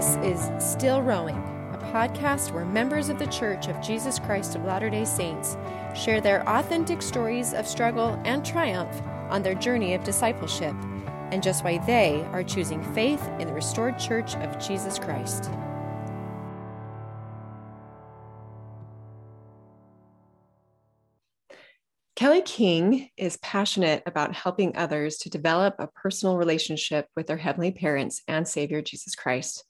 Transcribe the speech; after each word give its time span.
This 0.00 0.16
is 0.22 0.64
Still 0.64 1.02
Rowing, 1.02 1.36
a 1.74 1.78
podcast 1.92 2.52
where 2.52 2.64
members 2.64 3.10
of 3.10 3.18
the 3.18 3.26
Church 3.26 3.68
of 3.68 3.82
Jesus 3.82 4.18
Christ 4.18 4.56
of 4.56 4.64
Latter 4.64 4.88
day 4.88 5.04
Saints 5.04 5.58
share 5.94 6.22
their 6.22 6.42
authentic 6.48 7.02
stories 7.02 7.52
of 7.52 7.66
struggle 7.66 8.18
and 8.24 8.42
triumph 8.42 9.02
on 9.28 9.42
their 9.42 9.54
journey 9.54 9.92
of 9.92 10.02
discipleship, 10.02 10.74
and 11.32 11.42
just 11.42 11.64
why 11.64 11.76
they 11.84 12.26
are 12.32 12.42
choosing 12.42 12.82
faith 12.94 13.22
in 13.38 13.46
the 13.46 13.52
restored 13.52 13.98
Church 13.98 14.36
of 14.36 14.58
Jesus 14.58 14.98
Christ. 14.98 15.50
Kelly 22.20 22.42
King 22.42 23.08
is 23.16 23.38
passionate 23.38 24.02
about 24.04 24.34
helping 24.34 24.76
others 24.76 25.16
to 25.16 25.30
develop 25.30 25.76
a 25.78 25.86
personal 25.86 26.36
relationship 26.36 27.06
with 27.16 27.26
their 27.26 27.38
heavenly 27.38 27.70
parents 27.70 28.20
and 28.28 28.46
Savior 28.46 28.82
Jesus 28.82 29.14
Christ. 29.14 29.64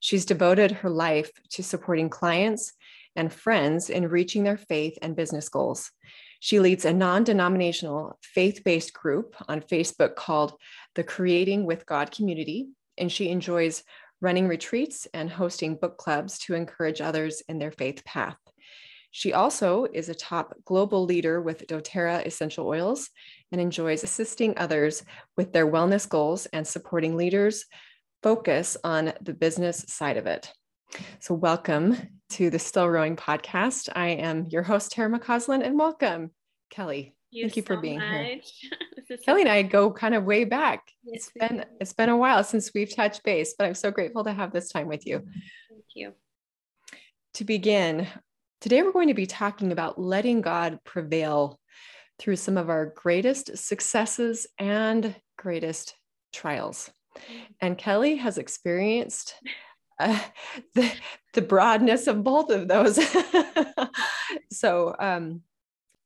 She's 0.00 0.24
devoted 0.24 0.70
her 0.72 0.90
life 0.90 1.30
to 1.50 1.62
supporting 1.62 2.08
clients 2.08 2.72
and 3.14 3.32
friends 3.32 3.90
in 3.90 4.08
reaching 4.08 4.44
their 4.44 4.56
faith 4.56 4.98
and 5.02 5.14
business 5.14 5.48
goals. 5.48 5.90
She 6.40 6.58
leads 6.58 6.86
a 6.86 6.92
non 6.92 7.22
denominational 7.22 8.18
faith 8.22 8.62
based 8.64 8.94
group 8.94 9.36
on 9.46 9.60
Facebook 9.60 10.16
called 10.16 10.54
the 10.94 11.04
Creating 11.04 11.66
with 11.66 11.86
God 11.86 12.10
Community, 12.10 12.68
and 12.96 13.12
she 13.12 13.28
enjoys 13.28 13.84
running 14.22 14.48
retreats 14.48 15.06
and 15.12 15.30
hosting 15.30 15.76
book 15.76 15.98
clubs 15.98 16.38
to 16.40 16.54
encourage 16.54 17.00
others 17.00 17.42
in 17.48 17.58
their 17.58 17.70
faith 17.70 18.04
path. 18.04 18.36
She 19.12 19.32
also 19.32 19.86
is 19.92 20.08
a 20.08 20.14
top 20.14 20.54
global 20.64 21.04
leader 21.04 21.42
with 21.42 21.66
doTERRA 21.66 22.24
essential 22.24 22.66
oils 22.66 23.10
and 23.50 23.60
enjoys 23.60 24.04
assisting 24.04 24.56
others 24.56 25.02
with 25.36 25.52
their 25.52 25.66
wellness 25.70 26.08
goals 26.08 26.46
and 26.46 26.66
supporting 26.66 27.16
leaders 27.16 27.64
focus 28.22 28.76
on 28.84 29.12
the 29.20 29.34
business 29.34 29.84
side 29.88 30.16
of 30.16 30.26
it. 30.26 30.52
So, 31.20 31.34
welcome 31.34 31.96
to 32.30 32.50
the 32.50 32.58
Still 32.58 32.88
Rowing 32.88 33.16
podcast. 33.16 33.88
I 33.94 34.08
am 34.08 34.46
your 34.46 34.62
host, 34.62 34.92
Tara 34.92 35.10
McCausland, 35.10 35.64
and 35.64 35.78
welcome, 35.78 36.30
Kelly. 36.70 37.14
You 37.30 37.44
Thank 37.44 37.56
you 37.56 37.62
for 37.62 37.76
being 37.76 37.98
much. 37.98 38.68
here. 39.08 39.18
Kelly 39.18 39.42
and 39.42 39.50
I 39.50 39.62
go 39.62 39.92
kind 39.92 40.14
of 40.14 40.24
way 40.24 40.44
back. 40.44 40.90
Yes, 41.04 41.28
it's 41.28 41.48
been 41.48 41.64
it's 41.80 41.92
been 41.92 42.08
a 42.08 42.16
while 42.16 42.42
since 42.42 42.72
we've 42.74 42.94
touched 42.94 43.22
base, 43.22 43.54
but 43.56 43.66
I'm 43.66 43.74
so 43.74 43.90
grateful 43.90 44.24
to 44.24 44.32
have 44.32 44.52
this 44.52 44.68
time 44.68 44.88
with 44.88 45.06
you. 45.06 45.18
Thank 45.68 45.84
you. 45.94 46.12
To 47.34 47.44
begin, 47.44 48.08
Today, 48.60 48.82
we're 48.82 48.92
going 48.92 49.08
to 49.08 49.14
be 49.14 49.24
talking 49.24 49.72
about 49.72 49.98
letting 49.98 50.42
God 50.42 50.80
prevail 50.84 51.58
through 52.18 52.36
some 52.36 52.58
of 52.58 52.68
our 52.68 52.92
greatest 52.94 53.56
successes 53.56 54.46
and 54.58 55.14
greatest 55.38 55.94
trials. 56.30 56.90
And 57.60 57.78
Kelly 57.78 58.16
has 58.16 58.38
experienced 58.38 59.34
uh, 59.98 60.18
the, 60.74 60.90
the 61.34 61.42
broadness 61.42 62.06
of 62.06 62.24
both 62.24 62.50
of 62.50 62.68
those. 62.68 62.98
so, 64.52 64.94
um, 64.98 65.42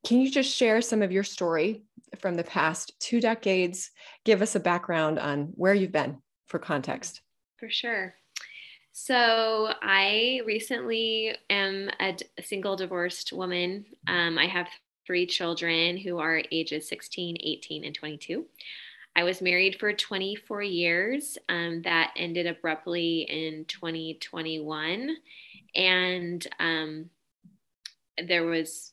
can 0.05 0.21
you 0.21 0.31
just 0.31 0.55
share 0.55 0.83
some 0.83 1.01
of 1.01 1.13
your 1.13 1.25
story 1.25 1.83
from 2.21 2.35
the 2.35 2.45
past 2.45 2.93
two 3.01 3.21
decades? 3.21 3.91
Give 4.25 4.43
us 4.43 4.55
a 4.55 4.61
background 4.61 5.19
on 5.19 5.53
where 5.55 5.73
you've 5.73 5.93
been 5.93 6.19
for 6.47 6.59
context. 6.59 7.23
For 7.59 7.71
sure. 7.71 8.15
So, 8.93 9.73
I 9.83 10.43
recently 10.45 11.37
am 11.49 11.91
a, 12.01 12.17
single 12.43 12.77
divorced 12.77 13.33
woman. 13.33 13.87
Um, 14.07 14.39
I 14.39 14.47
have 14.47 14.69
three 15.07 15.27
children 15.27 15.97
who 15.97 16.19
are 16.19 16.43
ages 16.53 16.89
16, 16.89 17.37
18, 17.41 17.85
and 17.85 17.95
22. 17.95 18.45
I 19.17 19.23
was 19.23 19.41
married 19.41 19.77
for 19.79 19.93
24 19.93 20.63
years. 20.63 21.39
Um, 21.49 21.83
that 21.83 22.13
ended 22.17 22.47
abruptly 22.47 23.23
in 23.23 23.65
2021. 23.67 25.17
And 25.75 26.47
um, 26.59 27.11
there 28.27 28.45
was 28.45 28.93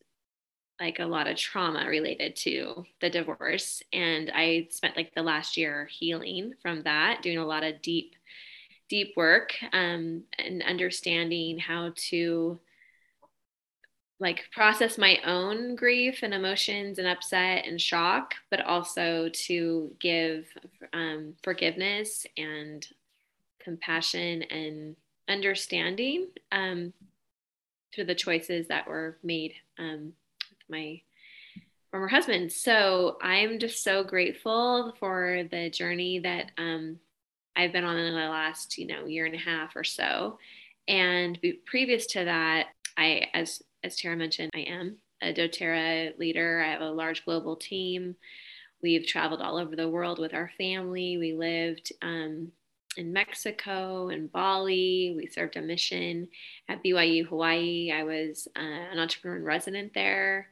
like 0.80 1.00
a 1.00 1.06
lot 1.06 1.28
of 1.28 1.38
trauma 1.38 1.88
related 1.88 2.36
to 2.36 2.86
the 3.02 3.10
divorce. 3.10 3.84
And 3.94 4.32
I 4.34 4.68
spent 4.72 4.98
like 4.98 5.14
the 5.14 5.24
last 5.24 5.58
year 5.58 5.88
healing 5.92 6.54
from 6.62 6.84
that, 6.84 7.22
doing 7.22 7.38
a 7.38 7.46
lot 7.46 7.64
of 7.64 7.82
deep 7.82 8.16
deep 8.90 9.14
work 9.16 9.54
um, 9.72 10.22
and 10.38 10.62
understanding 10.64 11.58
how 11.58 11.94
to 11.96 12.60
like 14.22 14.46
process 14.52 15.00
my 15.00 15.18
own 15.26 15.76
grief 15.76 16.20
and 16.22 16.32
emotions 16.32 17.00
and 17.00 17.08
upset 17.08 17.66
and 17.66 17.82
shock, 17.82 18.36
but 18.52 18.62
also 18.62 19.30
to 19.34 19.92
give 20.00 20.46
um, 20.94 21.34
forgiveness 21.44 22.28
and 22.38 22.88
compassion 23.60 24.44
and 24.44 24.96
understanding 25.28 26.28
um, 26.52 26.94
through 27.94 28.06
the 28.06 28.16
choices 28.16 28.68
that 28.68 28.88
were 28.88 29.18
made 29.24 29.54
um, 29.80 30.14
with 30.52 30.70
my 30.70 31.02
former 31.90 32.08
husband. 32.08 32.52
So 32.52 33.18
I'm 33.24 33.58
just 33.58 33.84
so 33.84 34.04
grateful 34.04 34.94
for 35.00 35.46
the 35.50 35.72
journey 35.72 36.20
that 36.20 36.52
um, 36.60 37.00
I've 37.56 37.74
been 37.74 37.84
on 37.84 37.98
in 37.98 38.14
the 38.14 38.20
last, 38.20 38.78
you 38.78 38.86
know, 38.86 39.08
year 39.08 39.26
and 39.26 39.36
a 39.36 39.40
half 39.40 39.76
or 39.76 39.84
so. 39.84 40.38
And 40.88 41.40
previous 41.66 42.06
to 42.08 42.26
that, 42.26 42.68
I, 42.98 43.30
as 43.34 43.64
as 43.84 43.98
Tara 43.98 44.16
mentioned, 44.16 44.52
I 44.54 44.60
am 44.62 44.98
a 45.22 45.34
DoTerra 45.34 46.18
leader. 46.20 46.62
I 46.62 46.72
have 46.72 46.82
a 46.82 46.92
large 46.92 47.26
global 47.26 47.56
team. 47.56 48.16
We've 48.82 49.06
traveled 49.06 49.42
all 49.42 49.58
over 49.58 49.76
the 49.76 49.90
world 49.90 50.20
with 50.20 50.34
our 50.34 50.52
family. 50.58 51.18
We 51.18 51.34
lived 51.34 51.92
um, 52.02 52.52
in 52.98 53.14
Mexico 53.14 54.10
and 54.10 54.32
Bali. 54.32 55.14
We 55.16 55.28
served 55.28 55.56
a 55.56 55.62
mission 55.62 56.28
at 56.68 56.84
BYU 56.84 57.26
Hawaii. 57.28 57.92
I 57.92 58.04
was 58.04 58.48
uh, 58.56 58.62
an 58.62 59.00
entrepreneur 59.00 59.38
in 59.38 59.44
resident 59.44 59.94
there 59.94 60.48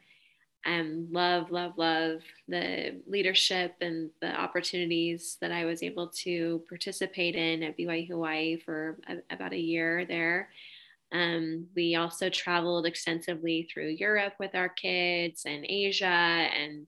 um, 0.65 1.07
love, 1.11 1.51
love, 1.51 1.77
love 1.77 2.21
the 2.47 3.01
leadership 3.07 3.75
and 3.81 4.09
the 4.21 4.33
opportunities 4.33 5.37
that 5.41 5.51
I 5.51 5.65
was 5.65 5.81
able 5.81 6.07
to 6.07 6.61
participate 6.67 7.35
in 7.35 7.63
at 7.63 7.77
BYU 7.77 8.09
Hawaii 8.09 8.57
for 8.57 8.97
a, 9.07 9.33
about 9.33 9.53
a 9.53 9.59
year 9.59 10.05
there. 10.05 10.49
Um, 11.11 11.67
we 11.75 11.95
also 11.95 12.29
traveled 12.29 12.85
extensively 12.85 13.67
through 13.71 13.89
Europe 13.89 14.33
with 14.39 14.53
our 14.53 14.69
kids 14.69 15.43
and 15.45 15.65
Asia, 15.67 16.05
and 16.05 16.87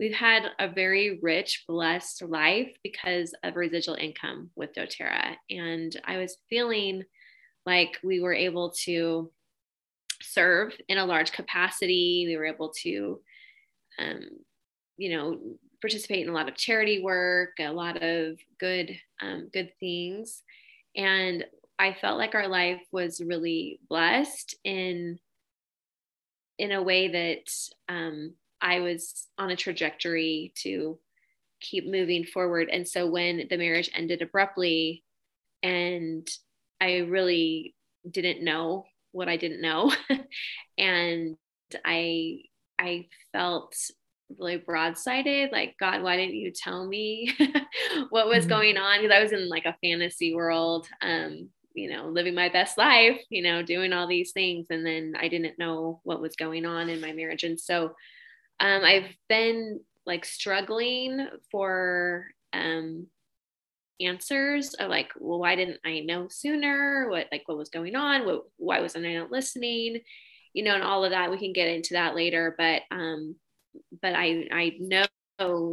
we've 0.00 0.14
had 0.14 0.50
a 0.58 0.68
very 0.68 1.18
rich, 1.22 1.64
blessed 1.68 2.22
life 2.22 2.70
because 2.82 3.34
of 3.42 3.56
residual 3.56 3.96
income 3.96 4.50
with 4.56 4.74
doTERRA. 4.74 5.36
And 5.50 6.00
I 6.04 6.18
was 6.18 6.38
feeling 6.48 7.04
like 7.66 7.98
we 8.02 8.20
were 8.20 8.34
able 8.34 8.70
to 8.84 9.30
serve 10.22 10.74
in 10.88 10.98
a 10.98 11.04
large 11.04 11.32
capacity. 11.32 12.24
We 12.26 12.36
were 12.36 12.46
able 12.46 12.72
to, 12.82 13.20
um, 13.98 14.28
you 14.96 15.16
know, 15.16 15.38
participate 15.80 16.24
in 16.24 16.30
a 16.30 16.34
lot 16.34 16.48
of 16.48 16.56
charity 16.56 17.02
work, 17.02 17.50
a 17.60 17.70
lot 17.70 18.02
of 18.02 18.38
good, 18.58 18.98
um, 19.20 19.48
good 19.52 19.72
things, 19.78 20.42
and 20.96 21.44
I 21.78 21.94
felt 21.94 22.18
like 22.18 22.34
our 22.34 22.48
life 22.48 22.82
was 22.90 23.20
really 23.24 23.80
blessed 23.88 24.56
in 24.64 25.18
in 26.58 26.72
a 26.72 26.82
way 26.82 27.08
that 27.08 27.92
um, 27.92 28.34
I 28.60 28.80
was 28.80 29.28
on 29.38 29.50
a 29.50 29.56
trajectory 29.56 30.52
to 30.62 30.98
keep 31.60 31.86
moving 31.86 32.24
forward. 32.24 32.68
And 32.68 32.86
so 32.86 33.08
when 33.08 33.46
the 33.48 33.56
marriage 33.56 33.90
ended 33.94 34.22
abruptly, 34.22 35.04
and 35.62 36.28
I 36.80 36.98
really 36.98 37.76
didn't 38.08 38.44
know 38.44 38.86
what 39.12 39.28
I 39.28 39.36
didn't 39.36 39.62
know. 39.62 39.92
and 40.78 41.36
I 41.84 42.40
I 42.78 43.06
felt 43.32 43.74
really 44.38 44.58
broadsided 44.58 45.50
like 45.52 45.74
god 45.80 46.02
why 46.02 46.14
didn't 46.14 46.34
you 46.34 46.52
tell 46.52 46.86
me 46.86 47.34
what 48.10 48.28
was 48.28 48.40
mm-hmm. 48.40 48.48
going 48.50 48.76
on 48.76 48.98
because 48.98 49.14
i 49.14 49.22
was 49.22 49.32
in 49.32 49.48
like 49.48 49.64
a 49.64 49.74
fantasy 49.82 50.34
world 50.34 50.86
um 51.00 51.48
you 51.78 51.90
know 51.90 52.08
living 52.08 52.34
my 52.34 52.48
best 52.48 52.76
life 52.76 53.20
you 53.30 53.42
know 53.42 53.62
doing 53.62 53.92
all 53.92 54.06
these 54.06 54.32
things 54.32 54.66
and 54.70 54.84
then 54.84 55.14
i 55.20 55.28
didn't 55.28 55.58
know 55.58 56.00
what 56.02 56.20
was 56.20 56.36
going 56.36 56.66
on 56.66 56.88
in 56.88 57.00
my 57.00 57.12
marriage. 57.12 57.44
And 57.44 57.58
so 57.58 57.94
um 58.60 58.84
i've 58.84 59.10
been 59.28 59.80
like 60.06 60.24
struggling 60.24 61.28
for 61.50 62.26
um 62.52 63.06
answers 64.00 64.74
of 64.74 64.88
like 64.90 65.10
well 65.18 65.38
why 65.38 65.56
didn't 65.56 65.80
i 65.84 66.00
know 66.00 66.28
sooner? 66.28 67.08
What 67.10 67.26
like 67.32 67.42
what 67.46 67.58
was 67.58 67.68
going 67.68 67.96
on? 67.96 68.26
What, 68.26 68.44
why 68.56 68.80
wasn't 68.80 69.06
i 69.06 69.14
not 69.14 69.30
listening? 69.30 70.00
You 70.54 70.64
know 70.64 70.74
and 70.74 70.82
all 70.82 71.04
of 71.04 71.10
that 71.10 71.30
we 71.30 71.38
can 71.38 71.52
get 71.52 71.68
into 71.68 71.94
that 71.94 72.14
later 72.14 72.54
but 72.58 72.82
um 72.90 73.36
but 74.02 74.14
i 74.14 74.48
i 74.52 74.76
know 74.80 75.06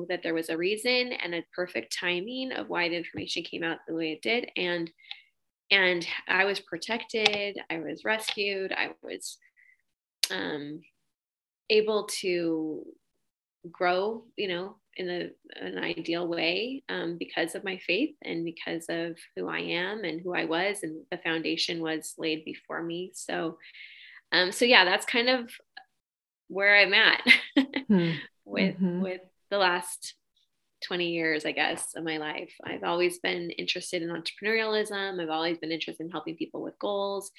that 0.10 0.22
there 0.24 0.34
was 0.34 0.50
a 0.50 0.58
reason 0.58 1.12
and 1.14 1.34
a 1.34 1.46
perfect 1.54 1.98
timing 1.98 2.52
of 2.52 2.70
why 2.70 2.90
the 2.90 2.96
information 2.96 3.44
came 3.44 3.64
out 3.64 3.80
the 3.88 3.96
way 3.96 4.12
it 4.12 4.22
did. 4.22 4.50
And 4.56 4.92
and 5.72 6.06
i 6.28 6.46
was 6.46 6.60
protected 6.60 7.58
i 7.70 7.80
was 7.80 8.06
rescued 8.06 8.72
i 8.72 8.90
was 9.04 9.38
um 10.32 10.80
able 11.70 12.06
to 12.06 12.86
grow, 13.72 14.24
you 14.36 14.48
know, 14.48 14.78
in 14.98 15.10
a, 15.10 15.30
an 15.60 15.78
ideal 15.78 16.28
way 16.28 16.84
um, 16.90 17.18
because 17.18 17.56
of 17.56 17.64
my 17.64 17.78
faith 17.78 18.16
and 18.24 18.46
because 18.46 18.86
of 18.90 19.18
who 19.36 19.48
I 19.48 19.60
am 19.60 20.04
and 20.04 20.22
who 20.22 20.34
I 20.34 20.46
was, 20.46 20.84
and 20.84 21.04
the 21.12 21.18
foundation 21.18 21.82
was 21.82 22.14
laid 22.18 22.46
before 22.46 22.82
me. 22.82 23.12
So, 23.14 23.58
um, 24.32 24.52
so 24.52 24.66
yeah, 24.66 24.86
that's 24.86 25.06
kind 25.06 25.30
of 25.30 25.52
where 26.48 26.78
I'm 26.78 26.94
at 26.94 27.22
hmm. 27.88 28.12
with 28.46 28.76
mm-hmm. 28.76 29.02
with 29.02 29.22
the 29.50 29.58
last 29.58 30.16
20 30.86 31.10
years, 31.10 31.46
I 31.46 31.52
guess, 31.52 31.96
of 31.96 32.04
my 32.04 32.18
life. 32.18 32.54
I've 32.64 32.84
always 32.84 33.20
been 33.20 33.50
interested 33.52 34.02
in 34.02 34.10
entrepreneurialism. 34.10 35.22
I've 35.22 35.30
always 35.30 35.58
been 35.58 35.72
interested 35.72 36.04
in 36.04 36.12
helping 36.12 36.36
people 36.36 36.62
with 36.62 36.78
goals, 36.80 37.32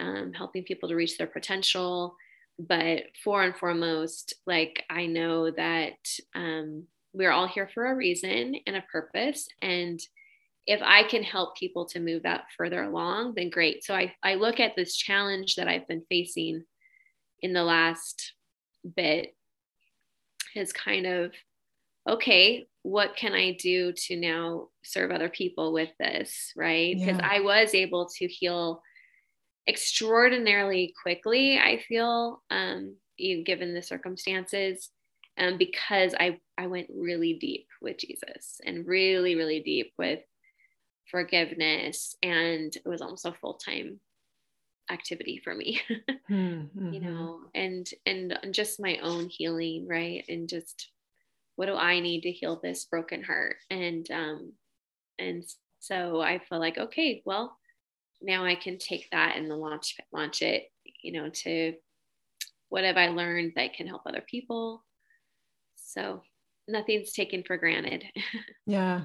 um, 0.00 0.32
helping 0.32 0.62
people 0.62 0.88
to 0.88 0.94
reach 0.94 1.18
their 1.18 1.26
potential 1.26 2.16
but 2.58 3.04
for 3.22 3.42
and 3.42 3.56
foremost 3.56 4.34
like 4.46 4.84
i 4.88 5.06
know 5.06 5.50
that 5.50 5.96
um, 6.34 6.84
we're 7.12 7.30
all 7.30 7.46
here 7.46 7.68
for 7.72 7.86
a 7.86 7.94
reason 7.94 8.56
and 8.66 8.76
a 8.76 8.84
purpose 8.90 9.48
and 9.62 10.00
if 10.66 10.80
i 10.82 11.02
can 11.02 11.22
help 11.22 11.56
people 11.56 11.84
to 11.84 12.00
move 12.00 12.22
that 12.22 12.44
further 12.56 12.82
along 12.82 13.34
then 13.34 13.50
great 13.50 13.84
so 13.84 13.94
i, 13.94 14.12
I 14.22 14.34
look 14.34 14.60
at 14.60 14.74
this 14.76 14.96
challenge 14.96 15.56
that 15.56 15.68
i've 15.68 15.88
been 15.88 16.04
facing 16.08 16.64
in 17.40 17.52
the 17.52 17.64
last 17.64 18.32
bit 18.96 19.34
as 20.54 20.72
kind 20.72 21.06
of 21.06 21.32
okay 22.08 22.66
what 22.86 23.16
can 23.16 23.32
i 23.32 23.52
do 23.52 23.92
to 23.92 24.16
now 24.16 24.68
serve 24.84 25.10
other 25.10 25.28
people 25.28 25.72
with 25.72 25.90
this 25.98 26.52
right 26.56 26.96
because 26.96 27.18
yeah. 27.18 27.28
i 27.30 27.40
was 27.40 27.74
able 27.74 28.08
to 28.08 28.26
heal 28.26 28.80
extraordinarily 29.66 30.94
quickly, 31.02 31.58
I 31.58 31.78
feel, 31.78 32.42
um, 32.50 32.96
given 33.18 33.74
the 33.74 33.82
circumstances, 33.82 34.90
um, 35.38 35.58
because 35.58 36.14
I, 36.18 36.38
I 36.56 36.66
went 36.66 36.88
really 36.94 37.34
deep 37.34 37.66
with 37.82 37.98
Jesus 37.98 38.60
and 38.64 38.86
really, 38.86 39.34
really 39.34 39.60
deep 39.60 39.92
with 39.98 40.20
forgiveness. 41.10 42.14
And 42.22 42.74
it 42.74 42.88
was 42.88 43.02
almost 43.02 43.26
a 43.26 43.32
full 43.32 43.54
time 43.54 44.00
activity 44.90 45.40
for 45.42 45.54
me, 45.54 45.80
mm-hmm. 46.30 46.92
you 46.92 47.00
know, 47.00 47.40
and, 47.54 47.88
and 48.06 48.38
just 48.52 48.80
my 48.80 48.98
own 49.02 49.28
healing, 49.28 49.86
right. 49.88 50.24
And 50.28 50.48
just 50.48 50.90
what 51.56 51.66
do 51.66 51.74
I 51.74 52.00
need 52.00 52.22
to 52.22 52.30
heal 52.30 52.60
this 52.62 52.84
broken 52.84 53.22
heart? 53.22 53.56
And, 53.70 54.08
um, 54.10 54.52
and 55.18 55.44
so 55.80 56.20
I 56.20 56.38
feel 56.38 56.58
like, 56.58 56.78
okay, 56.78 57.22
well, 57.24 57.56
now 58.22 58.44
I 58.44 58.54
can 58.54 58.78
take 58.78 59.08
that 59.10 59.36
and 59.36 59.48
launch 59.48 59.96
launch 60.12 60.42
it, 60.42 60.64
you 61.02 61.12
know, 61.12 61.30
to 61.30 61.74
what 62.68 62.84
have 62.84 62.96
I 62.96 63.08
learned 63.08 63.52
that 63.56 63.74
can 63.74 63.86
help 63.86 64.02
other 64.06 64.22
people. 64.28 64.84
So 65.76 66.22
nothing's 66.66 67.12
taken 67.12 67.44
for 67.46 67.56
granted. 67.56 68.04
yeah. 68.66 69.02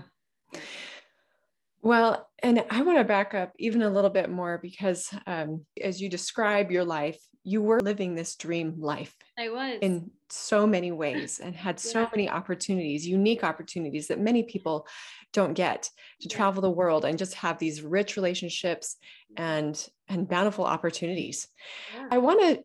Well, 1.83 2.27
and 2.43 2.63
I 2.69 2.81
want 2.83 2.99
to 2.99 3.03
back 3.03 3.33
up 3.33 3.53
even 3.57 3.81
a 3.81 3.89
little 3.89 4.09
bit 4.09 4.29
more 4.29 4.59
because 4.61 5.09
um, 5.25 5.65
as 5.81 6.01
you 6.01 6.09
describe 6.09 6.71
your 6.71 6.83
life, 6.83 7.19
you 7.43 7.61
were 7.61 7.79
living 7.81 8.15
this 8.15 8.35
dream 8.35 8.75
life. 8.79 9.15
I 9.37 9.49
was. 9.49 9.79
In 9.81 10.11
so 10.29 10.67
many 10.67 10.91
ways 10.91 11.39
and 11.39 11.55
had 11.55 11.79
so 11.79 12.07
many 12.11 12.29
opportunities, 12.29 13.07
unique 13.07 13.43
opportunities 13.43 14.07
that 14.07 14.19
many 14.19 14.43
people 14.43 14.87
don't 15.33 15.53
get 15.53 15.83
to 16.21 16.29
yeah. 16.29 16.35
travel 16.35 16.61
the 16.61 16.69
world 16.69 17.05
and 17.05 17.17
just 17.17 17.33
have 17.35 17.57
these 17.57 17.81
rich 17.81 18.15
relationships 18.15 18.97
and 19.37 19.87
and 20.07 20.27
bountiful 20.27 20.65
opportunities. 20.65 21.47
Yeah. 21.95 22.07
I 22.11 22.17
want 22.19 22.41
to 22.41 22.63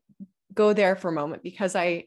go 0.53 0.73
there 0.73 0.97
for 0.97 1.09
a 1.09 1.13
moment 1.13 1.43
because 1.43 1.75
I 1.75 2.05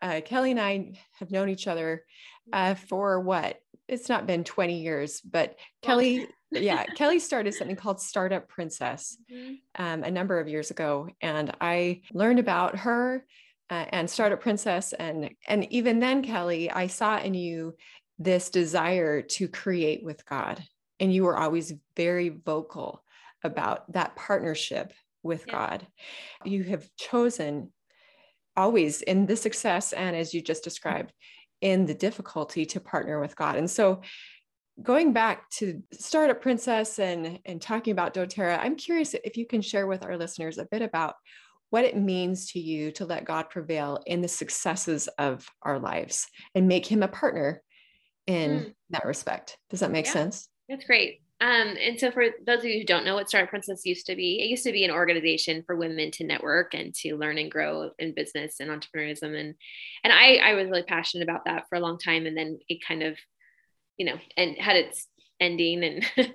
uh, 0.00 0.20
Kelly 0.24 0.52
and 0.52 0.60
I 0.60 0.92
have 1.18 1.30
known 1.30 1.48
each 1.48 1.66
other 1.66 2.04
uh, 2.52 2.74
for 2.74 3.20
what 3.20 3.58
it's 3.88 4.08
not 4.08 4.26
been 4.26 4.44
20 4.44 4.80
years, 4.80 5.20
but 5.20 5.56
Kelly, 5.82 6.28
yeah, 6.50 6.84
Kelly 6.84 7.18
started 7.18 7.54
something 7.54 7.76
called 7.76 8.00
Startup 8.00 8.46
Princess 8.48 9.18
mm-hmm. 9.30 9.54
um, 9.82 10.02
a 10.04 10.10
number 10.10 10.38
of 10.38 10.48
years 10.48 10.70
ago, 10.70 11.08
and 11.20 11.54
I 11.60 12.02
learned 12.12 12.38
about 12.38 12.76
her 12.78 13.24
uh, 13.70 13.84
and 13.90 14.08
Startup 14.08 14.40
Princess, 14.40 14.92
and 14.92 15.30
and 15.46 15.70
even 15.72 16.00
then, 16.00 16.22
Kelly, 16.22 16.70
I 16.70 16.86
saw 16.86 17.18
in 17.18 17.34
you 17.34 17.74
this 18.18 18.50
desire 18.50 19.22
to 19.22 19.48
create 19.48 20.02
with 20.02 20.24
God, 20.24 20.62
and 21.00 21.12
you 21.12 21.24
were 21.24 21.36
always 21.36 21.74
very 21.96 22.30
vocal 22.30 23.04
about 23.44 23.92
that 23.92 24.16
partnership 24.16 24.92
with 25.22 25.44
yeah. 25.46 25.52
God. 25.52 25.86
You 26.44 26.64
have 26.64 26.88
chosen 26.96 27.72
always 28.56 29.02
in 29.02 29.26
the 29.26 29.36
success 29.36 29.92
and 29.92 30.16
as 30.16 30.34
you 30.34 30.42
just 30.42 30.64
described 30.64 31.12
in 31.60 31.86
the 31.86 31.94
difficulty 31.94 32.66
to 32.66 32.80
partner 32.80 33.20
with 33.20 33.36
God. 33.36 33.56
And 33.56 33.70
so 33.70 34.02
going 34.82 35.12
back 35.12 35.48
to 35.50 35.82
startup 35.92 36.40
princess 36.40 36.98
and 36.98 37.38
and 37.44 37.60
talking 37.60 37.92
about 37.92 38.14
doterra 38.14 38.58
i'm 38.60 38.76
curious 38.76 39.14
if 39.24 39.36
you 39.36 39.46
can 39.46 39.60
share 39.60 39.86
with 39.86 40.04
our 40.04 40.16
listeners 40.16 40.58
a 40.58 40.68
bit 40.70 40.82
about 40.82 41.14
what 41.70 41.84
it 41.84 41.96
means 41.96 42.50
to 42.50 42.60
you 42.60 42.90
to 42.92 43.04
let 43.04 43.24
god 43.24 43.50
prevail 43.50 44.00
in 44.06 44.20
the 44.20 44.28
successes 44.28 45.08
of 45.18 45.48
our 45.62 45.78
lives 45.78 46.26
and 46.54 46.68
make 46.68 46.86
him 46.86 47.02
a 47.02 47.08
partner 47.08 47.62
in 48.26 48.60
mm. 48.60 48.74
that 48.90 49.04
respect 49.04 49.58
does 49.70 49.80
that 49.80 49.90
make 49.90 50.06
yeah, 50.06 50.12
sense 50.12 50.48
that's 50.68 50.84
great 50.84 51.20
um, 51.40 51.76
and 51.80 52.00
so 52.00 52.10
for 52.10 52.24
those 52.44 52.58
of 52.60 52.64
you 52.64 52.80
who 52.80 52.84
don't 52.84 53.04
know 53.04 53.14
what 53.14 53.28
Startup 53.28 53.48
Princess 53.48 53.86
used 53.86 54.06
to 54.06 54.16
be, 54.16 54.42
it 54.42 54.48
used 54.48 54.64
to 54.64 54.72
be 54.72 54.84
an 54.84 54.90
organization 54.90 55.62
for 55.64 55.76
women 55.76 56.10
to 56.12 56.24
network 56.24 56.74
and 56.74 56.92
to 56.96 57.16
learn 57.16 57.38
and 57.38 57.50
grow 57.50 57.90
in 58.00 58.12
business 58.12 58.56
and 58.58 58.70
entrepreneurship. 58.70 59.22
And 59.22 59.54
and 60.02 60.12
I, 60.12 60.40
I 60.42 60.54
was 60.54 60.68
really 60.68 60.82
passionate 60.82 61.22
about 61.22 61.44
that 61.44 61.68
for 61.68 61.76
a 61.76 61.80
long 61.80 61.96
time. 61.96 62.26
And 62.26 62.36
then 62.36 62.58
it 62.68 62.84
kind 62.84 63.04
of, 63.04 63.16
you 63.98 64.06
know, 64.06 64.18
and 64.36 64.56
had 64.56 64.76
its 64.76 65.06
ending. 65.40 65.84
And 65.84 66.04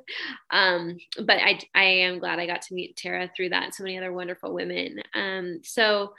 um, 0.51 0.97
but 1.17 1.37
I 1.39 1.59
I 1.73 1.83
am 1.83 2.19
glad 2.19 2.39
I 2.39 2.47
got 2.47 2.61
to 2.63 2.73
meet 2.73 2.95
Tara 2.95 3.29
through 3.35 3.49
that 3.49 3.63
and 3.63 3.73
so 3.73 3.83
many 3.83 3.97
other 3.97 4.13
wonderful 4.13 4.53
women. 4.53 5.01
Um, 5.15 5.61
so 5.63 6.13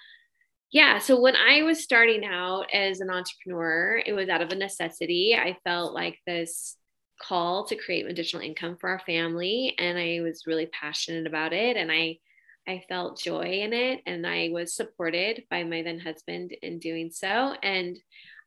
yeah, 0.73 0.99
so 0.99 1.21
when 1.21 1.37
I 1.37 1.63
was 1.63 1.85
starting 1.85 2.25
out 2.25 2.67
as 2.73 3.01
an 3.01 3.09
entrepreneur, 3.09 4.03
it 4.05 4.13
was 4.13 4.29
out 4.29 4.43
of 4.43 4.51
a 4.51 4.57
necessity. 4.57 5.37
I 5.39 5.57
felt 5.63 5.95
like 5.95 6.19
this 6.27 6.77
call 7.21 7.65
to 7.67 7.77
create 7.77 8.07
additional 8.07 8.43
income 8.43 8.77
for 8.81 8.91
our 8.91 8.99
family 9.01 9.75
and 9.79 9.99
I 9.99 10.21
was 10.21 10.47
really 10.47 10.67
passionate 10.67 11.27
about 11.27 11.53
it 11.53 11.77
and 11.77 11.91
I 11.91 12.19
I 12.67 12.83
felt 12.89 13.21
joy 13.21 13.61
in 13.63 13.73
it 13.73 14.01
and 14.07 14.27
I 14.27 14.49
was 14.51 14.75
supported 14.75 15.45
by 15.51 15.65
my 15.65 15.83
then 15.83 15.99
husband 15.99 16.57
in 16.63 16.79
doing 16.79 17.11
so 17.11 17.55
and 17.63 17.97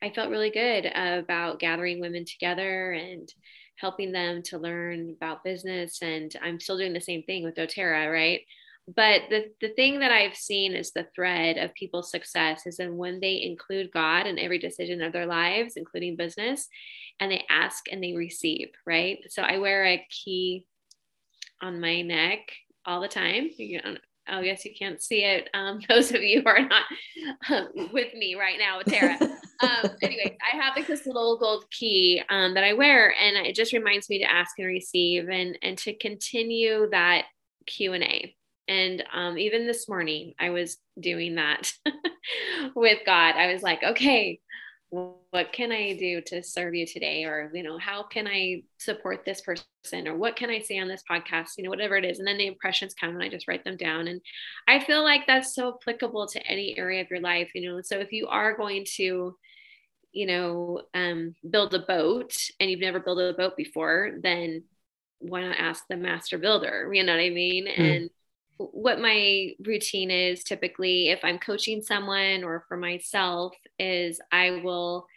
I 0.02 0.12
felt 0.12 0.30
really 0.30 0.52
good 0.52 0.86
about 0.86 1.60
gathering 1.60 2.00
women 2.00 2.26
together 2.26 2.92
and 2.92 3.32
helping 3.78 4.12
them 4.12 4.42
to 4.44 4.58
learn 4.58 5.16
about 5.16 5.44
business 5.44 6.02
and 6.02 6.34
I'm 6.42 6.60
still 6.60 6.78
doing 6.78 6.94
the 6.94 7.02
same 7.02 7.24
thing 7.24 7.44
with 7.44 7.56
doTERRA, 7.56 8.12
right? 8.12 8.42
But 8.96 9.24
the, 9.30 9.52
the 9.60 9.70
thing 9.70 10.00
that 10.00 10.12
I've 10.12 10.36
seen 10.36 10.74
is 10.74 10.92
the 10.92 11.08
thread 11.14 11.58
of 11.58 11.74
people's 11.74 12.10
success 12.10 12.66
is 12.66 12.78
that 12.78 12.94
when 12.94 13.20
they 13.20 13.42
include 13.42 13.92
God 13.92 14.26
in 14.26 14.40
every 14.40 14.60
decision 14.60 15.02
of 15.02 15.12
their 15.12 15.26
lives, 15.26 15.74
including 15.76 16.16
business, 16.16 16.70
and 17.20 17.30
they 17.30 17.44
ask 17.50 17.86
and 17.92 18.02
they 18.02 18.14
receive, 18.14 18.70
right? 18.86 19.20
So 19.30 19.42
I 19.42 19.58
wear 19.58 19.86
a 19.86 20.08
key 20.10 20.66
on 21.62 21.82
my 21.82 22.02
neck 22.02 22.40
all 22.86 23.02
the 23.02 23.10
time. 23.10 23.50
I 24.28 24.44
guess 24.44 24.66
you 24.66 24.72
can't 24.78 25.02
see 25.02 25.24
it. 25.24 25.50
Um, 25.54 25.80
those 25.90 26.12
of 26.12 26.22
you 26.22 26.42
who 26.42 26.48
are 26.48 26.68
not 26.68 26.84
um, 27.50 27.90
with 27.94 28.14
me 28.14 28.36
right 28.36 28.58
now 28.60 28.82
Tara. 28.82 29.18
um, 29.62 29.92
anyway, 30.02 30.38
I 30.42 30.56
have 30.58 30.76
like 30.76 30.88
this 30.88 31.06
little 31.06 31.38
gold 31.38 31.66
key 31.72 32.22
um, 32.30 32.54
that 32.54 32.64
I 32.64 32.74
wear, 32.74 33.14
and 33.20 33.38
it 33.46 33.56
just 33.56 33.74
reminds 33.74 34.10
me 34.10 34.20
to 34.20 34.32
ask 34.32 34.58
and 34.58 34.68
receive, 34.68 35.30
and 35.30 35.58
and 35.62 35.78
to 35.80 35.94
continue 35.96 36.90
that 36.92 37.26
Q 37.66 37.94
and 37.94 38.04
A. 38.04 38.36
And 38.68 39.04
um, 39.14 39.38
even 39.38 39.66
this 39.66 39.88
morning, 39.88 40.34
I 40.40 40.50
was 40.50 40.78
doing 41.00 41.36
that 41.36 41.72
with 42.76 43.00
God. 43.06 43.36
I 43.36 43.54
was 43.54 43.64
like, 43.64 43.82
okay, 43.82 44.42
what 44.90 45.52
can 45.52 45.72
I 45.72 45.94
do 45.94 46.22
to 46.28 46.42
serve 46.42 46.74
you 46.74 46.86
today? 46.86 47.26
Or, 47.26 47.52
you 47.54 47.64
know, 47.64 47.78
how 47.78 48.04
can 48.04 48.28
I 48.28 48.64
support 48.78 49.26
this 49.26 49.42
person? 49.42 50.08
Or 50.08 50.16
what 50.16 50.36
can 50.36 50.50
I 50.50 50.60
say 50.60 50.80
on 50.80 50.88
this 50.88 51.04
podcast? 51.10 51.52
You 51.58 51.66
know, 51.66 51.70
whatever 51.70 51.98
it 51.98 52.06
is. 52.06 52.20
And 52.20 52.28
then 52.28 52.38
the 52.38 52.48
impressions 52.48 52.94
come 52.94 53.10
and 53.10 53.24
I 53.24 53.30
just 53.30 53.48
write 53.48 53.64
them 53.64 53.78
down. 53.78 54.08
And 54.08 54.22
I 54.68 54.80
feel 54.80 55.04
like 55.04 55.28
that's 55.28 55.54
so 55.54 55.76
applicable 55.76 56.28
to 56.28 56.48
any 56.48 56.78
area 56.78 57.02
of 57.02 57.10
your 57.10 57.20
life, 57.20 57.52
you 57.54 57.70
know. 57.70 57.82
So 57.82 58.00
if 58.00 58.12
you 58.12 58.28
are 58.28 58.56
going 58.56 58.86
to, 58.96 59.36
you 60.14 60.26
know, 60.26 60.82
um, 60.94 61.36
build 61.50 61.74
a 61.74 61.80
boat 61.80 62.34
and 62.60 62.72
you've 62.72 62.80
never 62.80 63.00
built 63.00 63.20
a 63.20 63.34
boat 63.38 63.58
before, 63.58 64.12
then 64.22 64.64
why 65.20 65.42
not 65.42 65.58
ask 65.58 65.84
the 65.90 65.98
master 65.98 66.38
builder? 66.38 66.90
You 66.94 67.04
know 67.04 67.14
what 67.14 67.22
I 67.22 67.30
mean? 67.30 67.68
Mm. 67.68 67.96
And 67.96 68.10
what 68.58 69.00
my 69.00 69.52
routine 69.64 70.12
is 70.12 70.44
typically 70.44 71.10
if 71.10 71.20
I'm 71.24 71.38
coaching 71.38 71.82
someone 71.82 72.44
or 72.44 72.66
for 72.68 72.78
myself 72.78 73.54
is 73.78 74.20
I 74.32 74.62
will 74.64 75.08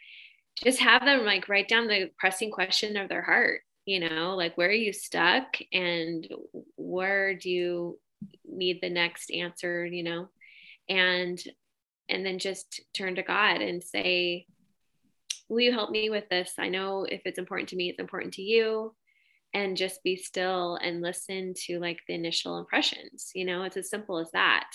just 0.63 0.79
have 0.79 1.03
them 1.03 1.25
like 1.25 1.49
write 1.49 1.67
down 1.67 1.87
the 1.87 2.11
pressing 2.17 2.51
question 2.51 2.97
of 2.97 3.09
their 3.09 3.21
heart, 3.21 3.61
you 3.85 3.99
know, 3.99 4.35
like 4.35 4.57
where 4.57 4.69
are 4.69 4.73
you 4.73 4.93
stuck 4.93 5.57
and 5.73 6.27
where 6.75 7.35
do 7.35 7.49
you 7.49 7.99
need 8.45 8.79
the 8.81 8.89
next 8.89 9.31
answer, 9.31 9.85
you 9.85 10.03
know? 10.03 10.27
And 10.89 11.41
and 12.09 12.25
then 12.25 12.39
just 12.39 12.81
turn 12.93 13.15
to 13.15 13.23
God 13.23 13.61
and 13.61 13.81
say, 13.81 14.45
will 15.47 15.61
you 15.61 15.71
help 15.71 15.89
me 15.89 16.09
with 16.09 16.27
this? 16.29 16.53
I 16.59 16.67
know 16.69 17.05
if 17.09 17.21
it's 17.25 17.39
important 17.39 17.69
to 17.69 17.75
me, 17.75 17.89
it's 17.89 17.99
important 17.99 18.33
to 18.35 18.41
you. 18.41 18.93
And 19.53 19.75
just 19.75 20.01
be 20.03 20.15
still 20.15 20.75
and 20.75 21.01
listen 21.01 21.53
to 21.65 21.79
like 21.79 21.99
the 22.07 22.13
initial 22.13 22.57
impressions. 22.57 23.31
You 23.35 23.45
know, 23.45 23.63
it's 23.63 23.77
as 23.77 23.89
simple 23.89 24.17
as 24.17 24.31
that. 24.31 24.69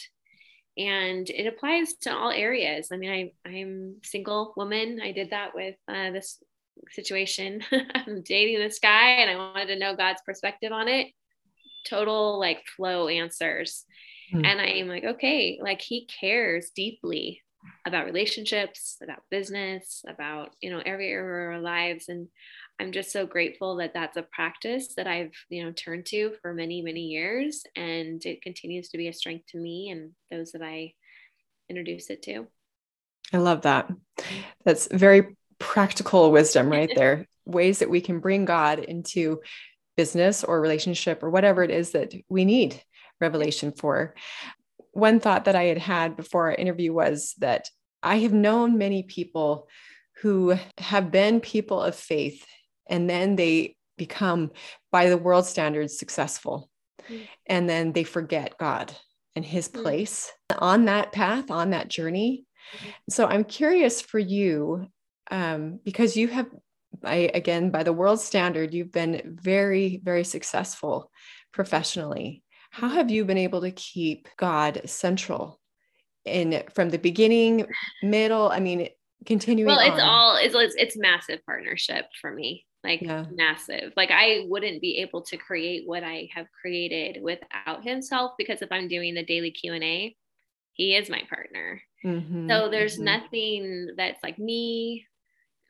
And 0.76 1.28
it 1.30 1.46
applies 1.46 1.94
to 2.02 2.14
all 2.14 2.30
areas. 2.30 2.88
I 2.92 2.98
mean, 2.98 3.10
I, 3.10 3.48
I'm 3.48 3.96
single 4.02 4.52
woman. 4.54 5.00
I 5.02 5.12
did 5.12 5.30
that 5.30 5.54
with 5.54 5.76
uh, 5.88 6.10
this 6.10 6.42
situation. 6.90 7.62
I'm 7.94 8.22
dating 8.22 8.58
this 8.58 8.78
guy 8.78 9.12
and 9.12 9.30
I 9.30 9.36
wanted 9.36 9.68
to 9.68 9.78
know 9.78 9.96
God's 9.96 10.20
perspective 10.26 10.72
on 10.72 10.88
it. 10.88 11.08
Total 11.86 12.38
like 12.38 12.62
flow 12.76 13.08
answers. 13.08 13.84
Mm-hmm. 14.34 14.44
And 14.44 14.60
I'm 14.60 14.88
like, 14.88 15.04
okay, 15.04 15.58
like 15.62 15.80
he 15.80 16.06
cares 16.20 16.70
deeply 16.74 17.42
about 17.86 18.06
relationships, 18.06 18.96
about 19.02 19.22
business, 19.30 20.04
about, 20.08 20.50
you 20.60 20.70
know, 20.70 20.82
every 20.84 21.08
area 21.08 21.52
of 21.52 21.54
our 21.54 21.60
lives. 21.60 22.08
And 22.08 22.28
I'm 22.78 22.92
just 22.92 23.10
so 23.10 23.26
grateful 23.26 23.76
that 23.76 23.94
that's 23.94 24.16
a 24.16 24.22
practice 24.22 24.94
that 24.96 25.06
I've, 25.06 25.32
you 25.48 25.64
know, 25.64 25.72
turned 25.72 26.06
to 26.06 26.34
for 26.42 26.52
many, 26.52 26.82
many 26.82 27.06
years. 27.06 27.64
And 27.74 28.24
it 28.24 28.42
continues 28.42 28.90
to 28.90 28.98
be 28.98 29.08
a 29.08 29.12
strength 29.12 29.46
to 29.48 29.58
me 29.58 29.90
and 29.90 30.12
those 30.30 30.52
that 30.52 30.62
I 30.62 30.92
introduce 31.70 32.10
it 32.10 32.22
to. 32.22 32.46
I 33.32 33.38
love 33.38 33.62
that. 33.62 33.90
That's 34.64 34.88
very 34.92 35.36
practical 35.58 36.30
wisdom 36.30 36.68
right 36.68 36.90
there. 36.94 37.26
Ways 37.46 37.78
that 37.78 37.90
we 37.90 38.00
can 38.00 38.20
bring 38.20 38.44
God 38.44 38.78
into 38.78 39.40
business 39.96 40.44
or 40.44 40.60
relationship 40.60 41.22
or 41.22 41.30
whatever 41.30 41.62
it 41.62 41.70
is 41.70 41.92
that 41.92 42.12
we 42.28 42.44
need 42.44 42.82
revelation 43.20 43.72
for. 43.72 44.14
One 44.92 45.20
thought 45.20 45.46
that 45.46 45.56
I 45.56 45.64
had 45.64 45.78
had 45.78 46.16
before 46.16 46.46
our 46.46 46.54
interview 46.54 46.92
was 46.92 47.34
that 47.38 47.70
I 48.02 48.18
have 48.18 48.32
known 48.32 48.76
many 48.76 49.02
people 49.02 49.68
who 50.20 50.56
have 50.78 51.10
been 51.10 51.40
people 51.40 51.80
of 51.80 51.94
faith 51.94 52.44
and 52.88 53.08
then 53.08 53.36
they 53.36 53.76
become, 53.96 54.50
by 54.92 55.08
the 55.08 55.16
world 55.16 55.46
standards, 55.46 55.98
successful. 55.98 56.70
Mm-hmm. 57.08 57.22
And 57.46 57.68
then 57.68 57.92
they 57.92 58.04
forget 58.04 58.58
God 58.58 58.92
and 59.34 59.44
his 59.44 59.68
mm. 59.68 59.82
place 59.82 60.32
mm-hmm. 60.50 60.64
on 60.64 60.84
that 60.86 61.12
path, 61.12 61.50
on 61.50 61.70
that 61.70 61.88
journey. 61.88 62.44
Mm-hmm. 62.76 62.90
So 63.10 63.26
I'm 63.26 63.44
curious 63.44 64.00
for 64.00 64.18
you, 64.18 64.86
um, 65.30 65.80
because 65.84 66.16
you 66.16 66.28
have, 66.28 66.46
I, 67.04 67.30
again, 67.32 67.70
by 67.70 67.82
the 67.82 67.92
world 67.92 68.20
standard, 68.20 68.74
you've 68.74 68.92
been 68.92 69.38
very, 69.40 70.00
very 70.02 70.24
successful 70.24 71.10
professionally. 71.52 72.42
How 72.70 72.88
have 72.88 73.10
you 73.10 73.24
been 73.24 73.38
able 73.38 73.62
to 73.62 73.70
keep 73.70 74.28
God 74.36 74.82
central 74.84 75.58
in 76.24 76.62
from 76.74 76.90
the 76.90 76.98
beginning, 76.98 77.66
middle? 78.02 78.50
I 78.50 78.60
mean, 78.60 78.88
continuing. 79.24 79.68
Well, 79.68 79.80
it's 79.80 80.00
on. 80.02 80.08
all 80.08 80.36
it's, 80.36 80.54
it's 80.54 80.74
it's 80.76 80.96
massive 80.98 81.40
partnership 81.46 82.06
for 82.20 82.30
me. 82.30 82.65
Like 82.84 83.02
yeah. 83.02 83.24
massive. 83.32 83.92
Like 83.96 84.10
I 84.10 84.44
wouldn't 84.46 84.80
be 84.80 84.98
able 84.98 85.22
to 85.22 85.36
create 85.36 85.86
what 85.86 86.04
I 86.04 86.28
have 86.34 86.46
created 86.60 87.22
without 87.22 87.82
himself 87.82 88.32
because 88.38 88.62
if 88.62 88.70
I'm 88.70 88.86
doing 88.86 89.14
the 89.14 89.24
daily 89.24 89.50
Q 89.50 89.74
and 89.74 89.82
A, 89.82 90.14
he 90.72 90.94
is 90.94 91.10
my 91.10 91.22
partner. 91.28 91.80
Mm-hmm, 92.04 92.48
so 92.48 92.68
there's 92.70 92.94
mm-hmm. 92.94 93.04
nothing 93.04 93.88
that's 93.96 94.22
like 94.22 94.38
me 94.38 95.06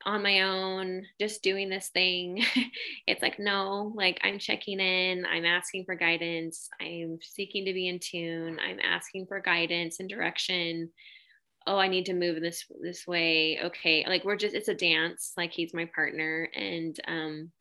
on 0.05 0.23
my 0.23 0.43
own, 0.43 1.05
just 1.21 1.43
doing 1.43 1.69
this 1.69 1.89
thing. 1.89 2.45
it's 3.07 3.23
like, 3.23 3.39
no, 3.39 3.93
like 3.97 4.21
I'm 4.23 4.39
checking 4.39 4.79
in, 4.79 5.27
I'm 5.27 5.45
asking 5.45 5.85
for 5.85 5.97
guidance, 5.97 6.69
I'm 6.81 7.19
seeking 7.23 7.65
to 7.65 7.73
be 7.73 7.89
in 7.89 7.99
tune, 7.99 8.59
I'm 8.65 8.79
asking 8.81 9.27
for 9.27 9.41
guidance 9.41 9.99
and 9.99 10.09
direction. 10.09 10.91
Oh, 11.67 11.79
I 11.79 11.89
need 11.89 12.07
to 12.07 12.15
move 12.15 12.41
this 12.41 12.65
this 12.81 13.07
way. 13.07 13.59
Okay. 13.63 14.05
Like 14.07 14.25
we're 14.25 14.37
just 14.37 14.55
it's 14.55 14.69
a 14.69 14.75
dance, 14.75 15.33
like 15.37 15.53
he's 15.53 15.75
my 15.75 15.89
partner. 15.95 16.49
And 16.55 16.99
um 17.09 17.53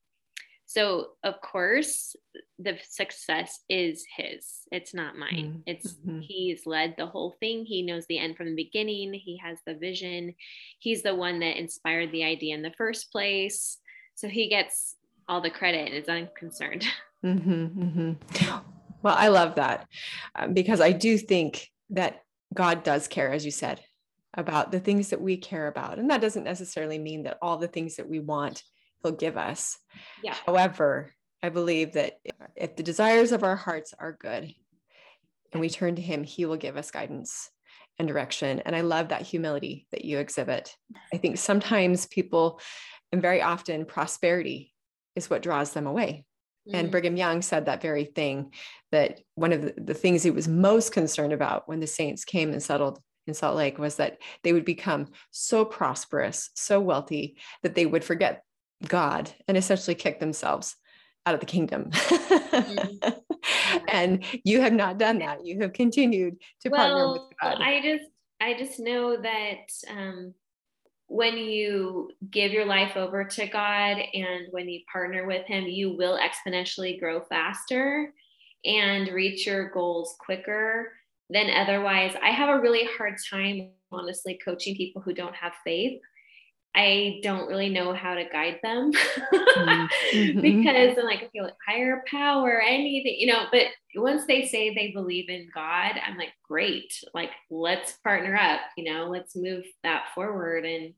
so, 0.68 1.10
of 1.24 1.40
course, 1.42 2.16
the 2.58 2.78
success 2.90 3.60
is 3.70 4.04
his. 4.18 4.46
It's 4.72 4.94
not 4.94 5.16
mine. 5.16 5.30
Mm-hmm. 5.30 5.60
It's 5.68 5.94
mm-hmm. 5.94 6.20
he's 6.22 6.66
led 6.66 6.96
the 6.98 7.06
whole 7.06 7.36
thing. 7.40 7.66
He 7.66 7.84
knows 7.84 8.06
the 8.08 8.18
end 8.18 8.36
from 8.36 8.48
the 8.48 8.56
beginning. 8.56 9.14
He 9.14 9.38
has 9.44 9.60
the 9.66 9.76
vision. 9.76 10.34
He's 10.80 11.04
the 11.04 11.14
one 11.14 11.40
that 11.40 11.58
inspired 11.58 12.12
the 12.12 12.24
idea 12.24 12.56
in 12.56 12.64
the 12.64 12.74
first 12.78 13.12
place. 13.12 13.78
So 14.16 14.28
he 14.28 14.50
gets 14.50 14.96
all 15.28 15.40
the 15.40 15.52
credit. 15.52 15.94
Is 15.94 16.10
I'm 16.10 16.30
concerned. 16.38 16.86
Mm-hmm, 17.24 17.82
mm-hmm. 17.82 18.58
well, 19.02 19.16
I 19.18 19.30
love 19.30 19.56
that 19.56 19.88
um, 20.36 20.54
because 20.54 20.80
I 20.80 20.92
do 20.92 21.18
think 21.18 21.72
that 21.90 22.22
God 22.54 22.84
does 22.84 23.08
care, 23.08 23.32
as 23.32 23.44
you 23.44 23.50
said, 23.50 23.82
about 24.36 24.72
the 24.72 24.80
things 24.80 25.10
that 25.10 25.22
we 25.22 25.38
care 25.38 25.68
about, 25.68 25.98
and 25.98 26.10
that 26.10 26.22
doesn't 26.22 26.44
necessarily 26.44 27.00
mean 27.00 27.24
that 27.24 27.38
all 27.42 27.58
the 27.58 27.68
things 27.68 27.96
that 27.96 28.10
we 28.10 28.20
want 28.20 28.62
he'll 29.02 29.14
give 29.14 29.38
us. 29.38 29.78
Yeah. 30.24 30.36
However, 30.46 31.14
I 31.44 31.50
believe 31.50 31.94
that 31.94 32.14
if 32.56 32.76
the 32.76 32.84
desires 32.84 33.32
of 33.32 33.44
our 33.44 33.56
hearts 33.56 33.94
are 33.98 34.18
good 34.20 34.54
and 35.52 35.62
we 35.62 35.70
turn 35.70 35.96
to 35.96 36.02
him, 36.02 36.24
he 36.24 36.46
will 36.46 36.58
give 36.58 36.76
us 36.76 36.92
guidance 36.92 37.50
and 38.00 38.08
direction. 38.08 38.62
And 38.62 38.76
I 38.76 38.82
love 38.82 39.10
that 39.10 39.22
humility 39.22 39.88
that 39.92 40.04
you 40.04 40.18
exhibit. 40.18 40.76
I 41.14 41.18
think 41.18 41.38
sometimes 41.38 42.08
people, 42.08 42.60
and 43.12 43.22
very 43.22 43.42
often 43.42 43.86
prosperity 43.86 44.74
is 45.16 45.30
what 45.30 45.44
draws 45.44 45.72
them 45.72 45.88
away. 45.88 46.26
And 46.74 46.86
mm-hmm. 46.88 46.92
Brigham 46.92 47.16
Young 47.16 47.42
said 47.44 47.68
that 47.68 47.82
very 47.82 48.06
thing 48.06 48.52
that 48.92 49.22
one 49.36 49.54
of 49.54 49.62
the, 49.62 49.76
the 49.78 49.94
things 49.94 50.24
he 50.24 50.32
was 50.32 50.48
most 50.48 50.92
concerned 50.92 51.32
about 51.32 51.70
when 51.70 51.80
the 51.80 51.88
saints 51.88 52.26
came 52.26 52.52
and 52.52 52.64
settled 52.64 53.00
in 53.28 53.34
Salt 53.34 53.58
Lake 53.58 53.78
was 53.78 53.96
that 53.96 54.20
they 54.44 54.54
would 54.54 54.66
become 54.66 55.08
so 55.32 55.66
prosperous, 55.66 56.50
so 56.54 56.80
wealthy 56.80 57.38
that 57.64 57.76
they 57.76 57.86
would 57.86 58.04
forget 58.04 58.44
God 58.88 59.32
and 59.48 59.58
essentially 59.58 59.96
kick 59.96 60.20
themselves 60.20 60.76
out 61.26 61.34
of 61.34 61.40
the 61.40 61.46
kingdom. 61.46 61.90
mm-hmm. 61.92 63.10
and 63.88 64.24
you 64.44 64.62
have 64.62 64.74
not 64.74 64.98
done 64.98 65.20
that. 65.20 65.46
You 65.46 65.62
have 65.62 65.74
continued 65.74 66.38
to 66.62 66.70
well, 66.70 66.82
partner 66.82 67.12
with 67.14 67.38
God. 67.42 67.62
I 67.62 67.82
just 67.82 68.10
I 68.42 68.54
just 68.58 68.80
know 68.80 69.18
that 69.22 69.72
um, 69.90 70.34
when 71.08 71.38
you 71.38 72.12
give 72.30 72.52
your 72.52 72.66
life 72.66 72.98
over 72.98 73.24
to 73.24 73.48
God 73.48 73.98
and 74.14 74.48
when 74.52 74.68
you 74.68 74.82
partner 74.92 75.26
with 75.26 75.46
Him, 75.48 75.66
you 75.66 75.96
will 75.96 76.20
exponentially 76.20 77.00
grow 77.00 77.22
faster 77.22 78.14
and 78.66 79.08
reach 79.10 79.46
your 79.48 79.70
goals 79.70 80.16
quicker 80.20 80.92
than 81.30 81.50
otherwise. 81.50 82.16
I 82.22 82.30
have 82.32 82.50
a 82.50 82.62
really 82.62 82.88
hard 82.98 83.16
time, 83.30 83.70
honestly, 83.92 84.40
coaching 84.44 84.76
people 84.76 85.02
who 85.02 85.14
don't 85.14 85.36
have 85.36 85.54
faith 85.64 86.02
I 86.76 87.22
don't 87.24 87.48
really 87.48 87.70
know 87.70 87.94
how 87.94 88.16
to 88.16 88.26
guide 88.26 88.60
them 88.62 88.92
mm-hmm. 89.34 90.42
because 90.42 90.98
I'm 90.98 91.06
like, 91.06 91.24
okay, 91.24 91.42
like 91.42 91.54
higher 91.66 92.04
power, 92.12 92.62
anything, 92.62 93.16
you 93.18 93.28
know. 93.28 93.46
But 93.50 93.68
once 93.96 94.26
they 94.28 94.46
say 94.46 94.76
they 94.76 94.92
believe 94.92 95.30
in 95.30 95.48
God, 95.56 95.94
I'm 96.06 96.18
like, 96.18 96.34
great, 96.44 96.94
like 97.14 97.32
let's 97.50 97.94
partner 98.04 98.36
up, 98.36 98.60
you 98.76 98.92
know, 98.92 99.08
let's 99.10 99.38
move 99.38 99.64
that 99.84 100.08
forward. 100.14 100.66
And 100.66 100.94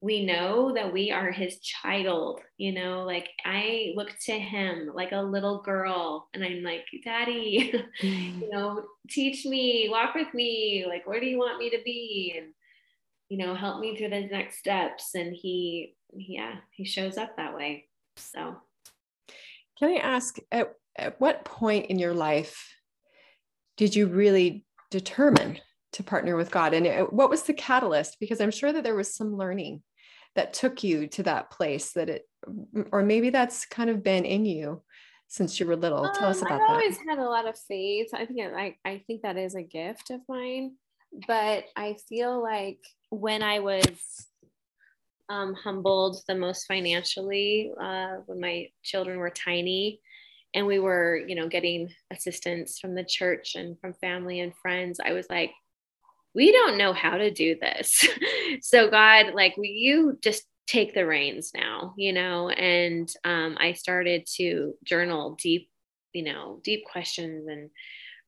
we 0.00 0.26
know 0.26 0.74
that 0.74 0.92
we 0.92 1.10
are 1.10 1.32
his 1.32 1.58
child, 1.60 2.40
you 2.58 2.72
know, 2.72 3.04
like 3.04 3.28
I 3.44 3.92
look 3.96 4.10
to 4.26 4.32
him 4.32 4.90
like 4.94 5.12
a 5.12 5.22
little 5.22 5.62
girl 5.62 6.28
and 6.34 6.44
I'm 6.44 6.62
like, 6.62 6.84
Daddy, 7.02 7.72
mm-hmm. 8.02 8.40
you 8.42 8.50
know, 8.50 8.84
teach 9.08 9.46
me, 9.46 9.88
walk 9.90 10.14
with 10.14 10.32
me, 10.34 10.84
like, 10.86 11.06
where 11.06 11.18
do 11.18 11.26
you 11.26 11.38
want 11.38 11.58
me 11.58 11.70
to 11.70 11.78
be? 11.84 12.34
And 12.36 12.52
you 13.28 13.38
know, 13.38 13.54
help 13.54 13.80
me 13.80 13.96
through 13.96 14.10
the 14.10 14.26
next 14.26 14.58
steps. 14.58 15.14
And 15.14 15.34
he, 15.34 15.94
yeah, 16.12 16.56
he 16.70 16.84
shows 16.84 17.18
up 17.18 17.36
that 17.36 17.54
way. 17.54 17.86
So, 18.16 18.56
can 19.78 19.90
I 19.90 19.96
ask 19.96 20.36
at, 20.52 20.72
at 20.96 21.20
what 21.20 21.44
point 21.44 21.86
in 21.86 21.98
your 21.98 22.14
life 22.14 22.72
did 23.76 23.94
you 23.94 24.06
really 24.06 24.64
determine 24.90 25.58
to 25.96 26.02
partner 26.02 26.36
with 26.36 26.50
God? 26.50 26.72
And 26.72 26.86
it, 26.86 27.12
what 27.12 27.30
was 27.30 27.42
the 27.42 27.52
catalyst? 27.52 28.16
Because 28.20 28.40
I'm 28.40 28.50
sure 28.50 28.72
that 28.72 28.84
there 28.84 28.94
was 28.94 29.14
some 29.14 29.36
learning 29.36 29.82
that 30.34 30.52
took 30.52 30.84
you 30.84 31.06
to 31.08 31.22
that 31.24 31.50
place 31.50 31.92
that 31.92 32.08
it, 32.08 32.22
or 32.92 33.02
maybe 33.02 33.30
that's 33.30 33.66
kind 33.66 33.90
of 33.90 34.02
been 34.02 34.24
in 34.24 34.44
you 34.44 34.82
since 35.28 35.58
you 35.58 35.66
were 35.66 35.76
little. 35.76 36.10
Tell 36.14 36.24
um, 36.24 36.30
us 36.30 36.42
about 36.42 36.52
I've 36.52 36.58
that. 36.58 36.70
I've 36.70 36.70
always 36.70 36.98
had 37.08 37.18
a 37.18 37.24
lot 37.24 37.48
of 37.48 37.58
faith. 37.58 38.08
I 38.14 38.26
think 38.26 38.40
I, 38.40 38.76
I 38.84 39.02
think 39.06 39.22
that 39.22 39.36
is 39.36 39.54
a 39.54 39.62
gift 39.62 40.10
of 40.10 40.20
mine 40.28 40.72
but 41.26 41.64
I 41.76 41.96
feel 42.08 42.42
like 42.42 42.78
when 43.10 43.42
I 43.42 43.60
was 43.60 44.26
um, 45.28 45.54
humbled 45.54 46.18
the 46.28 46.34
most 46.34 46.66
financially 46.66 47.72
uh, 47.80 48.16
when 48.26 48.40
my 48.40 48.68
children 48.82 49.18
were 49.18 49.30
tiny 49.30 50.00
and 50.54 50.66
we 50.66 50.78
were, 50.78 51.20
you 51.26 51.34
know, 51.34 51.48
getting 51.48 51.90
assistance 52.12 52.78
from 52.78 52.94
the 52.94 53.04
church 53.04 53.54
and 53.56 53.78
from 53.80 53.94
family 53.94 54.40
and 54.40 54.52
friends, 54.60 55.00
I 55.04 55.12
was 55.12 55.26
like, 55.28 55.52
we 56.36 56.52
don't 56.52 56.76
know 56.76 56.92
how 56.92 57.16
to 57.16 57.30
do 57.30 57.56
this. 57.58 58.06
so, 58.60 58.90
God, 58.90 59.32
like, 59.34 59.56
will 59.56 59.64
you 59.64 60.18
just 60.22 60.44
take 60.66 60.92
the 60.92 61.06
reins 61.06 61.52
now, 61.54 61.94
you 61.96 62.12
know? 62.12 62.50
And 62.50 63.08
um, 63.24 63.56
I 63.58 63.72
started 63.72 64.26
to 64.36 64.74
journal 64.84 65.36
deep, 65.40 65.70
you 66.12 66.24
know, 66.24 66.60
deep 66.62 66.84
questions 66.84 67.48
and 67.48 67.70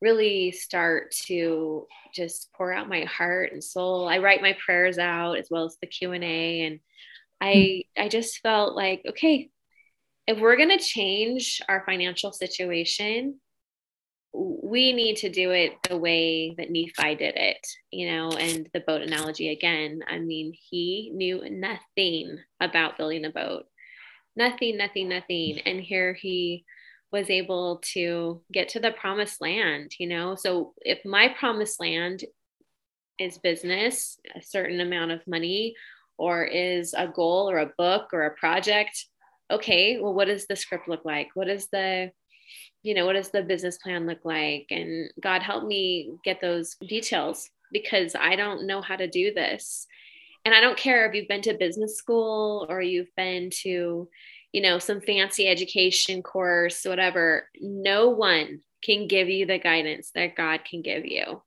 really 0.00 0.52
start 0.52 1.12
to 1.26 1.86
just 2.14 2.50
pour 2.56 2.72
out 2.72 2.88
my 2.88 3.04
heart 3.04 3.52
and 3.52 3.62
soul. 3.62 4.08
I 4.08 4.18
write 4.18 4.40
my 4.40 4.56
prayers 4.64 4.98
out 4.98 5.34
as 5.34 5.48
well 5.50 5.66
as 5.66 5.76
the 5.80 5.86
Q 5.86 6.12
and 6.12 6.24
A, 6.24 6.62
and 6.62 6.80
I 7.42 7.82
I 7.96 8.08
just 8.08 8.38
felt 8.38 8.74
like, 8.74 9.02
okay, 9.06 9.50
if 10.26 10.38
we're 10.38 10.56
going 10.56 10.76
to 10.76 10.82
change 10.82 11.60
our 11.68 11.82
financial 11.84 12.32
situation, 12.32 13.40
we 14.68 14.92
need 14.92 15.16
to 15.16 15.30
do 15.30 15.50
it 15.50 15.72
the 15.88 15.96
way 15.96 16.54
that 16.58 16.70
Nephi 16.70 17.14
did 17.14 17.36
it, 17.36 17.66
you 17.90 18.10
know, 18.10 18.30
and 18.32 18.68
the 18.74 18.80
boat 18.80 19.00
analogy 19.00 19.50
again. 19.50 20.00
I 20.06 20.18
mean, 20.18 20.52
he 20.54 21.10
knew 21.14 21.42
nothing 21.48 22.38
about 22.60 22.98
building 22.98 23.24
a 23.24 23.30
boat, 23.30 23.64
nothing, 24.36 24.76
nothing, 24.76 25.08
nothing. 25.08 25.60
And 25.64 25.80
here 25.80 26.12
he 26.12 26.66
was 27.10 27.30
able 27.30 27.80
to 27.94 28.42
get 28.52 28.68
to 28.70 28.80
the 28.80 28.92
promised 28.92 29.40
land, 29.40 29.92
you 29.98 30.06
know. 30.06 30.34
So 30.34 30.74
if 30.82 31.02
my 31.02 31.28
promised 31.28 31.80
land 31.80 32.24
is 33.18 33.38
business, 33.38 34.18
a 34.36 34.42
certain 34.42 34.80
amount 34.80 35.12
of 35.12 35.26
money, 35.26 35.74
or 36.18 36.44
is 36.44 36.94
a 36.94 37.08
goal 37.08 37.48
or 37.48 37.58
a 37.58 37.72
book 37.78 38.08
or 38.12 38.26
a 38.26 38.34
project, 38.34 39.06
okay, 39.50 39.98
well, 39.98 40.12
what 40.12 40.26
does 40.26 40.46
the 40.46 40.56
script 40.56 40.88
look 40.88 41.06
like? 41.06 41.28
What 41.32 41.48
is 41.48 41.68
the 41.72 42.10
you 42.82 42.94
know, 42.94 43.06
what 43.06 43.14
does 43.14 43.30
the 43.30 43.42
business 43.42 43.78
plan 43.78 44.06
look 44.06 44.24
like? 44.24 44.66
And 44.70 45.10
God 45.20 45.42
help 45.42 45.64
me 45.64 46.12
get 46.24 46.40
those 46.40 46.76
details 46.86 47.50
because 47.72 48.14
I 48.14 48.36
don't 48.36 48.66
know 48.66 48.80
how 48.80 48.96
to 48.96 49.06
do 49.06 49.32
this. 49.32 49.86
And 50.44 50.54
I 50.54 50.60
don't 50.60 50.78
care 50.78 51.06
if 51.06 51.14
you've 51.14 51.28
been 51.28 51.42
to 51.42 51.54
business 51.54 51.96
school 51.96 52.66
or 52.68 52.80
you've 52.80 53.14
been 53.16 53.50
to, 53.62 54.08
you 54.52 54.62
know, 54.62 54.78
some 54.78 55.00
fancy 55.00 55.46
education 55.46 56.22
course, 56.22 56.84
whatever. 56.84 57.48
No 57.60 58.10
one 58.10 58.60
can 58.82 59.08
give 59.08 59.28
you 59.28 59.46
the 59.46 59.58
guidance 59.58 60.10
that 60.14 60.36
God 60.36 60.60
can 60.64 60.82
give 60.82 61.04
you. 61.04 61.42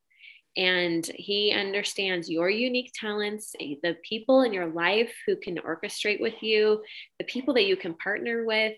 And 0.57 1.09
He 1.15 1.53
understands 1.53 2.29
your 2.29 2.49
unique 2.49 2.91
talents, 2.93 3.53
the 3.59 3.95
people 4.07 4.41
in 4.41 4.53
your 4.53 4.67
life 4.67 5.13
who 5.25 5.37
can 5.37 5.57
orchestrate 5.57 6.19
with 6.19 6.43
you, 6.43 6.83
the 7.17 7.25
people 7.25 7.53
that 7.53 7.65
you 7.65 7.77
can 7.77 7.95
partner 7.95 8.45
with 8.45 8.73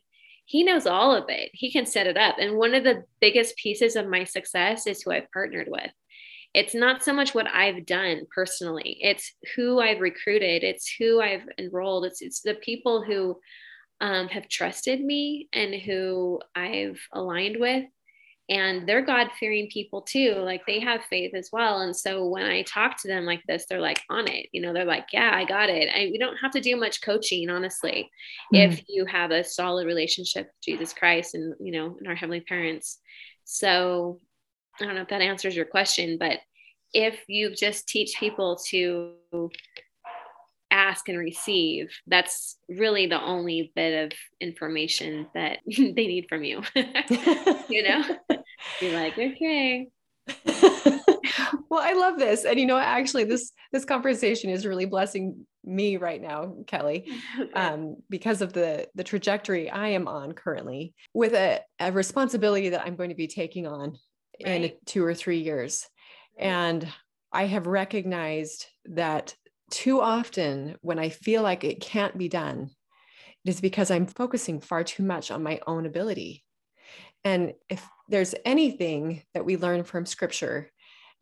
he 0.53 0.63
knows 0.63 0.85
all 0.85 1.15
of 1.15 1.23
it. 1.29 1.49
He 1.51 1.71
can 1.71 1.87
set 1.87 2.05
it 2.05 2.15
up. 2.15 2.35
And 2.37 2.57
one 2.57 2.75
of 2.75 2.83
the 2.83 3.05
biggest 3.19 3.57
pieces 3.57 3.95
of 3.95 4.05
my 4.05 4.23
success 4.23 4.85
is 4.85 5.01
who 5.01 5.09
I've 5.09 5.31
partnered 5.31 5.67
with. 5.67 5.89
It's 6.53 6.75
not 6.75 7.03
so 7.03 7.11
much 7.11 7.33
what 7.33 7.47
I've 7.47 7.87
done 7.87 8.27
personally, 8.29 8.99
it's 9.01 9.33
who 9.55 9.81
I've 9.81 9.99
recruited, 9.99 10.63
it's 10.63 10.93
who 10.99 11.19
I've 11.19 11.41
enrolled, 11.57 12.05
it's, 12.05 12.21
it's 12.21 12.41
the 12.41 12.53
people 12.53 13.01
who 13.01 13.39
um, 13.99 14.27
have 14.27 14.47
trusted 14.47 15.01
me 15.01 15.49
and 15.53 15.73
who 15.73 16.39
I've 16.53 17.01
aligned 17.11 17.57
with 17.59 17.85
and 18.49 18.87
they're 18.87 19.05
god 19.05 19.29
fearing 19.39 19.69
people 19.71 20.01
too 20.01 20.35
like 20.39 20.65
they 20.65 20.79
have 20.79 21.03
faith 21.05 21.33
as 21.33 21.49
well 21.53 21.81
and 21.81 21.95
so 21.95 22.27
when 22.27 22.45
i 22.45 22.61
talk 22.63 23.01
to 23.01 23.07
them 23.07 23.25
like 23.25 23.41
this 23.47 23.65
they're 23.69 23.79
like 23.79 24.01
on 24.09 24.27
it 24.27 24.47
you 24.51 24.61
know 24.61 24.73
they're 24.73 24.83
like 24.83 25.07
yeah 25.13 25.31
i 25.33 25.45
got 25.45 25.69
it 25.69 25.89
I, 25.93 26.09
we 26.11 26.17
don't 26.17 26.37
have 26.37 26.51
to 26.51 26.59
do 26.59 26.75
much 26.75 27.01
coaching 27.01 27.49
honestly 27.49 28.09
mm-hmm. 28.53 28.71
if 28.71 28.83
you 28.89 29.05
have 29.05 29.31
a 29.31 29.43
solid 29.43 29.85
relationship 29.85 30.47
with 30.47 30.61
jesus 30.61 30.93
christ 30.93 31.35
and 31.35 31.55
you 31.59 31.71
know 31.71 31.95
and 31.97 32.07
our 32.07 32.15
heavenly 32.15 32.41
parents 32.41 32.99
so 33.45 34.19
i 34.81 34.85
don't 34.85 34.95
know 34.95 35.03
if 35.03 35.09
that 35.09 35.21
answers 35.21 35.55
your 35.55 35.65
question 35.65 36.17
but 36.19 36.39
if 36.93 37.23
you 37.27 37.55
just 37.55 37.87
teach 37.87 38.17
people 38.19 38.57
to 38.69 39.13
ask 40.73 41.07
and 41.07 41.19
receive 41.19 41.87
that's 42.07 42.57
really 42.67 43.05
the 43.05 43.21
only 43.21 43.71
bit 43.75 44.05
of 44.05 44.17
information 44.41 45.27
that 45.35 45.59
they 45.67 46.07
need 46.07 46.25
from 46.27 46.43
you. 46.43 46.61
You 47.69 47.83
know? 47.83 48.03
Be 48.79 48.93
like 48.93 49.13
okay. 49.13 49.87
Well 51.69 51.81
i 51.81 51.93
love 51.93 52.17
this. 52.17 52.45
And 52.45 52.59
you 52.59 52.65
know 52.65 52.77
actually 52.77 53.25
this 53.25 53.51
this 53.71 53.85
conversation 53.85 54.49
is 54.49 54.65
really 54.65 54.85
blessing 54.85 55.45
me 55.65 55.95
right 55.95 56.21
now 56.21 56.55
kelly 56.67 57.09
okay. 57.39 57.51
um, 57.53 57.95
because 58.09 58.41
of 58.41 58.51
the 58.51 58.85
the 58.95 59.03
trajectory 59.03 59.69
i 59.69 59.87
am 59.87 60.09
on 60.09 60.33
currently 60.33 60.93
with 61.13 61.33
a, 61.33 61.61
a 61.79 61.89
responsibility 61.89 62.67
that 62.67 62.81
i'm 62.85 62.97
going 62.97 63.07
to 63.07 63.15
be 63.15 63.27
taking 63.27 63.65
on 63.65 63.97
right. 64.45 64.63
in 64.65 64.71
two 64.85 65.05
or 65.05 65.13
three 65.13 65.39
years. 65.39 65.87
And 66.37 66.87
i 67.31 67.45
have 67.45 67.67
recognized 67.67 68.65
that 68.85 69.35
too 69.73 70.01
often 70.01 70.75
when 70.81 70.99
I 70.99 71.09
feel 71.09 71.41
like 71.41 71.63
it 71.63 71.81
can't 71.81 72.15
be 72.15 72.29
done, 72.29 72.69
it 73.43 73.49
is 73.49 73.59
because 73.59 73.89
I'm 73.89 74.05
focusing 74.05 74.61
far 74.61 74.83
too 74.83 75.01
much 75.01 75.31
on 75.31 75.41
my 75.41 75.59
own 75.65 75.87
ability. 75.87 76.43
And 77.23 77.53
if 77.69 77.83
there's 78.07 78.35
anything 78.45 79.23
that 79.33 79.45
we 79.45 79.57
learn 79.57 79.83
from 79.83 80.05
scripture, 80.05 80.69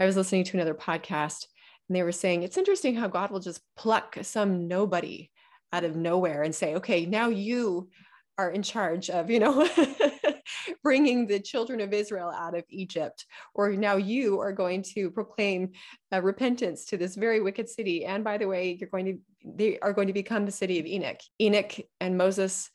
I 0.01 0.05
was 0.05 0.17
listening 0.17 0.43
to 0.43 0.57
another 0.57 0.73
podcast 0.73 1.45
and 1.87 1.95
they 1.95 2.03
were 2.03 2.11
saying 2.11 2.43
it's 2.43 2.57
interesting 2.57 2.95
how 2.95 3.07
God 3.07 3.31
will 3.31 3.39
just 3.39 3.61
pluck 3.77 4.17
some 4.21 4.67
nobody 4.67 5.29
out 5.71 5.85
of 5.85 5.95
nowhere 5.95 6.43
and 6.43 6.53
say, 6.53 6.75
okay, 6.75 7.05
now 7.05 7.29
you 7.29 7.89
are 8.37 8.51
in 8.51 8.63
charge 8.63 9.09
of, 9.09 9.29
you 9.29 9.39
know, 9.39 9.65
bringing 10.83 11.27
the 11.27 11.39
children 11.39 11.81
of 11.81 11.93
Israel 11.93 12.29
out 12.29 12.57
of 12.57 12.63
Egypt, 12.69 13.25
or 13.53 13.71
now 13.71 13.95
you 13.95 14.39
are 14.39 14.51
going 14.51 14.83
to 14.95 15.09
proclaim 15.11 15.71
uh, 16.13 16.21
repentance 16.21 16.85
to 16.85 16.97
this 16.97 17.15
very 17.15 17.41
wicked 17.41 17.69
city. 17.69 18.05
And 18.05 18.23
by 18.23 18.37
the 18.37 18.47
way, 18.47 18.77
you're 18.79 18.89
going 18.89 19.05
to 19.05 19.17
they 19.43 19.79
are 19.79 19.93
going 19.93 20.07
to 20.07 20.13
become 20.13 20.45
the 20.45 20.51
city 20.51 20.79
of 20.79 20.85
Enoch. 20.85 21.19
Enoch 21.41 21.73
and 21.99 22.17
Moses, 22.17 22.69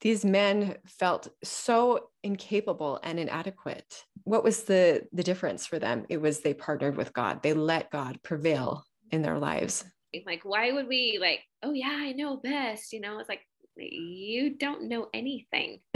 these 0.00 0.24
men 0.24 0.76
felt 0.86 1.28
so 1.42 2.08
incapable 2.22 3.00
and 3.02 3.18
inadequate. 3.18 4.04
What 4.24 4.44
was 4.44 4.64
the 4.64 5.06
the 5.12 5.22
difference 5.22 5.66
for 5.66 5.78
them? 5.78 6.06
It 6.08 6.20
was 6.20 6.40
they 6.40 6.54
partnered 6.54 6.96
with 6.96 7.12
God. 7.12 7.42
They 7.42 7.54
let 7.54 7.90
God 7.90 8.22
prevail 8.22 8.84
in 9.10 9.22
their 9.22 9.38
lives. 9.38 9.84
Like, 10.26 10.44
why 10.44 10.72
would 10.72 10.88
we 10.88 11.18
like, 11.20 11.40
oh 11.62 11.72
yeah, 11.72 11.96
I 12.00 12.12
know 12.12 12.36
best, 12.36 12.92
you 12.92 13.00
know? 13.00 13.18
It's 13.18 13.28
like 13.28 13.42
you 13.76 14.56
don't 14.56 14.88
know 14.88 15.08
anything. 15.14 15.80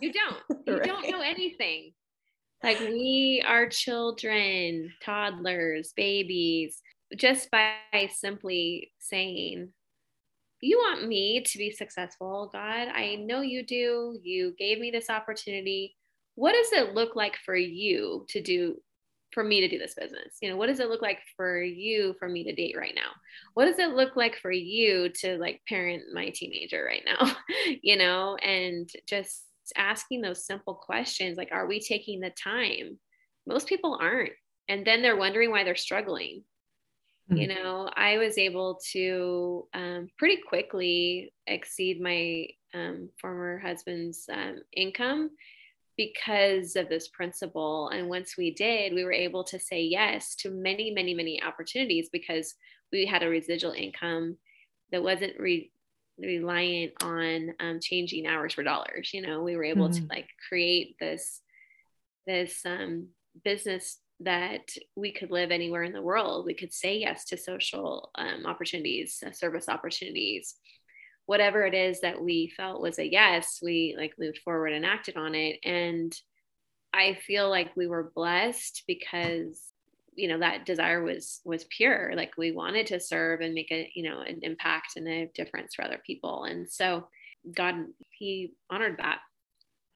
you 0.00 0.12
don't. 0.12 0.36
You 0.66 0.74
right. 0.74 0.84
don't 0.84 1.10
know 1.10 1.20
anything. 1.20 1.92
Like 2.62 2.80
we 2.80 3.44
are 3.46 3.68
children, 3.68 4.92
toddlers, 5.02 5.92
babies, 5.94 6.80
just 7.16 7.50
by 7.50 7.74
simply 8.12 8.92
saying, 8.98 9.68
You 10.60 10.78
want 10.78 11.06
me 11.06 11.42
to 11.42 11.58
be 11.58 11.70
successful, 11.70 12.48
God. 12.52 12.88
I 12.88 13.16
know 13.16 13.42
you 13.42 13.64
do. 13.64 14.18
You 14.22 14.54
gave 14.58 14.78
me 14.78 14.90
this 14.90 15.10
opportunity. 15.10 15.94
What 16.36 16.52
does 16.52 16.72
it 16.72 16.94
look 16.94 17.14
like 17.14 17.36
for 17.44 17.54
you 17.54 18.24
to 18.30 18.40
do 18.40 18.76
for 19.34 19.44
me 19.44 19.60
to 19.60 19.68
do 19.68 19.78
this 19.78 19.94
business? 19.94 20.38
You 20.40 20.48
know, 20.48 20.56
what 20.56 20.68
does 20.68 20.80
it 20.80 20.88
look 20.88 21.02
like 21.02 21.18
for 21.36 21.60
you 21.60 22.14
for 22.18 22.28
me 22.28 22.44
to 22.44 22.54
date 22.54 22.76
right 22.78 22.94
now? 22.94 23.10
What 23.54 23.66
does 23.66 23.78
it 23.78 23.94
look 23.94 24.16
like 24.16 24.36
for 24.36 24.52
you 24.52 25.10
to 25.20 25.36
like 25.36 25.60
parent 25.68 26.04
my 26.14 26.30
teenager 26.30 26.84
right 26.84 27.04
now? 27.04 27.36
you 27.82 27.96
know, 27.96 28.36
and 28.36 28.88
just 29.06 29.42
asking 29.76 30.22
those 30.22 30.46
simple 30.46 30.74
questions 30.74 31.36
like, 31.36 31.50
are 31.52 31.66
we 31.66 31.80
taking 31.80 32.20
the 32.20 32.30
time? 32.30 32.98
Most 33.46 33.66
people 33.66 33.98
aren't. 34.00 34.32
And 34.68 34.86
then 34.86 35.02
they're 35.02 35.16
wondering 35.16 35.50
why 35.50 35.64
they're 35.64 35.76
struggling. 35.76 36.44
Mm-hmm. 37.30 37.36
You 37.36 37.48
know, 37.48 37.90
I 37.94 38.18
was 38.18 38.38
able 38.38 38.80
to 38.92 39.66
um, 39.74 40.08
pretty 40.18 40.40
quickly 40.46 41.32
exceed 41.46 42.00
my 42.00 42.46
um, 42.74 43.08
former 43.20 43.58
husband's 43.58 44.26
um, 44.32 44.62
income 44.74 45.30
because 45.96 46.76
of 46.76 46.88
this 46.88 47.08
principle. 47.08 47.88
And 47.88 48.08
once 48.08 48.36
we 48.36 48.52
did, 48.52 48.94
we 48.94 49.04
were 49.04 49.12
able 49.12 49.44
to 49.44 49.58
say 49.58 49.82
yes 49.82 50.34
to 50.36 50.50
many, 50.50 50.90
many, 50.90 51.14
many 51.14 51.42
opportunities 51.42 52.08
because 52.10 52.54
we 52.92 53.06
had 53.06 53.22
a 53.22 53.28
residual 53.28 53.72
income 53.72 54.36
that 54.90 55.02
wasn't 55.02 55.38
re- 55.38 55.70
reliant 56.18 56.92
on 57.02 57.54
um, 57.60 57.80
changing 57.80 58.26
hours 58.26 58.54
for 58.54 58.62
dollars. 58.62 59.10
You 59.12 59.22
know, 59.22 59.42
we 59.42 59.56
were 59.56 59.64
able 59.64 59.88
mm-hmm. 59.88 60.06
to 60.06 60.14
like 60.14 60.28
create 60.48 60.96
this 61.00 61.40
this 62.26 62.64
um, 62.64 63.08
business 63.44 63.98
that 64.20 64.70
we 64.96 65.12
could 65.12 65.30
live 65.30 65.50
anywhere 65.50 65.82
in 65.82 65.92
the 65.92 66.02
world. 66.02 66.46
We 66.46 66.54
could 66.54 66.72
say 66.72 66.98
yes 66.98 67.24
to 67.26 67.36
social 67.36 68.10
um, 68.14 68.46
opportunities, 68.46 69.22
uh, 69.26 69.32
service 69.32 69.68
opportunities, 69.68 70.54
whatever 71.26 71.64
it 71.64 71.74
is 71.74 72.00
that 72.00 72.22
we 72.22 72.52
felt 72.56 72.82
was 72.82 72.98
a 72.98 73.10
yes, 73.10 73.60
we 73.62 73.94
like 73.96 74.14
moved 74.18 74.38
forward 74.44 74.72
and 74.72 74.84
acted 74.84 75.16
on 75.16 75.34
it. 75.34 75.58
And 75.64 76.14
I 76.92 77.18
feel 77.26 77.48
like 77.48 77.76
we 77.76 77.86
were 77.86 78.12
blessed 78.14 78.84
because 78.86 79.70
you 80.16 80.28
know 80.28 80.38
that 80.38 80.64
desire 80.64 81.02
was 81.02 81.40
was 81.44 81.64
pure. 81.64 82.12
Like 82.14 82.32
we 82.36 82.52
wanted 82.52 82.86
to 82.88 83.00
serve 83.00 83.40
and 83.40 83.54
make 83.54 83.72
a 83.72 83.90
you 83.94 84.08
know 84.08 84.20
an 84.20 84.40
impact 84.42 84.96
and 84.96 85.08
a 85.08 85.30
difference 85.34 85.74
for 85.74 85.84
other 85.84 86.00
people. 86.04 86.44
And 86.44 86.70
so 86.70 87.08
god 87.54 87.76
he 88.10 88.52
honored 88.70 88.98
that. 88.98 89.18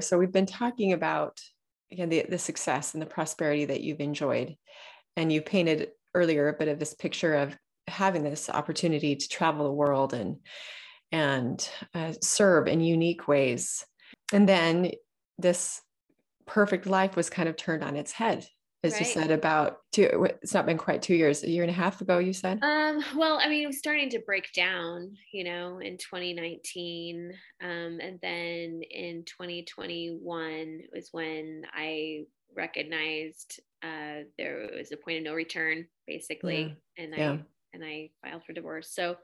So 0.01 0.19
we've 0.19 0.33
been 0.33 0.47
talking 0.47 0.93
about 0.93 1.41
again 1.93 2.09
the, 2.09 2.27
the 2.29 2.39
success 2.39 2.95
and 2.95 3.03
the 3.03 3.07
prosperity 3.07 3.67
that 3.67 3.83
you've 3.83 4.01
enjoyed. 4.01 4.57
And 5.17 5.33
you 5.33 5.43
painted 5.43 5.91
earlier 6.15 6.49
a 6.49 6.53
bit 6.53 6.69
of 6.69 6.79
this 6.79 6.95
picture 6.95 7.35
of 7.35 7.57
having 7.87 8.23
this 8.23 8.49
opportunity 8.51 9.17
to 9.17 9.29
travel 9.29 9.65
the 9.65 9.73
world 9.73 10.15
and 10.15 10.39
and 11.13 11.69
uh, 11.95 12.13
serve 12.23 12.67
in 12.67 12.81
unique 12.81 13.29
ways. 13.29 13.85
And 14.33 14.49
then 14.49 14.93
this 15.39 15.81
perfect 16.47 16.87
life 16.87 17.17
was 17.17 17.31
kind 17.31 17.49
of 17.49 17.57
turned 17.57 17.85
on 17.85 17.97
its 17.97 18.13
head 18.13 18.47
as 18.85 18.93
right. 18.93 19.01
you 19.01 19.07
said 19.07 19.31
about 19.31 19.79
two 19.93 20.29
it's 20.43 20.55
not 20.55 20.67
been 20.67 20.79
quite 20.79 21.03
two 21.03 21.15
years 21.15 21.43
a 21.43 21.51
year 21.51 21.63
and 21.63 21.71
a 21.71 21.75
half 21.75 22.01
ago 22.01 22.19
you 22.19 22.33
said 22.33 22.63
um 22.63 23.03
well 23.17 23.39
i 23.43 23.49
mean 23.49 23.65
it 23.65 23.67
was 23.67 23.79
starting 23.79 24.09
to 24.09 24.21
break 24.21 24.53
down 24.53 25.15
you 25.33 25.45
know 25.45 25.79
in 25.79 25.97
2019 25.97 27.33
um 27.63 27.99
and 28.01 28.19
then 28.23 28.81
in 28.91 29.25
2021 29.25 30.81
was 30.93 31.09
when 31.13 31.63
i 31.75 32.25
recognized 32.57 33.61
uh 33.83 34.23
there 34.39 34.69
was 34.77 34.93
a 34.93 34.97
point 34.97 35.19
of 35.19 35.25
no 35.25 35.35
return 35.35 35.87
basically 36.07 36.77
yeah. 36.97 37.05
and 37.05 37.15
yeah. 37.17 37.33
i 37.33 37.41
and 37.75 37.85
i 37.85 38.11
filed 38.23 38.45
for 38.45 38.53
divorce 38.53 38.91
so 38.93 39.17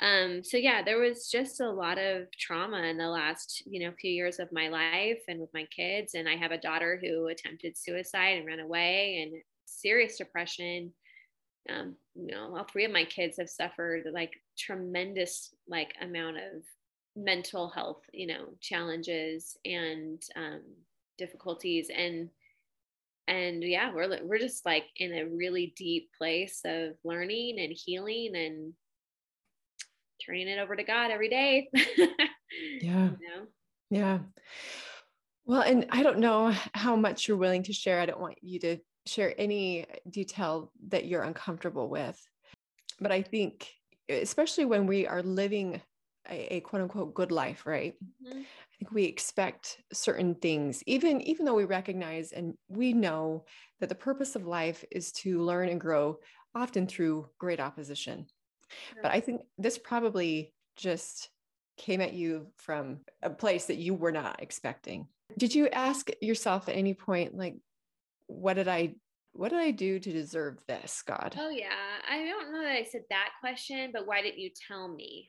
um, 0.00 0.44
so 0.44 0.56
yeah, 0.56 0.82
there 0.82 1.00
was 1.00 1.28
just 1.28 1.60
a 1.60 1.68
lot 1.68 1.98
of 1.98 2.26
trauma 2.38 2.82
in 2.82 2.98
the 2.98 3.08
last, 3.08 3.64
you 3.66 3.80
know, 3.80 3.92
few 4.00 4.12
years 4.12 4.38
of 4.38 4.52
my 4.52 4.68
life 4.68 5.22
and 5.26 5.40
with 5.40 5.52
my 5.52 5.66
kids. 5.74 6.14
And 6.14 6.28
I 6.28 6.36
have 6.36 6.52
a 6.52 6.58
daughter 6.58 7.00
who 7.02 7.26
attempted 7.26 7.76
suicide 7.76 8.38
and 8.38 8.46
ran 8.46 8.60
away 8.60 9.22
and 9.22 9.42
serious 9.66 10.16
depression. 10.16 10.92
Um, 11.68 11.96
you 12.14 12.28
know, 12.28 12.56
all 12.56 12.64
three 12.64 12.84
of 12.84 12.92
my 12.92 13.04
kids 13.04 13.38
have 13.38 13.50
suffered 13.50 14.04
like 14.12 14.32
tremendous 14.56 15.52
like 15.66 15.94
amount 16.00 16.36
of 16.36 16.62
mental 17.16 17.68
health, 17.68 18.02
you 18.12 18.28
know, 18.28 18.50
challenges 18.60 19.56
and 19.64 20.22
um, 20.36 20.62
difficulties. 21.18 21.90
And 21.94 22.30
and 23.26 23.64
yeah, 23.64 23.92
we're 23.92 24.24
we're 24.24 24.38
just 24.38 24.64
like 24.64 24.84
in 24.96 25.12
a 25.12 25.26
really 25.26 25.74
deep 25.76 26.10
place 26.16 26.60
of 26.64 26.92
learning 27.04 27.58
and 27.58 27.76
healing 27.76 28.36
and 28.36 28.72
turning 30.24 30.48
it 30.48 30.58
over 30.58 30.76
to 30.76 30.84
God 30.84 31.10
every 31.10 31.28
day. 31.28 31.68
yeah. 32.80 33.10
You 33.20 33.28
know? 33.28 33.46
Yeah. 33.90 34.18
Well, 35.44 35.62
and 35.62 35.86
I 35.90 36.02
don't 36.02 36.18
know 36.18 36.52
how 36.74 36.94
much 36.96 37.26
you're 37.26 37.36
willing 37.36 37.62
to 37.64 37.72
share. 37.72 38.00
I 38.00 38.06
don't 38.06 38.20
want 38.20 38.36
you 38.42 38.58
to 38.60 38.78
share 39.06 39.34
any 39.38 39.86
detail 40.10 40.70
that 40.88 41.06
you're 41.06 41.22
uncomfortable 41.22 41.88
with. 41.88 42.20
But 43.00 43.12
I 43.12 43.22
think, 43.22 43.68
especially 44.08 44.66
when 44.66 44.86
we 44.86 45.06
are 45.06 45.22
living 45.22 45.80
a, 46.28 46.56
a 46.56 46.60
quote 46.60 46.82
unquote 46.82 47.14
good 47.14 47.32
life, 47.32 47.64
right? 47.66 47.94
Mm-hmm. 48.24 48.40
I 48.40 48.76
think 48.78 48.92
we 48.92 49.04
expect 49.04 49.78
certain 49.92 50.34
things, 50.34 50.82
even 50.86 51.20
even 51.22 51.44
though 51.44 51.54
we 51.54 51.64
recognize 51.64 52.32
and 52.32 52.54
we 52.68 52.92
know 52.92 53.44
that 53.80 53.88
the 53.88 53.94
purpose 53.94 54.36
of 54.36 54.46
life 54.46 54.84
is 54.90 55.12
to 55.12 55.40
learn 55.40 55.68
and 55.68 55.80
grow, 55.80 56.18
often 56.54 56.86
through 56.86 57.28
great 57.38 57.60
opposition. 57.60 58.26
But 59.02 59.12
I 59.12 59.20
think 59.20 59.42
this 59.56 59.78
probably 59.78 60.52
just 60.76 61.30
came 61.76 62.00
at 62.00 62.12
you 62.12 62.48
from 62.56 63.00
a 63.22 63.30
place 63.30 63.66
that 63.66 63.76
you 63.76 63.94
were 63.94 64.12
not 64.12 64.42
expecting. 64.42 65.06
Did 65.36 65.54
you 65.54 65.68
ask 65.68 66.10
yourself 66.20 66.68
at 66.68 66.76
any 66.76 66.94
point, 66.94 67.36
like, 67.36 67.56
what 68.26 68.54
did 68.54 68.68
I 68.68 68.94
what 69.32 69.50
did 69.50 69.60
I 69.60 69.70
do 69.70 70.00
to 70.00 70.12
deserve 70.12 70.58
this, 70.66 71.02
God? 71.02 71.36
Oh 71.38 71.50
yeah. 71.50 71.68
I 72.10 72.24
don't 72.24 72.52
know 72.52 72.62
that 72.62 72.72
I 72.72 72.82
said 72.82 73.02
that 73.10 73.30
question, 73.40 73.90
but 73.92 74.06
why 74.06 74.20
didn't 74.20 74.38
you 74.40 74.50
tell 74.66 74.88
me? 74.88 75.28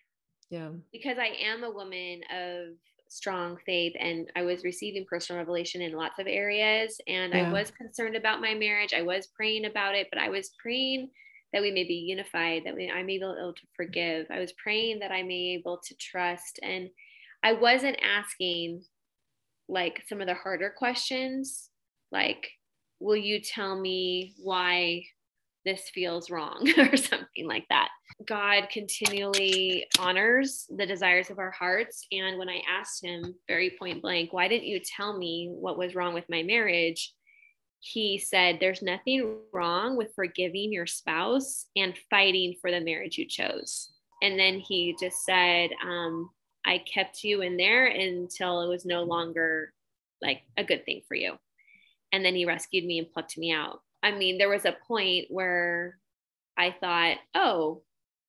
Yeah. 0.49 0.69
Because 0.91 1.17
I 1.19 1.27
am 1.39 1.63
a 1.63 1.69
woman 1.69 2.21
of 2.33 2.75
strong 3.07 3.57
faith 3.65 3.93
and 3.99 4.31
I 4.35 4.43
was 4.43 4.63
receiving 4.63 5.05
personal 5.07 5.39
revelation 5.39 5.81
in 5.81 5.93
lots 5.93 6.17
of 6.17 6.25
areas 6.27 6.99
and 7.07 7.33
yeah. 7.33 7.49
I 7.49 7.51
was 7.51 7.71
concerned 7.71 8.15
about 8.15 8.41
my 8.41 8.55
marriage. 8.55 8.93
I 8.95 9.03
was 9.03 9.27
praying 9.27 9.65
about 9.65 9.95
it, 9.95 10.07
but 10.11 10.19
I 10.19 10.29
was 10.29 10.51
praying 10.59 11.09
that 11.53 11.61
we 11.61 11.71
may 11.71 11.83
be 11.83 11.95
unified, 11.95 12.63
that 12.65 12.75
we, 12.75 12.89
I'm 12.89 13.09
able 13.09 13.53
to 13.53 13.67
forgive. 13.75 14.27
I 14.29 14.39
was 14.39 14.53
praying 14.53 14.99
that 14.99 15.11
I 15.11 15.23
may 15.23 15.27
be 15.27 15.53
able 15.59 15.79
to 15.85 15.95
trust. 15.95 16.59
And 16.61 16.89
I 17.43 17.53
wasn't 17.53 17.97
asking 18.03 18.83
like 19.67 20.03
some 20.07 20.21
of 20.21 20.27
the 20.27 20.33
harder 20.33 20.73
questions, 20.75 21.69
like, 22.11 22.49
will 22.99 23.15
you 23.15 23.39
tell 23.39 23.79
me 23.79 24.33
why 24.41 25.03
this 25.65 25.89
feels 25.93 26.29
wrong 26.29 26.67
or 26.77 26.97
something 26.97 27.47
like 27.47 27.65
that. 27.69 27.89
God 28.25 28.67
continually 28.71 29.85
honors 29.99 30.65
the 30.75 30.85
desires 30.85 31.29
of 31.29 31.39
our 31.39 31.51
hearts. 31.51 32.05
And 32.11 32.37
when 32.37 32.49
I 32.49 32.61
asked 32.69 33.03
him 33.03 33.35
very 33.47 33.75
point 33.77 34.01
blank, 34.01 34.33
why 34.33 34.47
didn't 34.47 34.67
you 34.67 34.79
tell 34.79 35.17
me 35.17 35.49
what 35.51 35.77
was 35.77 35.95
wrong 35.95 36.13
with 36.13 36.25
my 36.29 36.43
marriage? 36.43 37.13
He 37.79 38.17
said 38.17 38.57
there's 38.59 38.81
nothing 38.81 39.37
wrong 39.53 39.95
with 39.95 40.13
forgiving 40.13 40.71
your 40.71 40.87
spouse 40.87 41.67
and 41.75 41.97
fighting 42.09 42.55
for 42.59 42.71
the 42.71 42.81
marriage 42.81 43.17
you 43.17 43.25
chose. 43.25 43.91
And 44.21 44.37
then 44.37 44.59
he 44.59 44.95
just 44.99 45.23
said 45.23 45.69
um, 45.83 46.29
i 46.65 46.79
kept 46.79 47.23
you 47.23 47.41
in 47.41 47.55
there 47.55 47.85
until 47.85 48.61
it 48.61 48.67
was 48.67 48.85
no 48.85 49.03
longer 49.03 49.73
like 50.21 50.41
a 50.57 50.63
good 50.63 50.85
thing 50.85 51.01
for 51.07 51.15
you. 51.15 51.35
And 52.11 52.25
then 52.25 52.35
he 52.35 52.45
rescued 52.45 52.85
me 52.85 52.99
and 52.99 53.11
plucked 53.11 53.37
me 53.37 53.51
out. 53.51 53.81
I 54.03 54.11
mean 54.11 54.37
there 54.37 54.49
was 54.49 54.65
a 54.65 54.77
point 54.87 55.27
where 55.29 55.97
i 56.57 56.75
thought 56.81 57.17
oh 57.33 57.81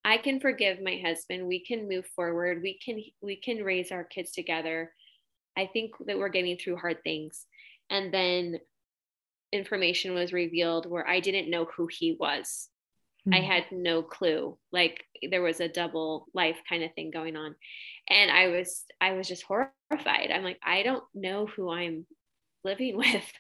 i 0.05 0.17
can 0.17 0.39
forgive 0.39 0.81
my 0.81 1.01
husband. 1.05 1.47
We 1.47 1.65
can 1.65 1.89
move 1.89 2.07
forward. 2.07 2.63
We 2.63 2.79
can 2.79 3.03
we 3.21 3.35
can 3.35 3.65
raise 3.65 3.91
our 3.91 4.05
kids 4.05 4.31
together. 4.31 4.93
I 5.57 5.69
think 5.73 5.93
that 6.07 6.19
we're 6.19 6.29
getting 6.29 6.57
through 6.57 6.77
hard 6.77 7.03
things. 7.03 7.47
And 7.91 8.15
then 8.15 8.61
information 9.53 10.15
was 10.15 10.33
revealed 10.33 10.89
where 10.89 11.07
I 11.07 11.21
didn't 11.21 11.51
know 11.51 11.67
who 11.77 11.89
he 11.91 12.17
was. 12.19 12.69
Mm-hmm. 13.27 13.35
I 13.35 13.41
hmm. 13.41 13.47
had 13.47 13.65
no 13.73 14.03
clue. 14.03 14.57
Like 14.73 15.05
there 15.29 15.43
was 15.43 15.61
a 15.61 15.69
double 15.69 16.27
life 16.35 16.59
kind 16.69 16.83
of 16.83 16.95
thing 16.95 17.11
going 17.11 17.37
on. 17.37 17.55
And 18.09 18.31
I 18.31 18.49
was 18.49 18.85
I 19.01 19.13
was 19.13 19.29
just 19.29 19.43
horrified. 19.43 20.31
I'm 20.33 20.45
like 20.45 20.61
I 20.65 20.83
don't 20.83 21.05
know 21.15 21.47
who 21.47 21.71
I'm 21.71 22.07
living 22.65 22.97
with. 22.97 23.33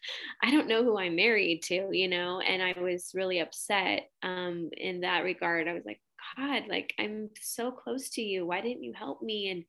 I 0.42 0.50
don't 0.50 0.68
know 0.68 0.84
who 0.84 0.98
I'm 0.98 1.16
married 1.16 1.62
to, 1.64 1.88
you 1.92 2.08
know, 2.08 2.40
and 2.40 2.62
I 2.62 2.74
was 2.80 3.12
really 3.14 3.40
upset 3.40 4.10
um 4.22 4.70
in 4.76 5.00
that 5.00 5.24
regard. 5.24 5.68
I 5.68 5.74
was 5.74 5.84
like 5.86 6.00
god, 6.36 6.64
like 6.68 6.92
I'm 6.98 7.30
so 7.40 7.70
close 7.70 8.10
to 8.10 8.22
you. 8.22 8.46
Why 8.46 8.60
didn't 8.60 8.84
you 8.84 8.92
help 8.92 9.22
me? 9.22 9.48
And 9.48 9.64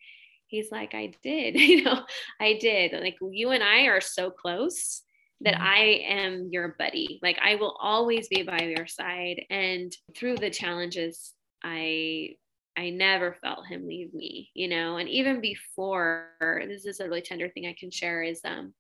he's 0.47 0.71
like 0.71 0.93
I 0.93 1.13
did. 1.23 1.55
you 1.59 1.83
know, 1.83 2.03
I 2.39 2.57
did. 2.59 2.91
Like 2.93 3.17
you 3.21 3.51
and 3.51 3.63
I 3.63 3.83
are 3.83 4.01
so 4.01 4.29
close 4.29 5.03
that 5.43 5.55
mm-hmm. 5.55 5.63
I 5.63 6.03
am 6.07 6.49
your 6.51 6.75
buddy. 6.77 7.19
Like 7.21 7.39
I 7.43 7.55
will 7.55 7.77
always 7.81 8.27
be 8.27 8.43
by 8.43 8.73
your 8.77 8.87
side. 8.87 9.41
And 9.49 9.95
through 10.15 10.37
the 10.37 10.49
challenges, 10.49 11.33
I 11.63 12.35
I 12.77 12.89
never 12.89 13.35
felt 13.41 13.67
him 13.67 13.85
leave 13.85 14.13
me, 14.13 14.49
you 14.53 14.69
know, 14.69 14.97
and 14.97 15.09
even 15.09 15.41
before 15.41 16.29
this 16.39 16.85
is 16.85 16.99
a 16.99 17.07
really 17.07 17.21
tender 17.21 17.49
thing 17.49 17.65
I 17.65 17.75
can 17.77 17.91
share 17.91 18.23
is 18.23 18.41
um 18.45 18.73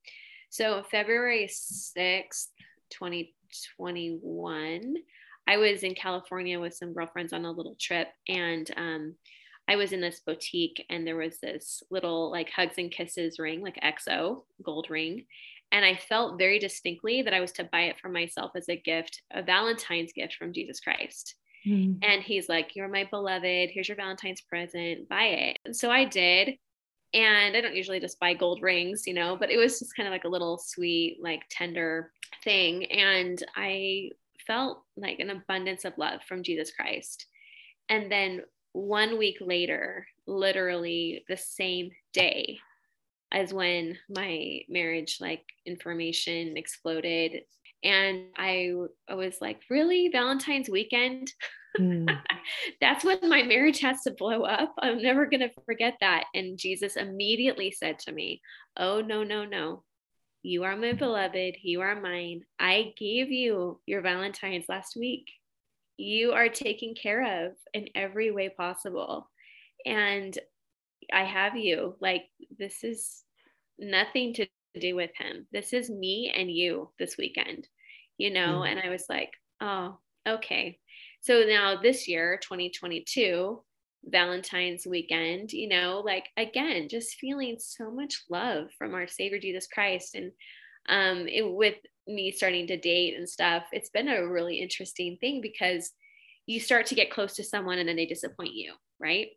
so 0.49 0.83
February 0.91 1.47
6th, 1.47 2.47
2021, 2.89 4.95
I 5.47 5.57
was 5.57 5.83
in 5.83 5.95
California 5.95 6.59
with 6.59 6.73
some 6.73 6.93
girlfriends 6.93 7.31
on 7.31 7.45
a 7.45 7.51
little 7.51 7.75
trip 7.79 8.09
and 8.27 8.69
um 8.77 9.15
I 9.67 9.75
was 9.75 9.93
in 9.93 10.01
this 10.01 10.21
boutique 10.25 10.85
and 10.89 11.07
there 11.07 11.15
was 11.15 11.39
this 11.39 11.81
little 11.89 12.31
like 12.31 12.49
hugs 12.49 12.75
and 12.77 12.91
kisses 12.91 13.39
ring, 13.39 13.61
like 13.61 13.79
XO 13.81 14.43
gold 14.63 14.87
ring. 14.89 15.25
And 15.71 15.85
I 15.85 15.95
felt 15.95 16.37
very 16.37 16.59
distinctly 16.59 17.21
that 17.21 17.33
I 17.33 17.39
was 17.39 17.53
to 17.53 17.63
buy 17.63 17.83
it 17.83 17.99
for 17.99 18.09
myself 18.09 18.51
as 18.55 18.67
a 18.67 18.75
gift, 18.75 19.21
a 19.31 19.41
Valentine's 19.41 20.11
gift 20.11 20.35
from 20.35 20.53
Jesus 20.53 20.79
Christ. 20.79 21.35
Mm. 21.65 21.99
And 22.01 22.21
he's 22.21 22.49
like, 22.49 22.75
You're 22.75 22.87
my 22.87 23.07
beloved. 23.09 23.69
Here's 23.71 23.87
your 23.87 23.97
Valentine's 23.97 24.41
present. 24.41 25.07
Buy 25.07 25.25
it. 25.25 25.57
And 25.65 25.75
so 25.75 25.89
I 25.89 26.05
did. 26.05 26.55
And 27.13 27.55
I 27.55 27.61
don't 27.61 27.75
usually 27.75 27.99
just 27.99 28.19
buy 28.19 28.33
gold 28.33 28.61
rings, 28.61 29.05
you 29.05 29.13
know, 29.13 29.35
but 29.35 29.51
it 29.51 29.57
was 29.57 29.79
just 29.79 29.95
kind 29.95 30.07
of 30.07 30.11
like 30.11 30.23
a 30.23 30.29
little 30.29 30.57
sweet, 30.57 31.17
like 31.21 31.41
tender 31.49 32.11
thing. 32.43 32.85
And 32.85 33.43
I 33.55 34.11
felt 34.47 34.83
like 34.95 35.19
an 35.19 35.29
abundance 35.29 35.83
of 35.83 35.97
love 35.97 36.21
from 36.27 36.41
Jesus 36.41 36.71
Christ. 36.71 37.25
And 37.89 38.09
then 38.11 38.43
one 38.71 39.17
week 39.17 39.37
later, 39.41 40.07
literally 40.25 41.25
the 41.27 41.37
same 41.37 41.91
day, 42.13 42.59
as 43.31 43.53
when 43.53 43.97
my 44.09 44.61
marriage 44.67 45.17
like 45.21 45.43
information 45.65 46.57
exploded. 46.57 47.43
And 47.83 48.25
I, 48.37 48.73
I 49.09 49.15
was 49.15 49.37
like 49.41 49.61
really? 49.69 50.09
Valentine's 50.11 50.69
weekend? 50.69 51.31
Mm. 51.79 52.15
that's 52.81 53.05
when 53.05 53.19
my 53.29 53.43
marriage 53.43 53.79
has 53.79 54.01
to 54.03 54.11
blow 54.11 54.43
up. 54.43 54.73
I'm 54.79 55.01
never 55.01 55.25
going 55.25 55.41
to 55.41 55.51
forget 55.65 55.95
that. 56.01 56.25
And 56.33 56.57
jesus 56.57 56.97
immediately 56.97 57.71
said 57.71 57.99
to 57.99 58.11
me 58.11 58.41
oh 58.77 59.01
no 59.01 59.23
no 59.23 59.45
no. 59.45 59.83
You 60.43 60.63
are 60.63 60.75
my 60.75 60.93
beloved. 60.93 61.57
You 61.61 61.81
are 61.81 62.01
mine. 62.01 62.41
I 62.59 62.93
gave 62.97 63.31
you 63.31 63.79
your 63.85 64.01
valentine's 64.01 64.67
last 64.67 64.95
week. 64.95 65.27
You 65.97 66.31
are 66.31 66.49
taken 66.49 66.95
care 66.95 67.45
of 67.45 67.53
in 67.75 67.89
every 67.93 68.31
way 68.31 68.49
possible. 68.49 69.29
And 69.85 70.37
I 71.11 71.23
have 71.23 71.55
you. 71.55 71.95
Like, 71.99 72.23
this 72.57 72.83
is 72.83 73.23
nothing 73.79 74.33
to 74.35 74.47
do 74.79 74.95
with 74.95 75.11
him. 75.17 75.47
This 75.51 75.73
is 75.73 75.89
me 75.89 76.33
and 76.35 76.49
you 76.49 76.89
this 76.99 77.17
weekend, 77.17 77.67
you 78.17 78.31
know? 78.31 78.61
Mm-hmm. 78.61 78.77
And 78.77 78.79
I 78.79 78.89
was 78.89 79.05
like, 79.09 79.31
oh, 79.61 79.97
okay. 80.27 80.79
So 81.21 81.43
now 81.47 81.81
this 81.81 82.07
year, 82.07 82.39
2022, 82.41 83.61
Valentine's 84.05 84.87
weekend, 84.87 85.53
you 85.53 85.67
know, 85.67 86.01
like 86.03 86.25
again, 86.35 86.89
just 86.89 87.19
feeling 87.19 87.57
so 87.59 87.91
much 87.91 88.23
love 88.29 88.67
from 88.77 88.93
our 88.95 89.07
Savior 89.07 89.39
Jesus 89.39 89.67
Christ. 89.67 90.15
And 90.15 90.31
um, 90.89 91.27
it, 91.27 91.43
with 91.43 91.75
me 92.07 92.31
starting 92.31 92.67
to 92.67 92.77
date 92.77 93.15
and 93.15 93.29
stuff, 93.29 93.63
it's 93.71 93.89
been 93.89 94.07
a 94.07 94.27
really 94.27 94.57
interesting 94.57 95.17
thing 95.21 95.41
because 95.41 95.91
you 96.47 96.59
start 96.59 96.87
to 96.87 96.95
get 96.95 97.11
close 97.11 97.35
to 97.35 97.43
someone 97.43 97.77
and 97.77 97.87
then 97.87 97.95
they 97.95 98.07
disappoint 98.07 98.53
you, 98.53 98.73
right? 98.99 99.27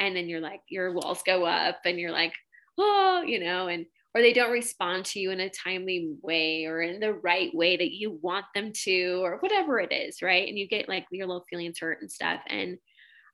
And 0.00 0.16
then 0.16 0.28
you're 0.28 0.40
like, 0.40 0.62
your 0.68 0.92
walls 0.92 1.22
go 1.24 1.44
up 1.44 1.80
and 1.84 2.00
you're 2.00 2.10
like, 2.10 2.32
oh, 2.78 3.22
you 3.24 3.38
know, 3.38 3.68
and 3.68 3.86
or 4.14 4.22
they 4.22 4.32
don't 4.32 4.50
respond 4.50 5.04
to 5.04 5.20
you 5.20 5.30
in 5.30 5.38
a 5.38 5.48
timely 5.48 6.14
way 6.22 6.64
or 6.64 6.82
in 6.82 6.98
the 6.98 7.12
right 7.12 7.54
way 7.54 7.76
that 7.76 7.92
you 7.92 8.18
want 8.22 8.46
them 8.56 8.72
to, 8.84 9.20
or 9.22 9.36
whatever 9.38 9.78
it 9.78 9.92
is, 9.92 10.20
right? 10.20 10.48
And 10.48 10.58
you 10.58 10.66
get 10.66 10.88
like 10.88 11.06
your 11.12 11.28
little 11.28 11.44
feelings 11.48 11.78
hurt 11.78 12.00
and 12.00 12.10
stuff. 12.10 12.40
And 12.48 12.78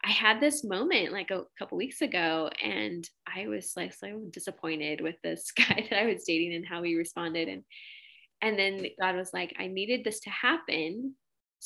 I 0.05 0.11
had 0.11 0.38
this 0.38 0.64
moment 0.64 1.12
like 1.12 1.31
a 1.31 1.44
couple 1.59 1.79
weeks 1.79 2.02
ago, 2.02 2.50
and 2.62 3.09
I 3.26 3.48
was 3.48 3.72
like 3.74 3.94
so 3.94 4.20
disappointed 4.31 5.00
with 5.00 5.16
this 5.22 5.50
guy 5.57 5.87
that 5.88 5.98
I 5.98 6.07
was 6.07 6.24
dating 6.24 6.55
and 6.55 6.66
how 6.66 6.83
he 6.83 6.94
responded. 6.94 7.48
And 7.48 7.62
and 8.42 8.59
then 8.59 8.85
God 9.00 9.16
was 9.16 9.31
like, 9.33 9.55
I 9.59 9.68
needed 9.68 10.05
this 10.05 10.20
to 10.20 10.31
happen 10.31 11.14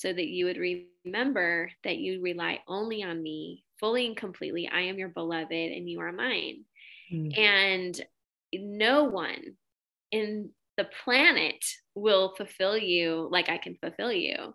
so 0.00 0.10
that 0.10 0.28
you 0.28 0.46
would 0.46 0.56
remember 0.56 1.70
that 1.84 1.98
you 1.98 2.22
rely 2.22 2.60
only 2.66 3.02
on 3.02 3.22
me 3.22 3.64
fully 3.78 4.06
and 4.06 4.16
completely. 4.16 4.66
I 4.66 4.82
am 4.82 4.98
your 4.98 5.10
beloved 5.10 5.52
and 5.52 5.90
you 5.90 6.00
are 6.00 6.10
mine. 6.10 6.64
Mm. 7.12 7.38
And 7.38 8.06
no 8.54 9.04
one 9.04 9.56
in 10.10 10.50
the 10.78 10.88
planet 11.04 11.62
will 11.94 12.34
fulfill 12.34 12.78
you 12.78 13.28
like 13.30 13.50
I 13.50 13.58
can 13.58 13.74
fulfill 13.74 14.10
you. 14.10 14.54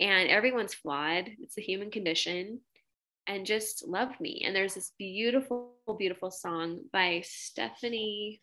And 0.00 0.28
everyone's 0.28 0.74
flawed. 0.74 1.30
It's 1.40 1.54
the 1.54 1.62
human 1.62 1.90
condition. 1.90 2.60
And 3.26 3.46
just 3.46 3.88
love 3.88 4.10
me. 4.20 4.42
And 4.44 4.54
there's 4.54 4.74
this 4.74 4.92
beautiful, 4.98 5.76
beautiful 5.98 6.30
song 6.30 6.80
by 6.92 7.22
Stephanie, 7.24 8.42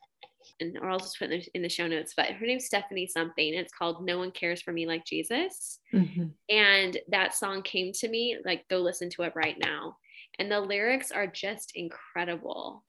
and 0.60 0.78
or 0.82 0.90
I'll 0.90 1.00
just 1.00 1.20
put 1.20 1.32
it 1.32 1.50
in 1.54 1.62
the 1.62 1.70
show 1.70 1.88
notes, 1.88 2.14
but 2.16 2.28
her 2.28 2.46
name's 2.46 2.66
Stephanie 2.66 3.08
something. 3.08 3.54
It's 3.54 3.74
called 3.74 4.06
No 4.06 4.20
One 4.20 4.32
Cares 4.32 4.62
for 4.62 4.72
Me 4.72 4.86
Like 4.88 5.06
Jesus. 5.06 5.80
Mm-hmm. 5.94 6.28
And 6.50 6.98
that 7.10 7.34
song 7.34 7.62
came 7.62 7.92
to 7.94 8.10
me, 8.10 8.38
like, 8.46 8.68
go 8.70 8.78
listen 8.78 9.10
to 9.12 9.24
it 9.24 9.34
right 9.36 9.58
now. 9.60 9.98
And 10.40 10.52
the 10.52 10.60
lyrics 10.60 11.12
are 11.12 11.28
just 11.28 11.74
incredible 11.76 12.84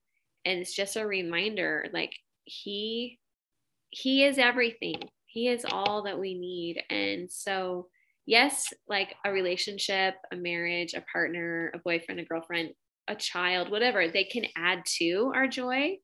and 0.45 0.61
it's 0.61 0.75
just 0.75 0.97
a 0.97 1.07
reminder 1.07 1.87
like 1.93 2.13
he 2.45 3.19
he 3.91 4.25
is 4.25 4.39
everything 4.39 4.97
he 5.27 5.49
is 5.49 5.65
all 5.71 6.03
that 6.03 6.19
we 6.19 6.35
need 6.35 6.83
and 6.91 7.31
so 7.31 7.89
yes 8.27 8.73
like 8.89 9.15
a 9.25 9.33
relationship 9.33 10.15
a 10.33 10.37
marriage 10.37 10.95
a 10.95 11.05
partner 11.13 11.71
a 11.75 11.79
boyfriend 11.79 12.21
a 12.21 12.25
girlfriend 12.25 12.71
a 13.09 13.15
child 13.15 13.71
whatever 13.71 14.09
they 14.09 14.25
can 14.25 14.45
add 14.57 14.83
to 14.87 15.33
our 15.35 15.47
joy 15.47 15.97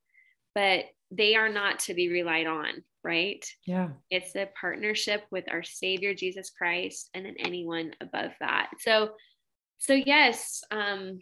but 0.54 0.84
they 1.10 1.34
are 1.34 1.48
not 1.48 1.78
to 1.78 1.94
be 1.94 2.08
relied 2.10 2.46
on 2.46 2.82
right 3.04 3.44
yeah 3.66 3.88
it's 4.10 4.34
a 4.36 4.48
partnership 4.60 5.24
with 5.30 5.44
our 5.50 5.62
savior 5.62 6.14
jesus 6.14 6.50
christ 6.50 7.08
and 7.14 7.24
then 7.24 7.34
anyone 7.38 7.92
above 8.00 8.32
that 8.40 8.68
so 8.80 9.10
so 9.78 9.94
yes 9.94 10.62
um 10.70 11.18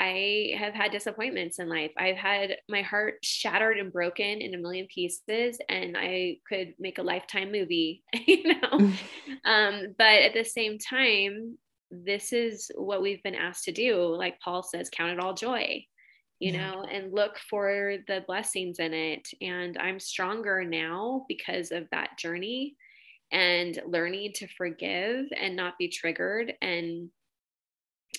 I 0.00 0.52
have 0.56 0.74
had 0.74 0.92
disappointments 0.92 1.58
in 1.58 1.68
life. 1.68 1.90
I've 1.96 2.16
had 2.16 2.58
my 2.68 2.82
heart 2.82 3.16
shattered 3.22 3.78
and 3.78 3.92
broken 3.92 4.40
in 4.40 4.54
a 4.54 4.58
million 4.58 4.86
pieces, 4.86 5.58
and 5.68 5.96
I 5.98 6.38
could 6.48 6.74
make 6.78 6.98
a 6.98 7.02
lifetime 7.02 7.50
movie, 7.50 8.04
you 8.26 8.54
know. 8.54 8.78
Mm. 8.78 8.94
um, 9.44 9.94
but 9.98 10.22
at 10.22 10.34
the 10.34 10.44
same 10.44 10.78
time, 10.78 11.58
this 11.90 12.32
is 12.32 12.70
what 12.76 13.02
we've 13.02 13.22
been 13.22 13.34
asked 13.34 13.64
to 13.64 13.72
do. 13.72 13.96
Like 14.14 14.40
Paul 14.40 14.62
says, 14.62 14.90
count 14.90 15.12
it 15.12 15.20
all 15.20 15.34
joy, 15.34 15.84
you 16.38 16.52
yeah. 16.52 16.70
know, 16.70 16.82
and 16.84 17.12
look 17.12 17.38
for 17.50 17.96
the 18.06 18.24
blessings 18.26 18.78
in 18.78 18.94
it. 18.94 19.28
And 19.40 19.76
I'm 19.78 20.00
stronger 20.00 20.64
now 20.64 21.24
because 21.28 21.72
of 21.72 21.88
that 21.90 22.18
journey 22.18 22.76
and 23.30 23.80
learning 23.86 24.32
to 24.36 24.46
forgive 24.56 25.26
and 25.36 25.56
not 25.56 25.78
be 25.78 25.88
triggered 25.88 26.54
and 26.62 27.10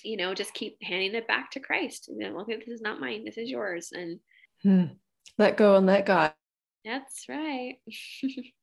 you 0.04 0.16
know, 0.16 0.34
just 0.34 0.54
keep 0.54 0.78
handing 0.82 1.14
it 1.14 1.26
back 1.26 1.50
to 1.50 1.60
Christ. 1.60 2.10
Okay, 2.10 2.56
this 2.56 2.68
is 2.68 2.80
not 2.80 3.00
mine, 3.00 3.24
this 3.24 3.36
is 3.38 3.50
yours. 3.50 3.92
And 3.92 4.20
hmm. 4.62 4.94
let 5.38 5.56
go 5.56 5.76
and 5.76 5.86
let 5.86 6.06
God. 6.06 6.32
That's 6.84 7.26
right. 7.28 7.76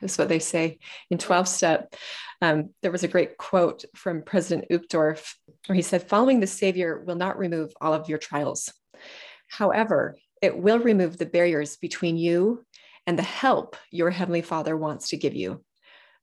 That's 0.00 0.18
what 0.18 0.28
they 0.28 0.38
say 0.38 0.78
in 1.10 1.18
12 1.18 1.48
step. 1.48 1.94
Um, 2.42 2.70
there 2.82 2.92
was 2.92 3.02
a 3.02 3.08
great 3.08 3.36
quote 3.36 3.84
from 3.94 4.22
President 4.22 4.68
Uchtdorf 4.70 5.34
where 5.66 5.76
he 5.76 5.82
said, 5.82 6.08
Following 6.08 6.40
the 6.40 6.46
Savior 6.46 7.02
will 7.04 7.16
not 7.16 7.38
remove 7.38 7.72
all 7.80 7.92
of 7.92 8.08
your 8.08 8.18
trials. 8.18 8.72
However, 9.48 10.16
it 10.40 10.56
will 10.56 10.78
remove 10.78 11.18
the 11.18 11.26
barriers 11.26 11.76
between 11.76 12.16
you 12.16 12.64
and 13.06 13.18
the 13.18 13.22
help 13.22 13.76
your 13.90 14.10
Heavenly 14.10 14.42
Father 14.42 14.76
wants 14.76 15.08
to 15.08 15.16
give 15.16 15.34
you. 15.34 15.64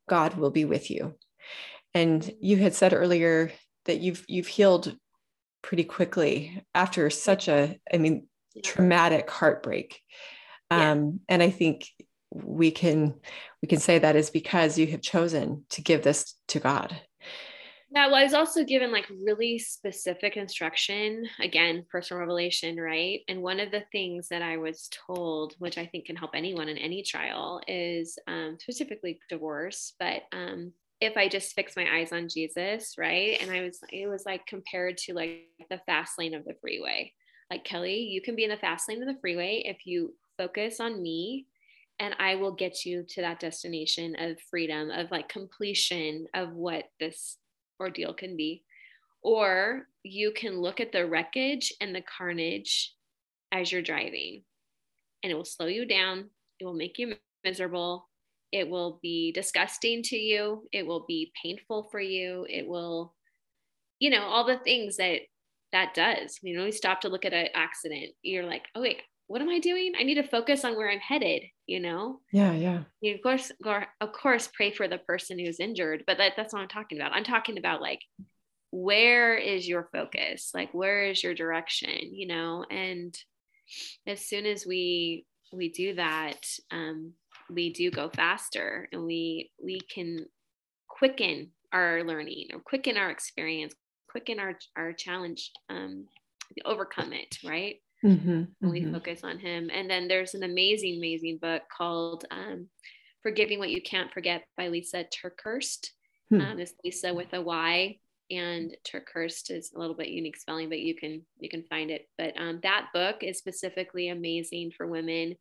God 0.08 0.36
will 0.36 0.52
be 0.52 0.66
with 0.66 0.90
you. 0.90 1.16
And 1.94 2.30
you 2.40 2.58
had 2.58 2.74
said 2.74 2.94
earlier 2.94 3.52
that 3.86 4.00
you've 4.00 4.24
you've 4.28 4.48
healed 4.48 4.96
pretty 5.64 5.84
quickly 5.84 6.64
after 6.76 7.10
such 7.10 7.48
a 7.48 7.78
i 7.92 7.98
mean 7.98 8.28
traumatic 8.64 9.30
heartbreak 9.30 10.00
yeah. 10.72 10.92
um, 10.92 11.20
and 11.28 11.42
i 11.42 11.50
think 11.50 11.88
we 12.32 12.72
can 12.72 13.14
we 13.62 13.68
can 13.68 13.80
say 13.80 14.00
that 14.00 14.16
is 14.16 14.30
because 14.30 14.78
you 14.78 14.88
have 14.88 15.02
chosen 15.02 15.66
to 15.70 15.82
give 15.82 16.04
this 16.04 16.36
to 16.48 16.60
god 16.60 17.00
yeah, 17.90 18.08
well, 18.08 18.16
I 18.16 18.24
was 18.24 18.34
also 18.34 18.66
given 18.66 18.92
like 18.92 19.10
really 19.10 19.58
specific 19.58 20.36
instruction, 20.36 21.26
again, 21.40 21.86
personal 21.90 22.20
revelation, 22.20 22.78
right? 22.78 23.22
And 23.30 23.42
one 23.42 23.62
of 23.62 23.72
the 23.72 23.86
things 23.94 24.28
that 24.28 24.42
I 24.42 24.58
was 24.58 24.90
told, 25.08 25.56
which 25.60 25.78
I 25.78 25.86
think 25.86 26.06
can 26.06 26.18
help 26.18 26.32
anyone 26.34 26.68
in 26.68 26.78
any 26.78 27.02
trial, 27.02 27.62
is 27.66 28.20
um, 28.28 28.58
specifically 28.60 29.20
divorce, 29.30 29.94
but 30.00 30.24
um, 30.34 30.74
if 31.00 31.16
I 31.16 31.30
just 31.30 31.54
fix 31.54 31.78
my 31.78 31.88
eyes 31.90 32.12
on 32.12 32.28
Jesus, 32.28 32.96
right? 32.98 33.38
And 33.42 33.52
I 33.52 33.62
was, 33.62 33.80
it 33.90 34.08
was 34.08 34.26
like 34.26 34.46
compared 34.48 34.98
to 35.00 35.14
like 35.14 35.46
the 35.70 35.80
fast 35.86 36.20
lane 36.20 36.34
of 36.34 36.44
the 36.44 36.56
freeway. 36.60 37.14
Like, 37.50 37.64
Kelly, 37.64 38.00
you 38.00 38.22
can 38.22 38.36
be 38.36 38.44
in 38.44 38.50
the 38.50 38.58
fast 38.58 38.90
lane 38.90 39.02
of 39.02 39.08
the 39.08 39.20
freeway 39.22 39.64
if 39.66 39.86
you 39.86 40.14
focus 40.38 40.82
on 40.82 41.02
me, 41.02 41.46
and 42.00 42.16
I 42.20 42.36
will 42.36 42.52
get 42.52 42.86
you 42.86 43.04
to 43.10 43.22
that 43.22 43.40
destination 43.40 44.16
of 44.20 44.40
freedom, 44.50 44.92
of 44.92 45.12
like 45.12 45.30
completion 45.30 46.28
of 46.34 46.54
what 46.54 46.86
this 47.00 47.38
ordeal 47.80 48.14
can 48.14 48.38
be. 48.38 48.64
Or 49.24 49.88
you 50.04 50.32
can 50.32 50.60
look 50.60 50.80
at 50.80 50.92
the 50.92 51.08
wreckage 51.08 51.74
and 51.82 51.94
the 51.94 52.04
carnage 52.18 52.94
as 53.52 53.72
you're 53.72 53.82
driving, 53.82 54.44
and 55.24 55.32
it 55.32 55.36
will 55.36 55.46
slow 55.46 55.68
you 55.68 55.86
down, 55.86 56.30
it 56.60 56.66
will 56.66 56.74
make 56.74 56.98
you 57.00 57.16
miserable, 57.44 58.08
it 58.52 58.70
will 58.70 59.00
be 59.02 59.32
disgusting 59.32 60.02
to 60.04 60.16
you. 60.16 60.68
It 60.72 60.86
will 60.86 61.06
be 61.08 61.32
painful 61.42 61.90
for 61.92 62.00
you. 62.00 62.46
It 62.50 62.68
will 62.68 63.14
you 64.00 64.10
know 64.10 64.22
all 64.22 64.46
the 64.46 64.60
things 64.60 64.98
that 64.98 65.22
that 65.72 65.94
does. 65.94 66.40
You 66.42 66.58
know 66.58 66.66
you 66.66 66.72
stop 66.72 67.02
to 67.02 67.10
look 67.10 67.26
at 67.26 67.34
an 67.34 67.48
accident. 67.54 68.12
You're 68.22 68.46
like 68.46 68.64
oh 68.76 68.82
wait 68.82 69.02
what 69.28 69.42
am 69.42 69.50
i 69.50 69.60
doing? 69.60 69.94
I 70.00 70.04
need 70.04 70.16
to 70.16 70.24
focus 70.24 70.66
on 70.66 70.76
where 70.76 70.90
i'm 70.90 71.00
headed 71.00 71.44
you 71.68 71.82
know? 71.82 72.22
Yeah 72.32 72.54
yeah. 72.54 72.84
You 73.02 73.16
of 73.16 73.22
course 73.22 73.52
of 74.02 74.12
course 74.14 74.50
pray 74.54 74.72
for 74.72 74.88
the 74.88 74.98
person 75.00 75.38
who's 75.38 75.60
injured 75.60 76.04
but 76.08 76.18
that, 76.18 76.34
that's 76.36 76.54
what 76.54 76.62
i'm 76.62 76.68
talking 76.68 76.98
about. 76.98 77.12
I'm 77.14 77.24
talking 77.24 77.58
about 77.58 77.82
like 77.82 78.00
where 78.72 79.36
is 79.36 79.68
your 79.68 79.90
focus? 79.94 80.52
Like 80.54 80.74
where 80.74 81.06
is 81.06 81.24
your 81.24 81.34
direction 81.34 82.14
you 82.14 82.28
know? 82.28 82.66
And 82.70 83.16
as 84.08 84.22
soon 84.22 84.46
as 84.46 84.66
we 84.66 85.26
we 85.54 85.70
do 85.70 85.96
that 85.96 86.46
um 86.72 87.14
we 87.50 87.72
do 87.72 87.92
go 87.92 88.10
faster 88.10 88.88
and 88.92 89.04
we 89.04 89.52
we 89.64 89.80
can 89.94 90.26
quicken 90.88 91.50
our 91.72 92.04
learning 92.04 92.48
or 92.54 92.60
quicken 92.60 92.98
our 92.98 93.10
experience 93.10 93.74
quicken 94.10 94.40
our 94.40 94.58
our 94.76 94.94
challenge 94.94 95.52
um 95.70 96.06
overcome 96.66 97.14
it 97.14 97.38
right 97.46 97.76
mm-hmm, 98.04 98.44
mm-hmm. 98.64 98.94
focus 98.94 99.22
on 99.24 99.40
him 99.40 99.70
and 99.74 99.90
then 99.90 100.08
there's 100.08 100.34
an 100.34 100.44
amazing 100.44 100.98
amazing 100.98 101.38
book 101.42 101.64
called 101.76 102.26
um, 102.32 102.68
forgiving 103.24 103.60
what 103.60 103.70
you 103.70 103.82
can't 103.82 104.12
forget 104.12 104.44
by 104.56 104.68
Lysa 104.68 105.06
TerKeurst 105.12 105.90
hmm. 106.30 106.42
um, 106.42 106.60
it's 106.60 106.74
Lysa 106.86 107.16
with 107.16 107.34
a 107.34 107.42
y 107.42 107.98
and 108.30 108.76
TerKeurst 108.86 109.52
is 109.52 109.72
a 109.74 109.80
little 109.80 109.96
bit 109.96 110.10
unique 110.10 110.38
spelling, 110.38 110.70
but 110.70 110.80
you 110.80 110.96
can 110.96 111.22
you 111.40 111.50
can 111.50 111.64
find 111.64 111.90
it. 111.90 112.08
But 112.18 112.34
um, 112.38 112.60
that 112.64 112.88
book 112.94 113.18
is 113.22 113.38
specifically 113.38 114.10
amazing 114.10 114.72
for 114.76 114.88
women 114.88 115.36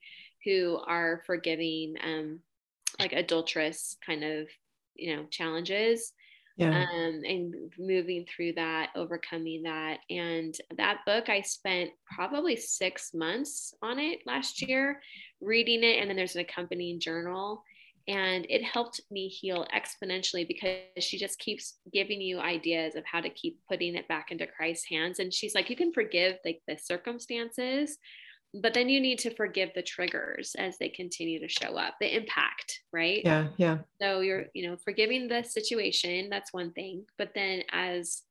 who 0.44 0.80
are 0.86 1.22
forgiving 1.26 1.94
um, 2.02 2.40
like 3.00 3.12
adulterous 3.12 3.96
kind 4.04 4.24
of 4.24 4.48
you 4.94 5.16
know 5.16 5.24
challenges 5.30 6.12
yeah. 6.56 6.84
um, 6.84 7.22
and 7.24 7.54
moving 7.78 8.24
through 8.24 8.52
that 8.54 8.90
overcoming 8.96 9.62
that 9.62 9.98
and 10.10 10.56
that 10.76 10.98
book 11.06 11.28
i 11.28 11.40
spent 11.40 11.90
probably 12.14 12.56
six 12.56 13.12
months 13.14 13.74
on 13.82 13.98
it 13.98 14.20
last 14.26 14.62
year 14.62 15.00
reading 15.40 15.82
it 15.82 15.98
and 16.00 16.08
then 16.08 16.16
there's 16.16 16.34
an 16.34 16.40
accompanying 16.40 16.98
journal 16.98 17.62
and 18.08 18.46
it 18.48 18.62
helped 18.62 19.00
me 19.10 19.26
heal 19.26 19.66
exponentially 19.74 20.46
because 20.46 20.78
she 21.00 21.18
just 21.18 21.38
keeps 21.40 21.74
giving 21.92 22.20
you 22.20 22.38
ideas 22.38 22.94
of 22.94 23.04
how 23.04 23.20
to 23.20 23.28
keep 23.30 23.58
putting 23.68 23.94
it 23.94 24.08
back 24.08 24.30
into 24.30 24.46
christ's 24.46 24.86
hands 24.88 25.18
and 25.18 25.32
she's 25.32 25.54
like 25.54 25.68
you 25.68 25.76
can 25.76 25.92
forgive 25.92 26.36
like 26.44 26.62
the 26.66 26.76
circumstances 26.78 27.98
but 28.62 28.74
then 28.74 28.88
you 28.88 29.00
need 29.00 29.18
to 29.18 29.34
forgive 29.34 29.70
the 29.74 29.82
triggers 29.82 30.54
as 30.58 30.78
they 30.78 30.88
continue 30.88 31.40
to 31.40 31.48
show 31.48 31.76
up 31.76 31.94
the 32.00 32.16
impact 32.16 32.80
right? 32.92 33.22
Yeah 33.24 33.48
yeah. 33.56 33.78
So 34.00 34.20
you're 34.20 34.46
you 34.54 34.68
know 34.68 34.76
forgiving 34.84 35.28
the 35.28 35.42
situation 35.42 36.28
that's 36.30 36.52
one 36.52 36.72
thing 36.72 37.04
but 37.18 37.32
then 37.34 37.62
as 37.72 38.22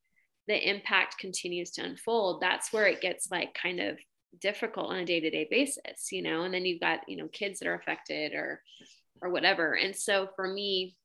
the 0.48 0.70
impact 0.70 1.18
continues 1.18 1.72
to 1.72 1.84
unfold 1.84 2.42
that's 2.42 2.72
where 2.72 2.88
it 2.88 3.02
gets 3.02 3.32
like 3.32 3.54
kind 3.54 3.80
of 3.80 3.98
difficult 4.42 4.92
on 4.92 4.98
a 4.98 5.06
day-to-day 5.06 5.48
basis 5.50 6.12
you 6.12 6.22
know 6.22 6.44
and 6.44 6.54
then 6.54 6.66
you've 6.66 6.82
got 6.82 7.00
you 7.08 7.16
know 7.16 7.28
kids 7.30 7.60
that 7.60 7.68
are 7.68 7.76
affected 7.76 8.34
or 8.34 8.62
or 9.22 9.30
whatever. 9.30 9.74
And 9.74 9.96
so 9.96 10.30
for 10.36 10.48
me 10.48 10.96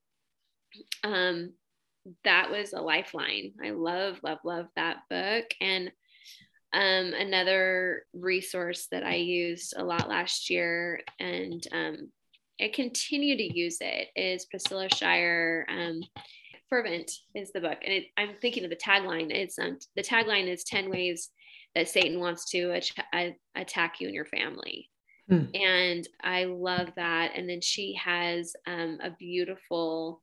um 1.04 1.52
that 2.24 2.50
was 2.50 2.72
a 2.72 2.80
lifeline. 2.80 3.52
I 3.62 3.70
love 3.70 4.18
love 4.22 4.38
love 4.44 4.66
that 4.76 4.98
book. 5.08 5.46
And 5.60 5.92
um, 6.72 7.12
another 7.14 8.04
resource 8.12 8.86
that 8.90 9.04
I 9.04 9.16
used 9.16 9.74
a 9.76 9.84
lot 9.84 10.08
last 10.08 10.50
year 10.50 11.00
and 11.18 11.66
um, 11.72 12.10
I 12.60 12.68
continue 12.68 13.36
to 13.36 13.58
use 13.58 13.78
it 13.80 14.08
is 14.14 14.44
Priscilla 14.46 14.88
Shirer. 14.94 15.66
Um, 15.68 16.02
Fervent 16.68 17.10
is 17.34 17.50
the 17.52 17.60
book, 17.60 17.78
and 17.84 17.92
it, 17.92 18.04
I'm 18.16 18.36
thinking 18.40 18.64
of 18.64 18.70
the 18.70 18.76
tagline. 18.76 19.30
It's 19.30 19.58
um, 19.58 19.78
the 19.96 20.02
tagline 20.02 20.46
is 20.46 20.62
10 20.64 20.90
ways 20.90 21.30
that 21.74 21.88
Satan 21.88 22.20
wants 22.20 22.50
to 22.50 22.78
attack 23.56 24.00
you 24.00 24.06
and 24.06 24.14
your 24.14 24.26
family. 24.26 24.88
Hmm. 25.28 25.44
And 25.54 26.08
I 26.22 26.44
love 26.44 26.88
that. 26.96 27.32
And 27.36 27.48
then 27.48 27.60
she 27.60 27.94
has 27.94 28.52
um, 28.66 28.98
a 29.02 29.10
beautiful 29.10 30.22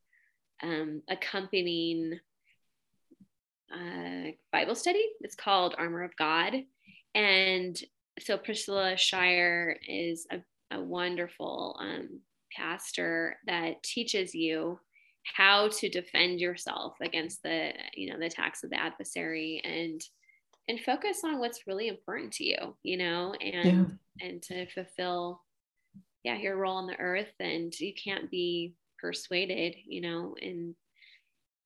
um, 0.62 1.01
accompanying 1.10 2.19
uh, 3.73 4.32
Bible 4.51 4.75
study. 4.75 5.03
It's 5.21 5.36
called 5.36 5.75
Armor 5.77 6.03
of 6.03 6.15
God. 6.17 6.53
And 7.15 7.77
so 8.19 8.38
Priscilla 8.38 8.97
Shirer 8.97 9.77
is 9.88 10.25
a, 10.32 10.39
a 10.75 10.82
wonderful 10.82 11.77
um, 11.80 12.21
pastor 12.56 13.38
that 13.45 13.82
teaches 13.84 14.34
you 14.34 14.80
how 15.36 15.67
to 15.67 15.89
defend 15.89 16.39
yourself 16.39 16.95
against 17.01 17.43
the 17.43 17.71
you 17.93 18.10
know 18.10 18.17
the 18.17 18.27
attacks 18.27 18.63
of 18.63 18.69
the 18.69 18.80
adversary 18.80 19.62
and 19.63 20.01
and 20.69 20.80
focus 20.80 21.21
on 21.25 21.39
what's 21.39 21.67
really 21.67 21.88
important 21.88 22.32
to 22.32 22.45
you 22.45 22.75
you 22.84 22.97
know 22.97 23.34
and 23.41 23.97
yeah. 24.21 24.27
and 24.27 24.41
to 24.41 24.65
fulfill 24.67 25.41
yeah 26.23 26.38
your 26.38 26.58
role 26.58 26.77
on 26.77 26.88
the 26.88 26.99
earth 26.99 27.34
and 27.39 27.77
you 27.80 27.93
can't 27.93 28.32
be 28.32 28.73
persuaded 28.99 29.75
you 29.86 30.01
know 30.01 30.36
in 30.41 30.73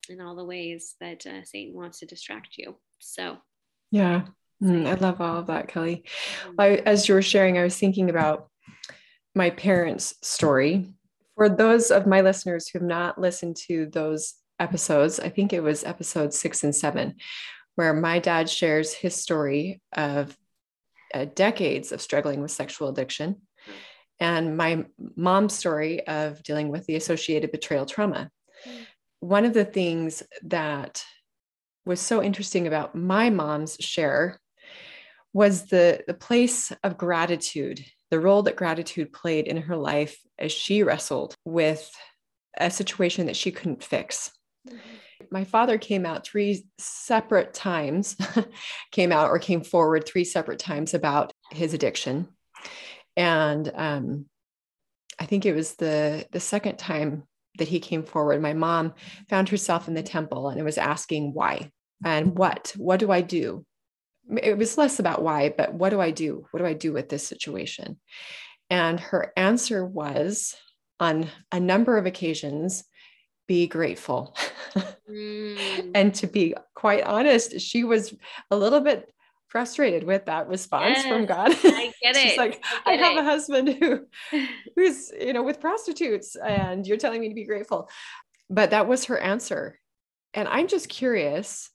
in 0.09 0.21
all 0.21 0.35
the 0.35 0.45
ways 0.45 0.95
that 0.99 1.25
uh, 1.25 1.43
Satan 1.43 1.75
wants 1.75 1.99
to 1.99 2.05
distract 2.05 2.57
you. 2.57 2.75
So, 2.99 3.37
yeah, 3.91 4.23
mm, 4.61 4.87
I 4.87 4.93
love 4.95 5.21
all 5.21 5.37
of 5.37 5.47
that, 5.47 5.67
Kelly. 5.67 6.03
I, 6.57 6.75
as 6.85 7.07
you 7.07 7.15
were 7.15 7.21
sharing, 7.21 7.57
I 7.57 7.63
was 7.63 7.77
thinking 7.77 8.09
about 8.09 8.49
my 9.35 9.49
parents' 9.49 10.15
story. 10.21 10.87
For 11.35 11.49
those 11.49 11.91
of 11.91 12.07
my 12.07 12.21
listeners 12.21 12.67
who 12.67 12.79
have 12.79 12.87
not 12.87 13.19
listened 13.19 13.55
to 13.67 13.87
those 13.87 14.35
episodes, 14.59 15.19
I 15.19 15.29
think 15.29 15.53
it 15.53 15.63
was 15.63 15.83
episode 15.83 16.33
six 16.33 16.63
and 16.63 16.75
seven, 16.75 17.15
where 17.75 17.93
my 17.93 18.19
dad 18.19 18.49
shares 18.49 18.93
his 18.93 19.15
story 19.15 19.81
of 19.93 20.37
uh, 21.13 21.25
decades 21.35 21.91
of 21.91 22.01
struggling 22.01 22.41
with 22.41 22.51
sexual 22.51 22.87
addiction 22.87 23.33
mm. 23.33 23.73
and 24.21 24.55
my 24.55 24.85
mom's 25.17 25.53
story 25.53 26.07
of 26.07 26.41
dealing 26.43 26.69
with 26.69 26.85
the 26.85 26.95
associated 26.95 27.51
betrayal 27.51 27.85
trauma. 27.85 28.29
Mm 28.65 28.85
one 29.21 29.45
of 29.45 29.53
the 29.53 29.65
things 29.65 30.23
that 30.43 31.03
was 31.85 32.01
so 32.01 32.21
interesting 32.21 32.67
about 32.67 32.95
my 32.95 33.29
mom's 33.29 33.77
share 33.79 34.39
was 35.33 35.67
the, 35.67 36.03
the 36.07 36.13
place 36.13 36.71
of 36.83 36.97
gratitude, 36.97 37.85
the 38.09 38.19
role 38.19 38.43
that 38.43 38.55
gratitude 38.55 39.13
played 39.13 39.47
in 39.47 39.57
her 39.57 39.77
life 39.77 40.19
as 40.37 40.51
she 40.51 40.83
wrestled 40.83 41.35
with 41.45 41.89
a 42.57 42.69
situation 42.69 43.27
that 43.27 43.35
she 43.35 43.51
couldn't 43.51 43.83
fix. 43.83 44.31
Mm-hmm. 44.67 44.77
My 45.29 45.43
father 45.43 45.77
came 45.77 46.05
out 46.05 46.25
three 46.25 46.65
separate 46.79 47.53
times, 47.53 48.17
came 48.91 49.11
out 49.11 49.29
or 49.29 49.39
came 49.39 49.63
forward 49.63 50.05
three 50.05 50.25
separate 50.25 50.59
times 50.59 50.93
about 50.93 51.31
his 51.51 51.73
addiction. 51.73 52.27
And 53.15 53.71
um, 53.73 54.25
I 55.19 55.25
think 55.25 55.45
it 55.45 55.53
was 55.53 55.75
the, 55.75 56.25
the 56.31 56.39
second 56.39 56.77
time 56.77 57.23
that 57.57 57.67
he 57.67 57.79
came 57.79 58.03
forward, 58.03 58.41
my 58.41 58.53
mom 58.53 58.93
found 59.29 59.49
herself 59.49 59.87
in 59.87 59.93
the 59.93 60.03
temple 60.03 60.49
and 60.49 60.59
it 60.59 60.63
was 60.63 60.77
asking 60.77 61.33
why 61.33 61.71
and 62.03 62.35
what, 62.37 62.73
what 62.77 62.99
do 62.99 63.11
I 63.11 63.21
do? 63.21 63.65
It 64.41 64.57
was 64.57 64.77
less 64.77 64.99
about 64.99 65.21
why, 65.21 65.53
but 65.55 65.73
what 65.73 65.89
do 65.89 65.99
I 65.99 66.11
do? 66.11 66.45
What 66.51 66.59
do 66.59 66.65
I 66.65 66.73
do 66.73 66.93
with 66.93 67.09
this 67.09 67.27
situation? 67.27 67.99
And 68.69 68.99
her 68.99 69.33
answer 69.35 69.85
was 69.85 70.55
on 70.99 71.27
a 71.51 71.59
number 71.59 71.97
of 71.97 72.05
occasions, 72.05 72.85
be 73.47 73.67
grateful. 73.67 74.37
mm. 75.09 75.91
and 75.93 76.13
to 76.15 76.27
be 76.27 76.55
quite 76.75 77.03
honest, 77.03 77.59
she 77.59 77.83
was 77.83 78.13
a 78.49 78.55
little 78.55 78.79
bit 78.79 79.11
frustrated 79.51 80.05
with 80.05 80.25
that 80.25 80.47
response 80.47 80.97
yes, 80.97 81.07
from 81.07 81.25
God. 81.25 81.51
I 81.51 81.93
get 82.01 82.15
it. 82.15 82.29
She's 82.29 82.37
like, 82.37 82.63
I, 82.85 82.91
I 82.91 82.95
have 82.95 83.17
it. 83.17 83.19
a 83.19 83.23
husband 83.23 83.69
who 83.69 84.07
who's, 84.75 85.11
you 85.19 85.33
know, 85.33 85.43
with 85.43 85.59
prostitutes 85.59 86.37
and 86.37 86.87
you're 86.87 86.97
telling 86.97 87.19
me 87.19 87.27
to 87.27 87.35
be 87.35 87.45
grateful. 87.45 87.89
But 88.49 88.69
that 88.69 88.87
was 88.87 89.05
her 89.05 89.17
answer. 89.17 89.77
And 90.33 90.47
I'm 90.47 90.67
just 90.67 90.87
curious, 90.87 91.69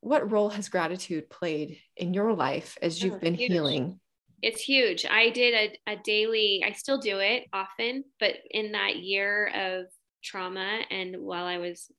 what 0.00 0.30
role 0.30 0.50
has 0.50 0.68
gratitude 0.68 1.28
played 1.28 1.80
in 1.96 2.14
your 2.14 2.32
life 2.32 2.78
as 2.80 3.02
you've 3.02 3.14
oh, 3.14 3.18
been 3.18 3.34
huge. 3.34 3.52
healing? 3.52 4.00
It's 4.40 4.62
huge. 4.62 5.04
I 5.04 5.30
did 5.30 5.76
a, 5.86 5.92
a 5.94 5.96
daily, 6.04 6.62
I 6.64 6.70
still 6.72 6.98
do 6.98 7.18
it 7.18 7.46
often, 7.52 8.04
but 8.20 8.34
in 8.52 8.72
that 8.72 8.96
year 8.96 9.50
of 9.52 9.86
trauma 10.22 10.80
and 10.90 11.16
while 11.16 11.44
I 11.44 11.58
was 11.58 11.90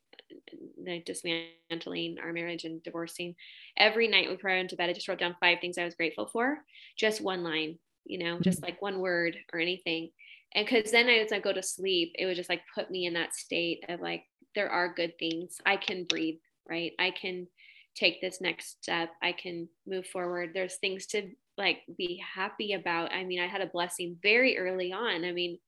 like 0.86 1.06
dismantling 1.06 2.18
our 2.24 2.34
marriage 2.34 2.64
and 2.64 2.82
divorcing. 2.84 3.36
Every 3.78 4.08
night 4.08 4.30
before 4.30 4.50
I 4.50 4.58
went 4.58 4.70
to 4.72 4.76
bed, 4.76 4.90
I 4.90 4.94
just 4.94 5.08
wrote 5.08 5.20
down 5.20 5.36
five 5.40 5.60
things 5.62 5.78
I 5.78 5.86
was 5.86 5.96
grateful 5.96 6.28
for, 6.28 6.64
just 6.98 7.22
one 7.22 7.44
line, 7.44 7.78
you 8.06 8.20
know, 8.20 8.34
mm-hmm. 8.36 8.44
just 8.44 8.62
like 8.62 8.82
one 8.82 9.00
word 9.00 9.38
or 9.54 9.60
anything. 9.60 10.12
And 10.56 10.66
because 10.66 10.92
then 10.92 11.10
as 11.10 11.32
I 11.32 11.40
go 11.40 11.54
to 11.54 11.62
sleep, 11.62 12.14
it 12.18 12.26
would 12.26 12.36
just 12.36 12.50
like 12.50 12.62
put 12.74 12.90
me 12.90 13.06
in 13.06 13.14
that 13.14 13.36
state 13.36 13.84
of 13.88 14.02
like, 14.02 14.24
there 14.56 14.70
are 14.70 14.94
good 14.94 15.18
things. 15.20 15.58
I 15.66 15.78
can 15.78 16.06
breathe, 16.06 16.40
right? 16.68 16.94
I 16.98 17.12
can 17.12 17.48
take 17.96 18.22
this 18.22 18.42
next 18.42 18.82
step. 18.84 19.12
I 19.22 19.32
can 19.32 19.68
move 19.86 20.08
forward. 20.08 20.52
There's 20.54 20.78
things 20.78 21.06
to 21.08 21.30
like 21.58 21.80
be 21.98 22.24
happy 22.34 22.74
about. 22.74 23.14
I 23.14 23.26
mean, 23.26 23.40
I 23.40 23.48
had 23.48 23.62
a 23.62 23.68
blessing 23.68 24.18
very 24.24 24.58
early 24.58 24.92
on. 24.92 25.24
I 25.24 25.32
mean, 25.32 25.60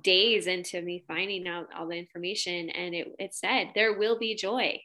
days 0.00 0.46
into 0.46 0.80
me 0.82 1.04
finding 1.06 1.46
out 1.46 1.68
all 1.76 1.88
the 1.88 1.96
information 1.96 2.70
and 2.70 2.94
it, 2.94 3.08
it 3.18 3.34
said 3.34 3.70
there 3.74 3.98
will 3.98 4.18
be 4.18 4.34
joy. 4.34 4.80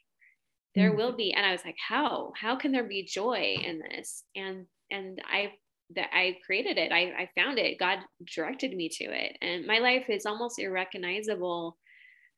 There 0.74 0.88
mm-hmm. 0.88 0.98
will 0.98 1.12
be 1.12 1.32
and 1.32 1.44
i 1.44 1.52
was 1.52 1.64
like 1.64 1.76
how? 1.78 2.32
How 2.36 2.56
can 2.56 2.72
there 2.72 2.84
be 2.84 3.04
joy 3.04 3.56
in 3.62 3.80
this? 3.80 4.24
And 4.34 4.66
and 4.90 5.20
i 5.30 5.52
that 5.94 6.08
i 6.12 6.38
created 6.46 6.78
it. 6.78 6.92
I, 6.92 7.12
I 7.18 7.30
found 7.36 7.58
it. 7.58 7.78
God 7.78 7.98
directed 8.34 8.74
me 8.74 8.88
to 8.88 9.04
it. 9.04 9.36
And 9.42 9.66
my 9.66 9.78
life 9.78 10.06
is 10.08 10.26
almost 10.26 10.58
irrecognizable 10.58 11.76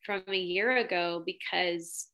from 0.05 0.23
a 0.29 0.37
year 0.37 0.79
ago 0.79 1.23
because 1.25 2.09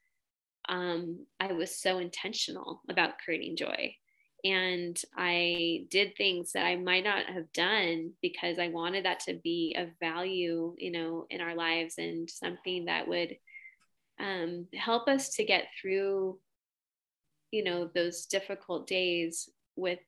um, 0.68 1.26
i 1.40 1.52
was 1.52 1.80
so 1.80 1.98
intentional 1.98 2.82
about 2.88 3.18
creating 3.24 3.56
joy 3.56 3.94
and 4.44 5.00
I 5.16 5.86
did 5.90 6.16
things 6.16 6.52
that 6.52 6.64
I 6.64 6.76
might 6.76 7.04
not 7.04 7.26
have 7.26 7.52
done 7.52 8.12
because 8.22 8.58
I 8.58 8.68
wanted 8.68 9.04
that 9.04 9.20
to 9.20 9.34
be 9.34 9.74
of 9.78 9.88
value, 10.00 10.74
you 10.78 10.90
know, 10.90 11.26
in 11.30 11.40
our 11.40 11.54
lives 11.54 11.94
and 11.98 12.28
something 12.28 12.86
that 12.86 13.06
would 13.06 13.36
um, 14.18 14.66
help 14.74 15.08
us 15.08 15.30
to 15.36 15.44
get 15.44 15.68
through, 15.80 16.38
you 17.50 17.64
know, 17.64 17.90
those 17.94 18.26
difficult 18.26 18.86
days 18.86 19.48
with 19.76 19.98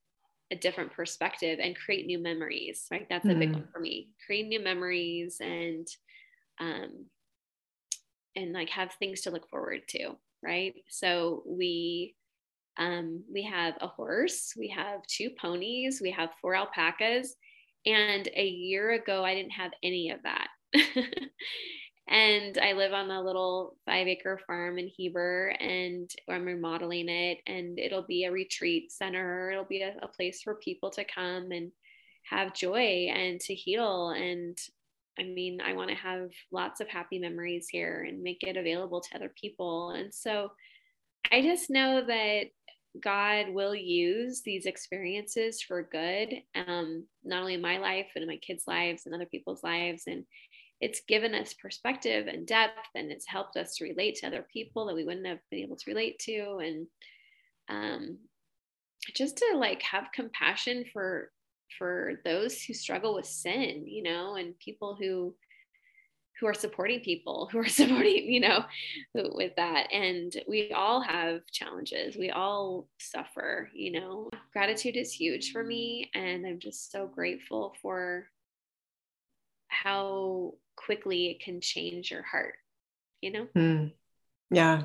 a 0.51 0.57
different 0.57 0.93
perspective 0.93 1.59
and 1.63 1.77
create 1.77 2.07
new 2.07 2.19
memories. 2.19 2.87
Right, 2.91 3.07
that's 3.09 3.25
a 3.25 3.35
big 3.35 3.51
mm. 3.51 3.55
one 3.55 3.69
for 3.73 3.81
me. 3.81 4.11
Create 4.27 4.49
new 4.49 4.61
memories 4.61 5.39
and 5.41 5.87
um, 6.61 7.07
and 8.37 8.53
like 8.53 8.71
have 8.71 8.93
things 8.95 9.23
to 9.23 9.31
look 9.31 9.49
forward 9.49 9.83
to. 9.89 10.17
Right, 10.43 10.75
so 10.89 11.43
we 11.47 12.17
um, 12.79 13.23
we 13.33 13.43
have 13.45 13.75
a 13.81 13.87
horse, 13.87 14.55
we 14.57 14.69
have 14.69 15.07
two 15.07 15.31
ponies, 15.41 16.01
we 16.01 16.11
have 16.11 16.31
four 16.41 16.55
alpacas. 16.55 17.35
And 17.85 18.29
a 18.35 18.47
year 18.47 18.93
ago, 18.93 19.25
I 19.25 19.35
didn't 19.35 19.53
have 19.53 19.73
any 19.83 20.11
of 20.11 20.21
that. 20.23 20.49
and 22.09 22.59
I 22.59 22.73
live 22.73 22.93
on 22.93 23.11
a 23.11 23.23
little 23.23 23.77
five 23.87 24.07
acre 24.07 24.41
farm 24.47 24.79
in 24.79 24.89
Heber 24.89 25.49
and 25.61 26.11
I'm 26.29 26.45
remodeling 26.45 27.09
it. 27.09 27.39
And 27.47 27.79
it'll 27.79 28.07
be 28.07 28.25
a 28.25 28.33
retreat 28.33 28.93
center, 28.93 29.51
it'll 29.51 29.65
be 29.65 29.83
a, 29.83 29.97
a 30.03 30.09
place 30.09 30.43
for 30.43 30.55
people 30.55 30.91
to 30.91 31.05
come 31.05 31.51
and 31.51 31.73
have 32.31 32.55
joy 32.55 33.09
and 33.13 33.41
to 33.41 33.55
heal. 33.55 34.11
And 34.11 34.57
I 35.19 35.25
mean, 35.25 35.61
I 35.61 35.75
want 35.75 35.91
to 35.91 35.97
have 35.97 36.31
lots 36.51 36.81
of 36.81 36.89
happy 36.89 37.19
memories 37.19 37.69
here 37.69 38.07
and 38.09 38.23
make 38.23 38.43
it 38.43 38.57
available 38.57 39.01
to 39.01 39.17
other 39.17 39.33
people. 39.39 39.91
And 39.91 40.15
so 40.15 40.53
I 41.31 41.43
just 41.43 41.71
know 41.71 42.05
that 42.05 42.45
God 43.01 43.49
will 43.51 43.75
use 43.75 44.43
these 44.43 44.67
experiences 44.67 45.63
for 45.63 45.83
good, 45.83 46.43
um, 46.55 47.05
not 47.25 47.41
only 47.41 47.55
in 47.55 47.61
my 47.61 47.79
life, 47.79 48.07
but 48.13 48.23
in 48.23 48.29
my 48.29 48.37
kids' 48.37 48.65
lives 48.67 49.07
and 49.07 49.15
other 49.15 49.27
people's 49.27 49.63
lives. 49.63 50.05
And 50.07 50.25
it's 50.81 51.03
given 51.09 51.35
us 51.35 51.55
perspective 51.55 52.27
and 52.27 52.47
depth, 52.47 52.89
and 52.95 53.11
it's 53.11 53.27
helped 53.27 53.57
us 53.57 53.77
to 53.77 53.85
relate 53.85 54.17
to 54.17 54.27
other 54.27 54.47
people 54.53 54.87
that 54.87 54.95
we 54.95 55.05
wouldn't 55.05 55.27
have 55.27 55.39
been 55.51 55.61
able 55.61 55.77
to 55.77 55.91
relate 55.91 56.19
to. 56.21 56.59
And 56.63 56.87
um, 57.69 58.19
just 59.15 59.37
to 59.39 59.57
like 59.57 59.83
have 59.83 60.13
compassion 60.13 60.85
for 60.93 61.31
for 61.79 62.21
those 62.27 62.63
who 62.63 62.75
struggle 62.75 63.15
with 63.15 63.25
sin, 63.25 63.87
you 63.87 64.03
know, 64.03 64.35
and 64.35 64.59
people 64.59 64.95
who 64.99 65.35
who 66.43 66.49
are 66.49 66.55
supporting 66.55 66.99
people 66.99 67.49
who 67.53 67.59
are 67.59 67.69
supporting 67.69 68.31
you 68.31 68.41
know 68.41 68.65
with 69.15 69.55
that. 69.57 69.93
And 69.93 70.35
we 70.49 70.73
all 70.73 71.01
have 71.01 71.47
challenges. 71.53 72.17
We 72.17 72.31
all 72.31 72.89
suffer 72.99 73.71
you 73.73 73.93
know. 73.93 74.29
Gratitude 74.53 74.97
is 74.97 75.13
huge 75.13 75.53
for 75.53 75.63
me 75.63 76.11
and 76.15 76.45
i'm 76.47 76.59
just 76.59 76.91
so 76.91 77.07
grateful 77.07 77.75
for 77.81 78.27
how 79.69 80.55
quickly 80.77 81.31
it 81.31 81.41
can 81.41 81.61
change 81.61 82.11
your 82.11 82.23
heart 82.23 82.55
you 83.23 83.31
know? 83.31 83.47
Mm. 83.57 83.93
yeah. 84.51 84.83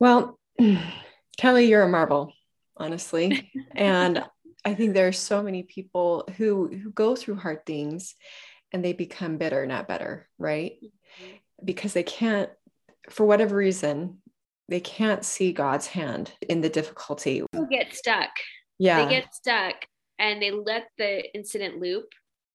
Well 0.00 0.38
kelly 1.38 1.66
you're 1.66 1.82
a 1.82 1.88
marvel 1.88 2.32
honestly. 2.76 3.50
And 3.76 4.24
i 4.64 4.74
think 4.74 4.92
there 4.92 5.06
are 5.08 5.12
so 5.12 5.42
many 5.42 5.62
people 5.62 6.28
who 6.36 6.66
who 6.66 6.90
go 6.90 7.14
through 7.14 7.36
hard 7.36 7.64
things 7.64 8.16
and 8.72 8.84
they 8.84 8.92
become 8.92 9.38
bitter, 9.38 9.66
not 9.66 9.88
better, 9.88 10.28
right? 10.38 10.72
Mm-hmm. 10.82 11.64
Because 11.64 11.92
they 11.92 12.02
can't, 12.02 12.50
for 13.10 13.26
whatever 13.26 13.56
reason, 13.56 14.18
they 14.68 14.80
can't 14.80 15.24
see 15.24 15.52
God's 15.52 15.86
hand 15.86 16.32
in 16.48 16.60
the 16.60 16.68
difficulty. 16.68 17.42
People 17.52 17.66
get 17.70 17.94
stuck. 17.94 18.30
Yeah. 18.78 19.04
They 19.04 19.10
get 19.10 19.34
stuck 19.34 19.74
and 20.18 20.42
they 20.42 20.50
let 20.50 20.88
the 20.98 21.34
incident 21.34 21.80
loop. 21.80 22.06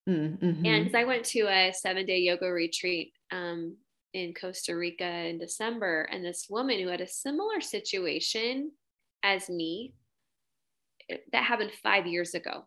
Mm-hmm. 0.07 0.66
And 0.66 0.86
because 0.86 0.95
I 0.95 1.05
went 1.05 1.26
to 1.26 1.41
a 1.41 1.72
seven 1.74 2.05
day 2.05 2.20
yoga 2.20 2.47
retreat 2.47 3.14
um, 3.32 3.78
in 4.14 4.34
Costa 4.34 4.76
Rica 4.76 5.05
in 5.05 5.39
December, 5.39 6.07
and 6.11 6.24
this 6.24 6.47
woman 6.49 6.80
who 6.80 6.89
had 6.89 7.01
a 7.01 7.07
similar 7.07 7.61
situation 7.61 8.72
as 9.24 9.49
me, 9.49 9.93
that 11.32 11.43
happened 11.43 11.72
five 11.82 12.05
years 12.05 12.34
ago. 12.34 12.66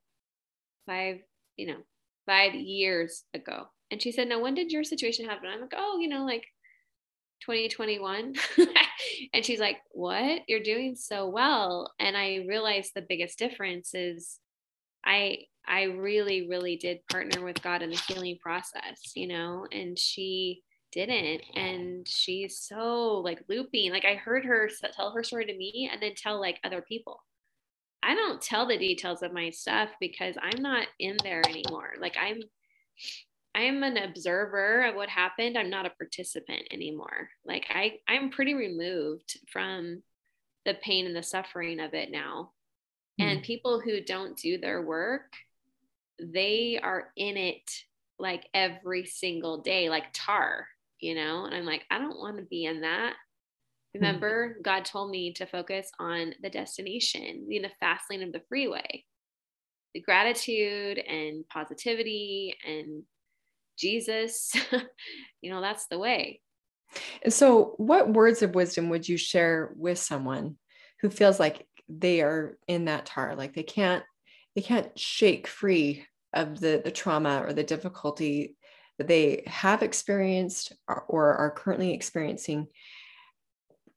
Five, 0.86 1.18
you 1.56 1.66
know, 1.66 1.78
five 2.26 2.54
years 2.54 3.24
ago. 3.32 3.68
And 3.90 4.02
she 4.02 4.12
said, 4.12 4.28
Now, 4.28 4.40
when 4.40 4.54
did 4.54 4.72
your 4.72 4.84
situation 4.84 5.26
happen? 5.26 5.48
I'm 5.48 5.60
like, 5.60 5.74
Oh, 5.76 5.98
you 6.00 6.08
know, 6.08 6.24
like 6.24 6.44
2021. 7.42 8.34
and 9.34 9.44
she's 9.44 9.60
like, 9.60 9.78
What? 9.92 10.42
You're 10.48 10.60
doing 10.60 10.96
so 10.96 11.28
well. 11.28 11.92
And 11.98 12.16
I 12.16 12.44
realized 12.48 12.92
the 12.94 13.06
biggest 13.08 13.38
difference 13.38 13.94
is 13.94 14.38
I 15.04 15.44
I 15.68 15.84
really, 15.84 16.48
really 16.48 16.76
did 16.76 17.06
partner 17.10 17.44
with 17.44 17.62
God 17.62 17.82
in 17.82 17.90
the 17.90 18.02
healing 18.08 18.38
process, 18.40 19.12
you 19.14 19.26
know, 19.26 19.66
and 19.72 19.98
she 19.98 20.62
didn't. 20.92 21.42
And 21.54 22.06
she's 22.06 22.60
so 22.60 23.20
like 23.24 23.42
looping. 23.48 23.90
Like 23.90 24.04
I 24.04 24.14
heard 24.14 24.44
her 24.44 24.70
tell 24.94 25.12
her 25.12 25.24
story 25.24 25.46
to 25.46 25.56
me 25.56 25.90
and 25.92 26.00
then 26.00 26.12
tell 26.16 26.40
like 26.40 26.60
other 26.64 26.82
people. 26.82 27.20
I 28.02 28.14
don't 28.14 28.40
tell 28.40 28.66
the 28.66 28.78
details 28.78 29.22
of 29.22 29.32
my 29.32 29.50
stuff 29.50 29.90
because 30.00 30.36
I'm 30.40 30.62
not 30.62 30.86
in 30.98 31.16
there 31.22 31.42
anymore. 31.48 31.94
Like 31.98 32.16
I'm 32.20 32.40
I'm 33.54 33.82
an 33.82 33.96
observer 33.96 34.82
of 34.86 34.96
what 34.96 35.08
happened. 35.08 35.56
I'm 35.56 35.70
not 35.70 35.86
a 35.86 35.90
participant 35.90 36.62
anymore. 36.70 37.30
Like 37.44 37.66
I 37.70 37.98
I'm 38.06 38.30
pretty 38.30 38.54
removed 38.54 39.38
from 39.50 40.02
the 40.66 40.74
pain 40.74 41.06
and 41.06 41.16
the 41.16 41.22
suffering 41.22 41.80
of 41.80 41.94
it 41.94 42.10
now. 42.10 42.52
Mm. 43.20 43.24
And 43.24 43.42
people 43.42 43.80
who 43.80 44.02
don't 44.02 44.36
do 44.36 44.58
their 44.58 44.82
work, 44.82 45.32
they 46.20 46.78
are 46.82 47.12
in 47.16 47.36
it 47.36 47.70
like 48.18 48.46
every 48.52 49.06
single 49.06 49.62
day 49.62 49.88
like 49.88 50.06
tar, 50.12 50.66
you 51.00 51.14
know? 51.14 51.46
And 51.46 51.54
I'm 51.54 51.64
like 51.64 51.84
I 51.90 51.98
don't 51.98 52.18
want 52.18 52.36
to 52.36 52.44
be 52.44 52.66
in 52.66 52.82
that. 52.82 53.14
Hmm. 53.96 54.04
Remember, 54.04 54.56
God 54.62 54.84
told 54.84 55.10
me 55.10 55.32
to 55.34 55.46
focus 55.46 55.90
on 55.98 56.34
the 56.42 56.50
destination, 56.50 57.46
in 57.50 57.62
the 57.62 57.70
fast 57.80 58.04
lane 58.10 58.22
of 58.22 58.32
the 58.32 58.42
freeway. 58.48 59.04
The 59.94 60.00
gratitude 60.00 60.98
and 60.98 61.48
positivity 61.48 62.56
and 62.66 63.02
Jesus, 63.78 64.52
you 65.40 65.50
know, 65.50 65.60
that's 65.60 65.86
the 65.86 65.98
way. 65.98 66.40
So, 67.28 67.74
what 67.78 68.12
words 68.12 68.42
of 68.42 68.54
wisdom 68.54 68.90
would 68.90 69.08
you 69.08 69.16
share 69.16 69.72
with 69.76 69.98
someone 69.98 70.56
who 71.00 71.10
feels 71.10 71.40
like 71.40 71.66
they 71.88 72.20
are 72.20 72.58
in 72.68 72.86
that 72.86 73.06
tar, 73.06 73.34
like 73.36 73.54
they 73.54 73.62
can't 73.62 74.04
they 74.54 74.62
can't 74.62 74.98
shake 74.98 75.46
free 75.46 76.04
of 76.32 76.60
the 76.60 76.80
the 76.84 76.90
trauma 76.90 77.42
or 77.44 77.52
the 77.52 77.64
difficulty 77.64 78.56
that 78.98 79.08
they 79.08 79.42
have 79.46 79.82
experienced 79.82 80.72
or, 80.88 81.04
or 81.08 81.34
are 81.34 81.50
currently 81.50 81.92
experiencing 81.92 82.66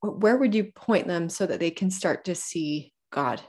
where 0.01 0.37
would 0.37 0.55
you 0.55 0.71
point 0.75 1.07
them 1.07 1.29
so 1.29 1.45
that 1.45 1.59
they 1.59 1.71
can 1.71 1.91
start 1.91 2.25
to 2.25 2.35
see 2.35 2.93
God 3.11 3.41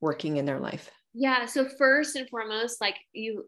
working 0.00 0.36
in 0.36 0.46
their 0.46 0.60
life? 0.60 0.90
Yeah. 1.12 1.46
So, 1.46 1.68
first 1.68 2.16
and 2.16 2.28
foremost, 2.28 2.80
like 2.80 2.96
you, 3.12 3.46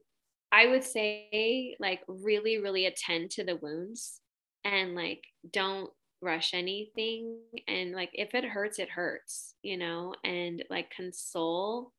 I 0.50 0.66
would 0.66 0.84
say, 0.84 1.76
like, 1.78 2.00
really, 2.08 2.58
really 2.58 2.86
attend 2.86 3.30
to 3.32 3.44
the 3.44 3.56
wounds 3.56 4.20
and 4.64 4.94
like 4.94 5.22
don't 5.50 5.90
rush 6.20 6.54
anything. 6.54 7.38
And 7.68 7.92
like, 7.92 8.10
if 8.12 8.34
it 8.34 8.44
hurts, 8.44 8.78
it 8.78 8.90
hurts, 8.90 9.54
you 9.62 9.76
know, 9.76 10.14
and 10.24 10.64
like 10.70 10.90
console 10.94 11.92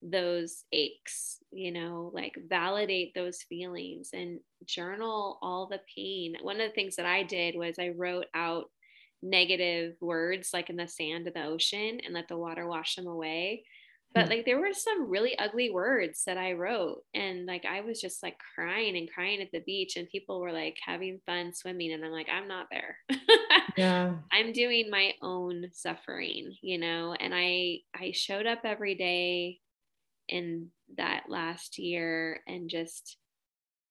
those 0.00 0.64
aches, 0.72 1.38
you 1.50 1.72
know, 1.72 2.10
like 2.14 2.32
validate 2.48 3.14
those 3.14 3.42
feelings 3.42 4.10
and 4.12 4.38
journal 4.64 5.38
all 5.42 5.66
the 5.66 5.80
pain. 5.96 6.36
One 6.40 6.60
of 6.60 6.68
the 6.68 6.74
things 6.74 6.96
that 6.96 7.06
I 7.06 7.24
did 7.24 7.56
was 7.56 7.78
I 7.78 7.88
wrote 7.88 8.26
out 8.34 8.66
negative 9.22 9.94
words 10.00 10.50
like 10.52 10.70
in 10.70 10.76
the 10.76 10.88
sand 10.88 11.26
of 11.26 11.34
the 11.34 11.44
ocean 11.44 12.00
and 12.04 12.14
let 12.14 12.28
the 12.28 12.36
water 12.36 12.66
wash 12.66 12.94
them 12.94 13.06
away 13.06 13.64
but 14.14 14.24
hmm. 14.24 14.30
like 14.30 14.44
there 14.44 14.58
were 14.58 14.72
some 14.72 15.10
really 15.10 15.38
ugly 15.38 15.70
words 15.70 16.22
that 16.24 16.38
I 16.38 16.52
wrote 16.52 17.02
and 17.14 17.46
like 17.46 17.64
I 17.64 17.82
was 17.82 18.00
just 18.00 18.22
like 18.22 18.36
crying 18.54 18.96
and 18.96 19.10
crying 19.10 19.40
at 19.40 19.50
the 19.52 19.60
beach 19.60 19.96
and 19.96 20.08
people 20.08 20.40
were 20.40 20.52
like 20.52 20.76
having 20.84 21.20
fun 21.26 21.52
swimming 21.52 21.92
and 21.92 22.04
I'm 22.04 22.12
like 22.12 22.28
I'm 22.32 22.48
not 22.48 22.66
there. 22.70 22.96
yeah. 23.76 24.14
I'm 24.32 24.52
doing 24.52 24.90
my 24.90 25.12
own 25.22 25.66
suffering, 25.72 26.54
you 26.62 26.78
know, 26.78 27.14
and 27.18 27.34
I 27.34 27.80
I 27.94 28.12
showed 28.14 28.46
up 28.46 28.60
every 28.64 28.94
day 28.94 29.58
in 30.28 30.68
that 30.96 31.24
last 31.28 31.78
year 31.78 32.40
and 32.46 32.70
just 32.70 33.16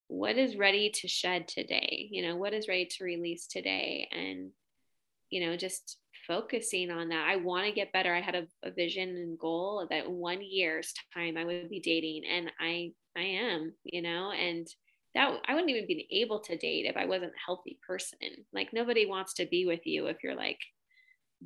what 0.08 0.38
is 0.38 0.56
ready 0.56 0.90
to 0.90 1.08
shed 1.08 1.48
today, 1.48 2.08
you 2.12 2.26
know, 2.26 2.38
what 2.38 2.54
is 2.54 2.68
ready 2.68 2.86
to 2.86 3.04
release 3.04 3.46
today 3.46 4.08
and 4.12 4.52
you 5.30 5.46
know, 5.46 5.58
just 5.58 5.98
focusing 6.28 6.92
on 6.92 7.10
that. 7.10 7.28
I 7.28 7.38
want 7.38 7.66
to 7.66 7.72
get 7.72 7.94
better. 7.94 8.14
I 8.14 8.22
had 8.22 8.36
a, 8.36 8.48
a, 8.64 8.72
vision 8.72 9.10
and 9.10 9.40
goal 9.40 9.88
that 9.90 10.10
one 10.10 10.42
year's 10.42 10.94
time 11.14 11.38
I 11.38 11.46
would 11.46 11.70
be 11.70 11.80
dating 11.80 12.24
and 12.30 12.52
I 12.60 12.92
I 13.16 13.22
am, 13.22 13.74
you 13.84 14.02
know, 14.02 14.32
and 14.32 14.68
that 15.16 15.32
I 15.48 15.54
wouldn't 15.54 15.72
even 15.72 15.88
be 15.88 16.08
able 16.12 16.42
to 16.42 16.58
date 16.58 16.86
if 16.86 16.96
I 16.96 17.06
wasn't 17.06 17.32
a 17.32 17.46
healthy 17.46 17.80
person. 17.86 18.20
Like 18.54 18.74
nobody 18.74 19.06
wants 19.06 19.34
to 19.36 19.48
be 19.48 19.66
with 19.66 19.86
you 19.86 20.08
if 20.08 20.18
you're 20.24 20.36
like 20.36 20.60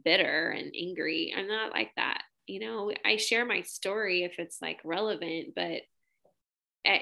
bitter 0.04 0.50
and 0.50 0.74
angry. 0.78 1.34
I'm 1.36 1.48
not 1.48 1.72
like 1.72 1.92
that. 1.96 2.24
You 2.48 2.60
know, 2.60 2.92
I 3.06 3.16
share 3.16 3.46
my 3.46 3.62
story 3.62 4.24
if 4.24 4.40
it's 4.40 4.62
like 4.62 4.80
relevant, 4.84 5.54
but 5.56 5.84
it, 6.84 7.02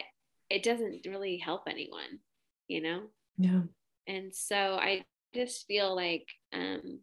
it 0.50 0.64
doesn't 0.64 1.08
really 1.08 1.38
help 1.38 1.64
anyone, 1.68 2.20
you 2.68 2.82
know? 2.82 3.02
Yeah. 3.38 3.62
And 4.06 4.36
so 4.36 4.56
I 4.56 5.06
just 5.34 5.68
feel 5.68 5.96
like 5.96 6.28
um 6.54 7.00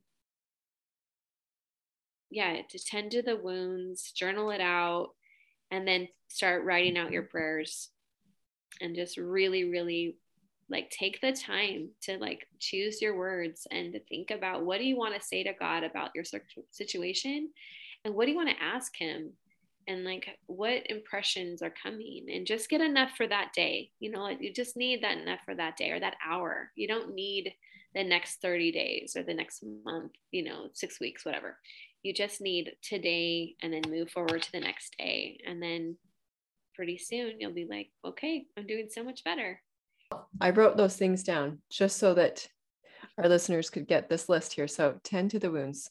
yeah 2.31 2.57
to 2.68 2.79
tend 2.79 3.11
to 3.12 3.22
the 3.22 3.37
wounds 3.37 4.12
journal 4.12 4.51
it 4.51 4.61
out 4.61 5.11
and 5.70 5.87
then 5.87 6.09
start 6.29 6.64
writing 6.64 6.99
out 6.99 7.12
your 7.12 7.22
prayers. 7.22 7.91
And 8.81 8.95
just 8.95 9.16
really 9.16 9.64
really 9.64 10.16
like 10.68 10.91
take 10.91 11.20
the 11.20 11.33
time 11.33 11.91
to 12.03 12.18
like 12.18 12.47
choose 12.59 13.01
your 13.01 13.16
words 13.16 13.66
and 13.70 13.93
to 13.93 14.01
think 14.01 14.31
about 14.31 14.64
what 14.64 14.79
do 14.79 14.85
you 14.85 14.97
want 14.97 15.14
to 15.14 15.27
say 15.27 15.45
to 15.45 15.53
god 15.59 15.85
about 15.85 16.11
your 16.14 16.24
situation? 16.70 17.51
And 18.05 18.14
what 18.14 18.27
do 18.27 18.33
you 18.33 18.37
want 18.37 18.51
to 18.51 18.62
ask 18.62 18.95
him? 18.97 19.33
And 19.89 20.05
like 20.05 20.27
what 20.47 20.91
impressions 20.91 21.62
are 21.62 21.72
coming? 21.83 22.27
And 22.31 22.47
just 22.47 22.68
get 22.68 22.81
enough 22.81 23.12
for 23.16 23.27
that 23.27 23.53
day. 23.55 23.91
You 23.99 24.11
know 24.11 24.29
you 24.29 24.53
just 24.53 24.77
need 24.77 25.03
that 25.03 25.16
enough 25.16 25.41
for 25.45 25.55
that 25.55 25.77
day 25.77 25.91
or 25.91 26.01
that 26.01 26.16
hour. 26.27 26.70
You 26.74 26.87
don't 26.87 27.14
need 27.14 27.55
the 27.97 28.05
next 28.05 28.42
30 28.42 28.72
days 28.72 29.16
or 29.16 29.22
the 29.22 29.34
next 29.34 29.64
month, 29.84 30.12
you 30.30 30.44
know, 30.44 30.68
six 30.74 31.01
weeks, 31.01 31.24
whatever. 31.24 31.59
You 32.03 32.12
just 32.12 32.42
need 32.42 32.72
today 32.82 33.57
and 33.62 33.72
then 33.72 33.80
move 33.88 34.11
forward 34.11 34.42
to 34.42 34.53
the 34.53 34.61
next 34.61 34.94
day. 34.99 35.40
And 35.47 35.62
then 35.62 35.97
pretty 36.74 36.99
soon 36.99 37.40
you'll 37.40 37.55
be 37.55 37.66
like, 37.68 37.88
okay, 38.05 38.44
I'm 38.57 38.66
doing 38.66 38.88
so 38.90 39.03
much 39.03 39.24
better. 39.24 39.62
I 40.42 40.51
wrote 40.51 40.76
those 40.76 40.97
things 40.97 41.22
down 41.22 41.59
just 41.70 41.97
so 41.97 42.12
that 42.14 42.47
our 43.16 43.30
listeners 43.30 43.70
could 43.70 43.88
get 43.88 44.11
this 44.11 44.28
list 44.28 44.53
here. 44.53 44.68
So 44.68 45.01
tend 45.03 45.30
to 45.30 45.38
the 45.38 45.51
wounds, 45.51 45.90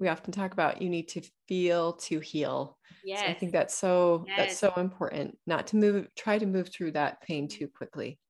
we 0.00 0.06
often 0.08 0.32
talk 0.32 0.52
about 0.52 0.80
you 0.80 0.88
need 0.88 1.08
to 1.08 1.22
feel 1.48 1.94
to 1.94 2.20
heal. 2.20 2.78
Yes. 3.04 3.20
So 3.20 3.26
I 3.26 3.34
think 3.34 3.50
that's 3.50 3.74
so 3.74 4.24
Yes. 4.28 4.36
that's 4.38 4.58
so 4.58 4.72
important 4.80 5.36
not 5.46 5.66
to 5.68 5.76
move 5.76 6.06
try 6.16 6.38
to 6.38 6.46
move 6.46 6.68
through 6.68 6.92
that 6.92 7.20
pain 7.20 7.48
too 7.48 7.66
quickly. 7.66 8.20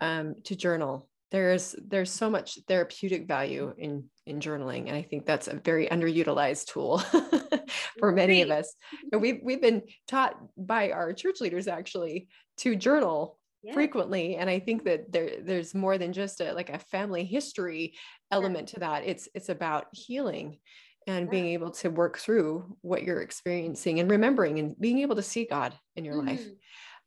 Um, 0.00 0.36
to 0.44 0.54
journal. 0.54 1.08
There's 1.30 1.74
there's 1.84 2.10
so 2.10 2.30
much 2.30 2.58
therapeutic 2.68 3.28
value 3.28 3.74
in 3.76 4.08
in 4.26 4.40
journaling, 4.40 4.86
and 4.88 4.96
I 4.96 5.02
think 5.02 5.26
that's 5.26 5.46
a 5.48 5.56
very 5.56 5.86
underutilized 5.88 6.66
tool 6.68 6.98
for 7.98 8.12
many 8.12 8.40
of 8.42 8.50
us. 8.50 8.74
And 9.12 9.20
we've 9.20 9.40
we've 9.42 9.60
been 9.60 9.82
taught 10.06 10.36
by 10.56 10.90
our 10.90 11.12
church 11.12 11.40
leaders 11.40 11.68
actually 11.68 12.28
to 12.58 12.76
journal 12.76 13.38
Yes. 13.62 13.88
frequently 13.90 14.34
and 14.36 14.48
i 14.48 14.58
think 14.58 14.84
that 14.84 15.12
there 15.12 15.42
there's 15.42 15.74
more 15.74 15.98
than 15.98 16.14
just 16.14 16.40
a 16.40 16.54
like 16.54 16.70
a 16.70 16.78
family 16.78 17.22
history 17.24 17.94
element 18.30 18.66
to 18.68 18.80
that 18.80 19.04
it's 19.04 19.28
it's 19.34 19.50
about 19.50 19.88
healing 19.92 20.58
and 21.06 21.28
Yeah. 21.28 21.30
being 21.30 21.46
able 21.48 21.70
to 21.70 21.90
work 21.90 22.16
through 22.18 22.78
what 22.80 23.02
you're 23.02 23.20
experiencing 23.20 24.00
and 24.00 24.10
remembering 24.10 24.58
and 24.58 24.74
being 24.80 25.00
able 25.00 25.16
to 25.16 25.22
see 25.22 25.44
god 25.44 25.78
in 25.96 26.04
your 26.06 26.16
life 26.16 26.48
Mhm. 26.48 26.58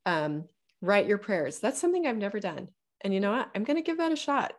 um 0.05 0.47
write 0.82 1.07
your 1.07 1.17
prayers 1.17 1.59
that's 1.59 1.80
something 1.82 2.07
i've 2.07 2.17
never 2.17 2.39
done 2.39 2.69
and 3.03 3.13
you 3.13 3.19
know 3.19 3.31
what 3.31 3.49
i'm 3.55 3.63
going 3.63 3.77
to 3.77 3.83
give 3.83 3.97
that 3.97 4.11
a 4.11 4.15
shot 4.15 4.53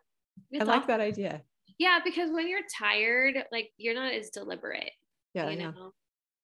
It's 0.51 0.61
i 0.63 0.65
like 0.65 0.83
awesome. 0.83 0.89
that 0.89 1.01
idea 1.01 1.43
Yeah, 1.79 1.99
because 2.05 2.31
when 2.31 2.49
you're 2.49 2.67
tired, 2.79 3.37
like 3.51 3.71
you're 3.77 3.95
not 3.95 4.13
as 4.13 4.31
deliberate, 4.31 4.93
yeah 5.35 5.51
you 5.51 5.59
yeah 5.59 5.73
know. 5.73 5.93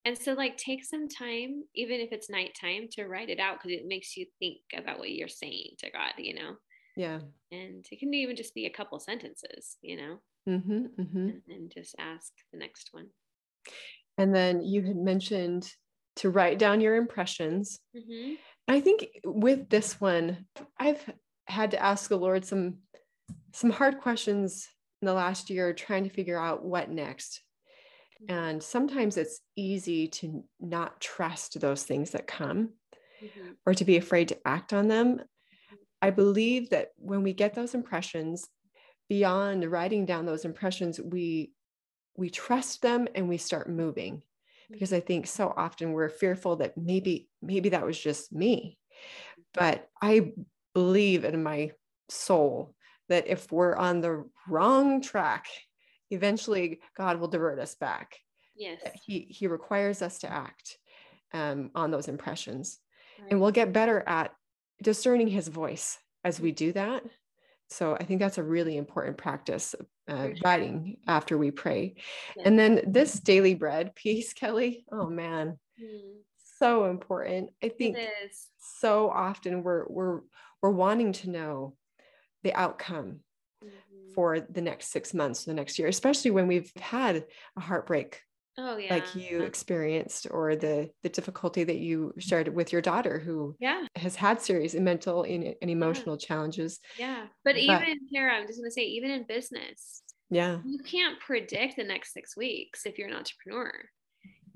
And 0.04 0.16
so 0.18 0.32
like 0.32 0.56
take 0.56 0.84
some 0.84 1.08
time, 1.08 1.64
even 1.74 2.00
if 2.00 2.10
it's 2.12 2.30
nighttime, 2.30 2.88
to 2.92 3.06
write 3.06 3.28
it 3.28 3.38
out 3.40 3.58
because 3.58 3.76
it 3.78 3.86
makes 3.86 4.16
you 4.16 4.26
think 4.38 4.58
about 4.74 4.98
what 4.98 5.10
you're 5.10 5.28
saying 5.28 5.72
to 5.80 5.90
God, 5.90 6.12
you 6.18 6.34
know. 6.34 6.56
yeah 6.96 7.20
And 7.52 7.86
it 7.90 7.98
can 7.98 8.12
even 8.14 8.36
just 8.36 8.54
be 8.54 8.66
a 8.66 8.70
couple 8.70 8.98
sentences, 9.00 9.76
you 9.82 9.96
know, 9.96 10.18
hmm 10.46 10.86
hmm 10.96 11.28
and, 11.28 11.42
and 11.48 11.70
just 11.70 11.94
ask 11.98 12.32
the 12.52 12.58
next 12.58 12.88
one. 12.92 13.08
and 14.16 14.34
then 14.34 14.62
you 14.62 14.82
had 14.82 14.96
mentioned 14.96 15.70
to 16.16 16.30
write 16.30 16.58
down 16.58 16.80
your 16.80 16.96
impressions 16.96 17.80
Mm-hmm. 17.96 18.34
I 18.68 18.80
think 18.80 19.08
with 19.24 19.70
this 19.70 20.00
one, 20.00 20.46
I've 20.78 21.02
had 21.48 21.70
to 21.72 21.82
ask 21.82 22.08
the 22.08 22.16
Lord 22.16 22.44
some 22.44 22.78
some 23.52 23.70
hard 23.70 24.00
questions 24.00 24.68
in 25.02 25.06
the 25.06 25.14
last 25.14 25.50
year, 25.50 25.72
trying 25.72 26.04
to 26.04 26.10
figure 26.10 26.38
out 26.38 26.64
what 26.64 26.90
next. 26.90 27.42
Mm-hmm. 28.22 28.34
And 28.38 28.62
sometimes 28.62 29.16
it's 29.16 29.40
easy 29.56 30.08
to 30.08 30.44
not 30.60 31.00
trust 31.00 31.60
those 31.60 31.82
things 31.82 32.10
that 32.10 32.26
come 32.26 32.70
hmm 33.20 33.50
or 33.66 33.74
to 33.74 33.84
be 33.84 33.96
afraid 33.96 34.28
to 34.28 34.38
act 34.46 34.72
on 34.72 34.86
them. 34.86 35.14
Mm-hmm. 35.16 35.76
I 36.00 36.10
believe 36.10 36.70
that 36.70 36.90
when 36.96 37.24
we 37.24 37.32
get 37.32 37.54
those 37.54 37.74
impressions, 37.74 38.46
beyond 39.08 39.64
writing 39.64 40.06
down 40.06 40.26
those 40.26 40.44
impressions, 40.44 41.00
we 41.00 41.52
we 42.16 42.30
trust 42.30 42.82
them 42.82 43.08
and 43.14 43.28
we 43.28 43.38
start 43.38 43.68
moving 43.68 44.22
because 44.70 44.92
I 44.92 44.98
mm-hmm. 44.98 45.06
think 45.06 45.26
so 45.26 45.52
often 45.56 45.92
we're 45.92 46.08
fearful 46.08 46.56
that 46.56 46.76
maybe 46.76 47.28
maybe 47.42 47.70
that 47.70 47.86
was 47.86 47.98
just 47.98 48.32
me. 48.32 48.78
But 49.54 49.88
I 50.00 50.32
believe 50.78 51.24
in 51.24 51.42
my 51.42 51.72
soul 52.08 52.74
that 53.08 53.26
if 53.26 53.50
we're 53.50 53.74
on 53.76 54.00
the 54.00 54.24
wrong 54.48 55.00
track, 55.02 55.46
eventually 56.10 56.80
God 56.96 57.18
will 57.18 57.28
divert 57.28 57.58
us 57.58 57.74
back. 57.74 58.08
Yes. 58.56 58.80
He 59.04 59.26
He 59.38 59.46
requires 59.48 60.02
us 60.02 60.18
to 60.20 60.28
act 60.32 60.78
um, 61.32 61.70
on 61.74 61.90
those 61.90 62.08
impressions, 62.08 62.78
Right. 63.18 63.30
and 63.30 63.40
we'll 63.40 63.50
get 63.60 63.72
better 63.72 63.98
at 64.06 64.28
discerning 64.82 65.28
His 65.28 65.48
voice 65.48 65.98
as 66.22 66.40
we 66.40 66.52
do 66.52 66.72
that. 66.72 67.02
So 67.70 67.96
I 68.00 68.04
think 68.04 68.20
that's 68.20 68.38
a 68.38 68.50
really 68.56 68.76
important 68.76 69.16
practice, 69.18 69.74
uh, 70.08 70.28
writing 70.44 70.96
after 71.06 71.36
we 71.36 71.50
pray. 71.50 71.96
And 72.44 72.58
then 72.58 72.72
this 72.86 73.12
daily 73.20 73.54
bread 73.54 73.94
piece, 73.94 74.32
Kelly. 74.32 74.84
Oh 74.92 75.08
man, 75.10 75.58
Mm, 75.80 76.22
so 76.60 76.86
important. 76.86 77.50
I 77.62 77.68
think 77.68 77.96
so 78.82 79.10
often 79.10 79.62
we're 79.64 79.84
we're 79.96 80.20
we're 80.62 80.70
wanting 80.70 81.12
to 81.12 81.30
know 81.30 81.76
the 82.42 82.52
outcome 82.54 83.20
Mhm. 83.64 84.14
for 84.14 84.40
the 84.40 84.60
next 84.60 84.88
six 84.88 85.14
months, 85.14 85.44
the 85.44 85.54
next 85.54 85.78
year, 85.78 85.88
especially 85.88 86.30
when 86.30 86.46
we've 86.46 86.72
had 86.76 87.26
a 87.56 87.60
heartbreak 87.60 88.22
Oh 88.60 88.76
yeah. 88.76 88.92
like 88.92 89.14
you 89.14 89.42
experienced, 89.42 90.26
or 90.30 90.56
the 90.56 90.90
the 91.02 91.08
difficulty 91.08 91.62
that 91.64 91.78
you 91.78 92.12
shared 92.18 92.48
with 92.54 92.72
your 92.72 92.82
daughter 92.82 93.18
who 93.20 93.56
Yeah. 93.60 93.86
has 93.96 94.16
had 94.16 94.40
serious 94.42 94.74
mental 94.74 95.22
and, 95.22 95.54
and 95.62 95.70
emotional 95.70 96.16
challenges. 96.16 96.80
Yeah. 96.98 97.28
But 97.44 97.54
But- 97.54 97.58
even 97.58 97.98
here, 98.10 98.28
I'm 98.28 98.46
just 98.48 98.58
gonna 98.60 98.70
say, 98.72 98.82
even 98.82 99.10
in 99.12 99.22
business, 99.24 100.02
Yeah. 100.30 100.60
you 100.64 100.78
can't 100.80 101.20
predict 101.20 101.76
the 101.76 101.84
next 101.84 102.12
six 102.12 102.36
weeks 102.36 102.84
if 102.84 102.98
you're 102.98 103.08
an 103.08 103.14
entrepreneur. 103.14 103.72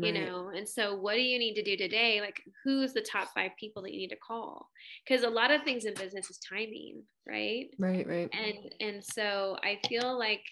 You 0.03 0.13
right. 0.13 0.27
know 0.27 0.49
and 0.49 0.69
so 0.69 0.97
what 0.97 1.15
do 1.15 1.21
you 1.21 1.39
need 1.39 1.55
to 1.55 1.63
do 1.63 1.77
today? 1.77 2.21
Like 2.21 2.43
who's 2.65 2.93
the 2.93 3.01
top 3.01 3.29
five 3.35 3.53
people 3.59 3.83
that 3.83 3.93
you 3.93 3.99
need 3.99 4.11
to 4.11 4.17
call? 4.17 4.69
Because 5.07 5.25
a 5.25 5.31
lot 5.31 5.51
of 5.51 5.63
things 5.63 5.85
in 5.85 5.95
business 5.95 6.31
is 6.31 6.39
timing 6.39 7.03
right? 7.27 7.69
Right, 7.79 8.07
right. 8.07 8.29
and 8.33 8.75
and 8.81 9.05
so 9.05 9.57
i 9.63 9.79
feel 9.89 10.19
like 10.19 10.43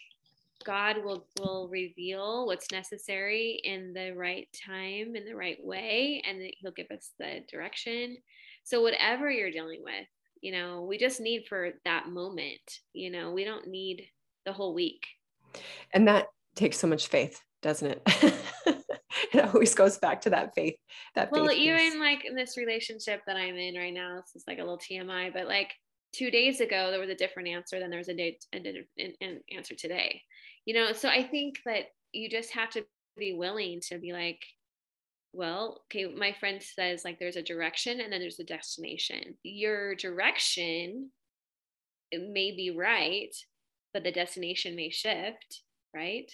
god 0.64 0.98
will 1.02 1.26
will 1.38 1.68
reveal 1.68 2.46
what's 2.46 2.70
necessary 2.70 3.60
in 3.64 3.92
the 3.92 4.12
right 4.12 4.46
time 4.66 5.16
in 5.16 5.24
the 5.24 5.34
right 5.34 5.58
way 5.62 6.22
and 6.28 6.40
he'll 6.58 6.72
give 6.72 6.90
us 6.90 7.10
the 7.18 7.40
direction. 7.50 8.16
So 8.62 8.82
whatever 8.82 9.30
you're 9.30 9.50
dealing 9.50 9.82
with 9.82 10.06
you 10.40 10.52
know 10.52 10.82
we 10.82 10.96
just 10.98 11.20
need 11.20 11.46
for 11.48 11.72
that 11.84 12.08
moment 12.08 12.80
you 12.92 13.10
know 13.10 13.32
we 13.32 13.44
don't 13.44 13.66
need 13.66 14.06
the 14.44 14.52
whole 14.52 14.74
week. 14.74 15.06
And 15.92 16.06
that 16.08 16.26
takes 16.54 16.78
so 16.78 16.86
much 16.86 17.08
faith, 17.08 17.42
doesn't 17.62 17.90
it? 17.90 18.02
it 19.32 19.54
always 19.54 19.74
goes 19.74 19.98
back 19.98 20.20
to 20.22 20.30
that 20.30 20.54
faith. 20.54 20.76
That 21.14 21.30
well 21.32 21.46
faith 21.46 21.58
piece. 21.58 21.68
even 21.68 22.00
like 22.00 22.24
in 22.24 22.34
this 22.34 22.56
relationship 22.56 23.22
that 23.26 23.36
i'm 23.36 23.56
in 23.56 23.74
right 23.74 23.94
now 23.94 24.20
this 24.20 24.34
is 24.34 24.44
like 24.46 24.58
a 24.58 24.62
little 24.62 24.78
tmi 24.78 25.32
but 25.32 25.46
like 25.46 25.72
two 26.12 26.30
days 26.30 26.60
ago 26.60 26.90
there 26.90 27.00
was 27.00 27.10
a 27.10 27.14
different 27.14 27.48
answer 27.48 27.78
than 27.78 27.90
there's 27.90 28.08
a 28.08 28.14
day 28.14 28.38
an, 28.52 28.64
an, 28.98 29.12
an 29.20 29.40
answer 29.54 29.74
today 29.74 30.22
you 30.64 30.74
know 30.74 30.92
so 30.92 31.08
i 31.08 31.22
think 31.22 31.58
that 31.64 31.86
you 32.12 32.28
just 32.28 32.52
have 32.52 32.70
to 32.70 32.84
be 33.16 33.34
willing 33.34 33.80
to 33.80 33.98
be 33.98 34.12
like 34.12 34.42
well 35.32 35.82
okay 35.86 36.12
my 36.12 36.32
friend 36.32 36.60
says 36.62 37.02
like 37.04 37.18
there's 37.18 37.36
a 37.36 37.42
direction 37.42 38.00
and 38.00 38.12
then 38.12 38.20
there's 38.20 38.40
a 38.40 38.44
destination 38.44 39.34
your 39.42 39.94
direction 39.94 41.10
it 42.10 42.28
may 42.32 42.50
be 42.50 42.70
right 42.70 43.34
but 43.94 44.02
the 44.02 44.10
destination 44.10 44.74
may 44.74 44.90
shift 44.90 45.62
right 45.94 46.32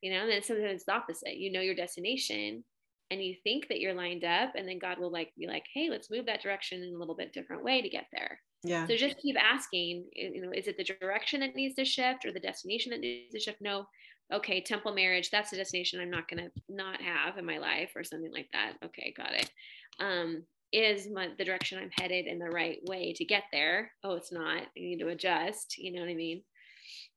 you 0.00 0.12
know 0.12 0.20
and 0.20 0.30
then 0.30 0.42
sometimes 0.42 0.72
it's 0.72 0.84
the 0.84 0.92
opposite. 0.92 1.36
You 1.36 1.52
know 1.52 1.60
your 1.60 1.74
destination 1.74 2.64
and 3.10 3.22
you 3.22 3.34
think 3.42 3.68
that 3.68 3.80
you're 3.80 3.94
lined 3.94 4.24
up 4.24 4.52
and 4.54 4.68
then 4.68 4.78
god 4.78 4.98
will 4.98 5.10
like 5.10 5.32
be 5.38 5.46
like 5.46 5.64
hey 5.74 5.88
let's 5.90 6.10
move 6.10 6.26
that 6.26 6.42
direction 6.42 6.82
in 6.82 6.94
a 6.94 6.98
little 6.98 7.14
bit 7.14 7.32
different 7.32 7.64
way 7.64 7.80
to 7.80 7.88
get 7.88 8.06
there. 8.12 8.40
Yeah. 8.64 8.86
so 8.86 8.96
just 8.96 9.18
keep 9.18 9.36
asking 9.40 10.06
you 10.14 10.42
know 10.42 10.52
is 10.52 10.66
it 10.66 10.76
the 10.76 10.84
direction 10.84 11.40
that 11.40 11.54
needs 11.54 11.74
to 11.76 11.84
shift 11.84 12.24
or 12.24 12.32
the 12.32 12.40
destination 12.40 12.90
that 12.90 13.00
needs 13.00 13.32
to 13.32 13.40
shift? 13.40 13.60
No. 13.60 13.86
Okay 14.32 14.60
temple 14.60 14.94
marriage 14.94 15.30
that's 15.30 15.50
the 15.50 15.56
destination 15.56 16.00
i'm 16.00 16.10
not 16.10 16.28
going 16.28 16.44
to 16.44 16.50
not 16.68 17.00
have 17.00 17.38
in 17.38 17.46
my 17.46 17.58
life 17.58 17.92
or 17.96 18.04
something 18.04 18.32
like 18.32 18.48
that. 18.52 18.74
Okay 18.84 19.14
got 19.16 19.32
it. 19.32 19.50
Um 20.00 20.44
is 20.70 21.08
my, 21.10 21.28
the 21.38 21.46
direction 21.46 21.78
i'm 21.78 21.90
headed 21.98 22.26
in 22.26 22.38
the 22.38 22.50
right 22.50 22.78
way 22.84 23.14
to 23.14 23.24
get 23.24 23.44
there? 23.52 23.92
Oh 24.04 24.16
it's 24.16 24.32
not. 24.32 24.62
I 24.62 24.68
need 24.76 24.98
to 24.98 25.08
adjust. 25.08 25.78
You 25.78 25.92
know 25.92 26.00
what 26.00 26.10
i 26.10 26.14
mean? 26.14 26.42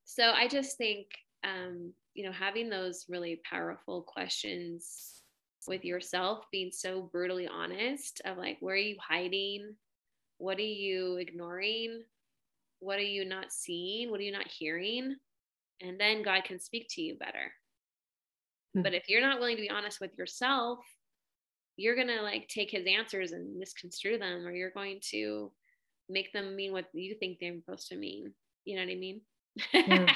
So 0.06 0.32
i 0.32 0.48
just 0.48 0.78
think 0.78 1.08
um 1.44 1.94
you 2.14 2.26
know 2.26 2.32
having 2.32 2.70
those 2.70 3.06
really 3.10 3.42
powerful 3.50 4.04
questions 4.04 5.22
with 5.68 5.86
yourself 5.86 6.46
being 6.52 6.72
so 6.72 7.10
brutally 7.12 7.48
honest 7.48 8.22
of 8.26 8.38
like 8.38 8.58
where 8.60 8.76
are 8.76 8.78
you 8.78 8.98
hiding? 9.00 9.76
What 10.38 10.58
are 10.58 10.62
you 10.62 11.18
ignoring? 11.18 12.02
What 12.80 12.98
are 12.98 13.04
you 13.04 13.26
not 13.26 13.52
seeing? 13.52 14.10
What 14.10 14.20
are 14.20 14.24
you 14.24 14.32
not 14.32 14.48
hearing? 14.48 15.16
And 15.82 16.00
then 16.00 16.24
god 16.24 16.44
can 16.44 16.60
speak 16.60 16.88
to 16.92 17.02
you 17.02 17.16
better. 17.18 17.52
Hmm. 18.74 18.84
but 18.84 18.94
if 18.94 19.10
you're 19.10 19.22
not 19.22 19.40
willing 19.40 19.58
to 19.58 19.62
be 19.62 19.70
honest 19.70 20.00
with 20.00 20.18
yourself 20.18 20.80
you're 21.78 21.96
going 21.96 22.08
to 22.08 22.22
like 22.22 22.48
take 22.48 22.70
his 22.72 22.86
answers 22.86 23.32
and 23.32 23.58
misconstrue 23.58 24.18
them 24.18 24.46
or 24.46 24.52
you're 24.52 24.72
going 24.72 25.00
to 25.10 25.52
make 26.10 26.32
them 26.34 26.56
mean 26.56 26.74
what 26.74 26.86
you 26.94 27.16
think 27.16 27.40
they're 27.40 27.56
supposed 27.56 27.88
to 27.90 27.96
mean. 27.96 28.34
You 28.66 28.76
know 28.76 28.84
what 28.84 28.92
i 28.92 28.96
mean? 28.96 29.22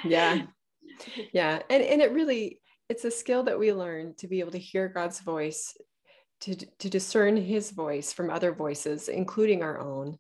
Yeah, 0.06 0.42
yeah. 1.34 1.60
and 1.70 1.84
and 1.84 2.02
it 2.02 2.12
really 2.12 2.60
it's 2.90 3.06
a 3.06 3.12
skill 3.12 3.44
that 3.44 3.58
we 3.60 3.74
learn 3.74 4.14
to 4.18 4.28
be 4.28 4.40
able 4.40 4.52
to 4.52 4.60
hear 4.60 4.88
god's 4.88 5.20
voice 5.20 5.76
to 6.42 6.56
to 6.56 6.90
discern 6.90 7.38
his 7.38 7.72
voice 7.72 8.14
from 8.14 8.30
other 8.30 8.54
voices 8.54 9.08
including 9.08 9.64
our 9.64 9.80
own 9.80 10.18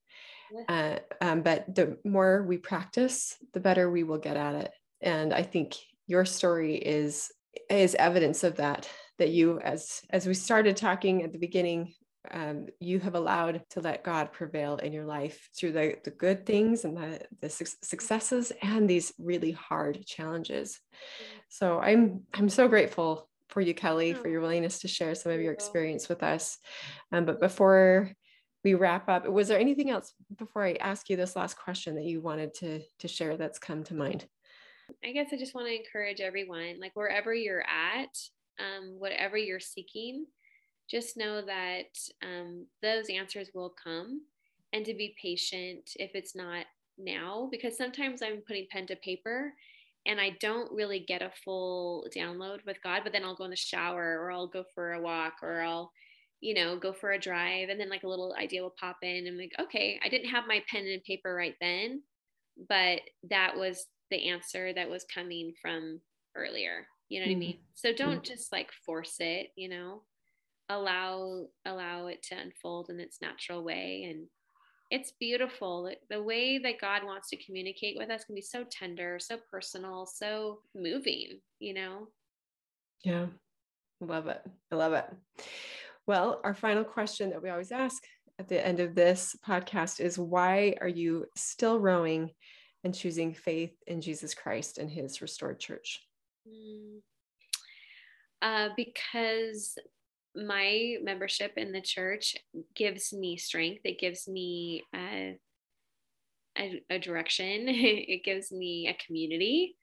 uh, 0.70 0.97
um, 1.22 1.41
but 1.41 1.74
the 1.74 1.97
more 2.05 2.43
we 2.43 2.57
practice 2.57 3.36
the 3.53 3.59
better 3.59 3.89
we 3.89 4.03
will 4.03 4.18
get 4.18 4.38
at 4.38 4.55
it 4.55 4.72
and 5.01 5.34
i 5.34 5.41
think 5.43 5.76
your 6.07 6.24
story 6.24 6.76
is 6.76 7.32
is 7.70 7.95
evidence 7.95 8.43
of 8.43 8.55
that 8.55 8.89
that 9.18 9.30
you 9.30 9.59
as 9.59 10.01
as 10.09 10.26
we 10.26 10.34
started 10.34 10.78
talking 10.78 11.24
at 11.24 11.32
the 11.32 11.39
beginning 11.39 11.93
um, 12.32 12.67
you 12.80 12.99
have 12.99 13.15
allowed 13.15 13.61
to 13.71 13.82
let 13.82 14.03
God 14.03 14.32
prevail 14.32 14.78
in 14.78 14.93
your 14.93 15.05
life 15.05 15.49
through 15.57 15.71
the, 15.71 15.95
the 16.03 16.11
good 16.11 16.45
things 16.45 16.86
and 16.86 16.97
the, 16.97 17.21
the 17.41 17.49
su- 17.49 17.65
successes 17.82 18.51
and 18.61 18.89
these 18.89 19.13
really 19.17 19.51
hard 19.51 20.05
challenges. 20.05 20.80
So 21.49 21.80
I'm 21.80 22.23
I'm 22.34 22.49
so 22.49 22.67
grateful 22.67 23.30
for 23.49 23.61
you, 23.61 23.73
Kelly, 23.73 24.13
for 24.13 24.28
your 24.28 24.41
willingness 24.41 24.80
to 24.80 24.88
share 24.88 25.15
some 25.15 25.32
of 25.32 25.39
your 25.39 25.53
experience 25.53 26.09
with 26.09 26.23
us. 26.23 26.57
Um, 27.11 27.26
but 27.26 27.39
before 27.39 28.11
we 28.63 28.73
wrap 28.73 29.07
up, 29.07 29.28
was 29.28 29.47
there 29.47 29.59
anything 29.59 29.89
else 29.89 30.13
before 30.38 30.63
I 30.63 30.73
ask 30.73 31.09
you 31.09 31.15
this 31.15 31.36
last 31.36 31.57
question 31.57 31.95
that 31.95 32.05
you 32.05 32.21
wanted 32.21 32.53
to 32.55 32.82
to 32.99 33.07
share 33.07 33.38
that's 33.38 33.59
come 33.59 33.84
to 33.86 33.93
mind? 33.93 34.26
I 35.03 35.11
guess 35.11 35.30
I 35.32 35.38
just 35.38 35.55
want 35.55 35.67
to 35.67 35.76
encourage 35.76 36.19
everyone, 36.19 36.80
like 36.80 36.91
wherever 36.95 37.34
you're 37.34 37.63
at, 37.63 38.15
um, 38.59 38.95
whatever 38.99 39.38
you're 39.38 39.59
seeking, 39.59 40.26
just 40.89 41.17
know 41.17 41.41
that 41.45 41.97
um, 42.23 42.65
those 42.81 43.09
answers 43.09 43.49
will 43.53 43.73
come 43.81 44.21
and 44.73 44.86
to 44.86 44.93
be 44.93 45.15
patient 45.21 45.91
if 45.95 46.11
it's 46.13 46.36
not 46.36 46.65
now, 46.97 47.49
because 47.51 47.77
sometimes 47.77 48.21
I'm 48.21 48.41
putting 48.47 48.67
pen 48.71 48.88
to 48.88 48.95
paper 48.97 49.53
and 50.05 50.19
I 50.19 50.38
don't 50.39 50.71
really 50.71 50.99
get 50.99 51.21
a 51.21 51.31
full 51.43 52.07
download 52.15 52.65
with 52.65 52.81
God, 52.83 53.01
but 53.03 53.11
then 53.11 53.23
I'll 53.23 53.36
go 53.36 53.45
in 53.45 53.49
the 53.49 53.55
shower 53.55 54.19
or 54.21 54.31
I'll 54.31 54.47
go 54.47 54.63
for 54.75 54.93
a 54.93 55.01
walk 55.01 55.36
or 55.41 55.61
I'll, 55.61 55.91
you 56.41 56.53
know, 56.53 56.77
go 56.77 56.93
for 56.93 57.13
a 57.13 57.19
drive 57.19 57.69
and 57.69 57.79
then 57.79 57.89
like 57.89 58.03
a 58.03 58.07
little 58.07 58.36
idea 58.39 58.61
will 58.61 58.75
pop 58.79 58.97
in 59.01 59.15
and 59.15 59.27
I'm 59.27 59.38
like, 59.38 59.53
okay, 59.59 59.99
I 60.03 60.09
didn't 60.09 60.29
have 60.29 60.43
my 60.47 60.61
pen 60.69 60.86
and 60.86 61.03
paper 61.03 61.33
right 61.33 61.55
then, 61.59 62.03
but 62.69 63.01
that 63.29 63.57
was 63.57 63.88
the 64.11 64.29
answer 64.29 64.73
that 64.73 64.89
was 64.89 65.05
coming 65.13 65.53
from 65.61 65.99
earlier. 66.36 66.86
You 67.09 67.19
know 67.19 67.27
what 67.27 67.31
mm-hmm. 67.31 67.41
I 67.41 67.45
mean? 67.47 67.57
So 67.73 67.93
don't 67.93 68.23
mm-hmm. 68.23 68.33
just 68.33 68.51
like 68.51 68.71
force 68.86 69.15
it, 69.19 69.47
you 69.55 69.69
know. 69.69 70.01
Allow 70.70 71.47
allow 71.66 72.07
it 72.07 72.24
to 72.24 72.36
unfold 72.36 72.89
in 72.89 72.99
its 72.99 73.22
natural 73.22 73.63
way 73.63 74.07
and 74.09 74.28
it's 74.91 75.13
beautiful. 75.20 75.91
The 76.09 76.22
way 76.22 76.57
that 76.59 76.80
God 76.80 77.03
wants 77.03 77.30
to 77.30 77.43
communicate 77.43 77.97
with 77.97 78.09
us 78.09 78.24
can 78.24 78.36
be 78.36 78.41
so 78.41 78.63
tender, 78.70 79.18
so 79.20 79.38
personal, 79.49 80.05
so 80.05 80.59
moving, 80.76 81.39
you 81.59 81.74
know? 81.74 82.07
Yeah. 83.03 83.28
Love 83.99 84.28
it. 84.28 84.41
I 84.72 84.76
love 84.76 84.93
it. 84.93 85.05
Well, 86.07 86.39
our 86.43 86.53
final 86.53 86.84
question 86.84 87.32
that 87.32 87.41
we 87.41 87.49
always 87.49 87.72
ask 87.72 88.03
at 88.38 88.47
the 88.47 88.63
end 88.66 88.80
of 88.80 88.93
this 88.93 89.36
podcast 89.45 89.99
is 89.99 90.20
why 90.20 90.76
are 90.82 90.88
you 90.88 91.26
still 91.36 91.80
rowing 91.80 92.32
and 92.84 92.93
choosing 92.93 93.34
faith 93.34 93.74
in 93.88 94.01
Jesus 94.01 94.36
Christ 94.36 94.78
and 94.78 94.89
his 94.89 95.22
restored 95.22 95.59
church? 95.59 96.01
Mm. 96.47 96.99
Uh, 98.41 98.70
because 98.76 99.78
my 100.36 100.97
membership 101.01 101.53
in 101.57 101.71
the 101.71 101.81
church 101.81 102.36
gives 102.75 103.13
me 103.13 103.38
strength. 103.38 103.81
It 103.83 103.99
gives 103.99 104.27
me 104.27 104.83
a, 104.93 105.38
a, 106.57 106.83
a 106.89 106.99
direction. 106.99 107.65
it 107.67 108.23
gives 108.23 108.51
me 108.51 108.88
a 108.88 109.05
community. 109.05 109.75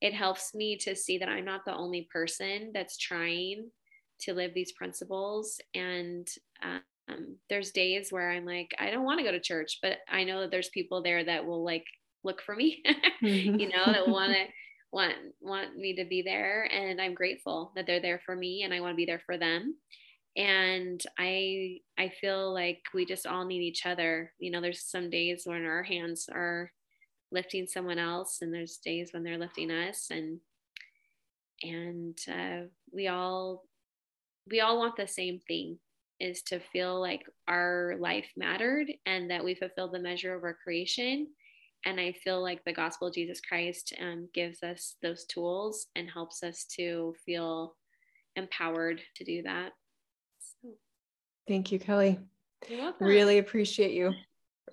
It 0.00 0.12
helps 0.12 0.54
me 0.54 0.76
to 0.78 0.94
see 0.94 1.18
that 1.18 1.28
I'm 1.28 1.44
not 1.44 1.64
the 1.64 1.74
only 1.74 2.08
person 2.12 2.70
that's 2.74 2.98
trying 2.98 3.70
to 4.20 4.34
live 4.34 4.52
these 4.54 4.72
principles. 4.72 5.60
And 5.74 6.28
um, 6.62 7.36
there's 7.48 7.70
days 7.70 8.08
where 8.10 8.30
I'm 8.30 8.44
like, 8.44 8.74
I 8.78 8.90
don't 8.90 9.04
want 9.04 9.18
to 9.18 9.24
go 9.24 9.32
to 9.32 9.40
church, 9.40 9.78
but 9.82 9.98
I 10.08 10.24
know 10.24 10.40
that 10.42 10.50
there's 10.50 10.68
people 10.70 11.02
there 11.02 11.24
that 11.24 11.46
will 11.46 11.64
like 11.64 11.84
look 12.22 12.42
for 12.42 12.54
me, 12.54 12.82
mm-hmm. 13.22 13.58
you 13.58 13.68
know, 13.68 13.84
that 13.86 14.08
want 14.08 14.32
to 14.32 14.44
want 14.94 15.14
want 15.40 15.76
me 15.76 15.96
to 15.96 16.04
be 16.04 16.22
there 16.22 16.68
and 16.72 17.00
i'm 17.00 17.14
grateful 17.14 17.72
that 17.74 17.84
they're 17.84 18.00
there 18.00 18.20
for 18.24 18.36
me 18.36 18.62
and 18.62 18.72
i 18.72 18.80
want 18.80 18.92
to 18.92 18.96
be 18.96 19.04
there 19.04 19.22
for 19.26 19.36
them. 19.36 19.76
And 20.36 21.02
i 21.18 21.78
i 21.98 22.12
feel 22.20 22.54
like 22.54 22.82
we 22.94 23.04
just 23.04 23.26
all 23.26 23.44
need 23.44 23.62
each 23.62 23.86
other. 23.86 24.32
You 24.38 24.50
know 24.50 24.60
there's 24.60 24.84
some 24.84 25.10
days 25.10 25.42
when 25.44 25.64
our 25.64 25.82
hands 25.82 26.28
are 26.32 26.70
lifting 27.30 27.66
someone 27.66 27.98
else 27.98 28.38
and 28.40 28.54
there's 28.54 28.78
days 28.78 29.10
when 29.12 29.24
they're 29.24 29.38
lifting 29.38 29.70
us 29.70 30.08
and 30.10 30.38
and 31.62 32.18
uh, 32.28 32.66
we 32.92 33.08
all 33.08 33.64
we 34.50 34.60
all 34.60 34.78
want 34.78 34.96
the 34.96 35.08
same 35.08 35.40
thing 35.48 35.78
is 36.20 36.42
to 36.42 36.60
feel 36.72 37.00
like 37.00 37.22
our 37.48 37.96
life 37.98 38.26
mattered 38.36 38.92
and 39.06 39.30
that 39.30 39.44
we 39.44 39.54
fulfilled 39.54 39.92
the 39.92 39.98
measure 39.98 40.34
of 40.34 40.44
our 40.44 40.56
creation 40.62 41.26
and 41.84 42.00
I 42.00 42.12
feel 42.12 42.42
like 42.42 42.64
the 42.64 42.72
gospel 42.72 43.08
of 43.08 43.14
Jesus 43.14 43.40
Christ 43.40 43.94
um, 44.00 44.28
gives 44.32 44.62
us 44.62 44.96
those 45.02 45.24
tools 45.24 45.86
and 45.94 46.08
helps 46.08 46.42
us 46.42 46.64
to 46.76 47.14
feel 47.24 47.76
empowered 48.36 49.00
to 49.16 49.24
do 49.24 49.42
that. 49.42 49.72
So. 50.62 50.70
Thank 51.46 51.72
you, 51.72 51.78
Kelly. 51.78 52.18
Really 53.00 53.38
appreciate 53.38 53.92
you. 53.92 54.12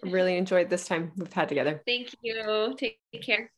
Really 0.03 0.37
enjoyed 0.37 0.69
this 0.69 0.87
time 0.87 1.11
we've 1.17 1.31
had 1.31 1.49
together. 1.49 1.81
Thank 1.85 2.15
you. 2.21 2.75
Take 2.77 2.97
care. 3.21 3.51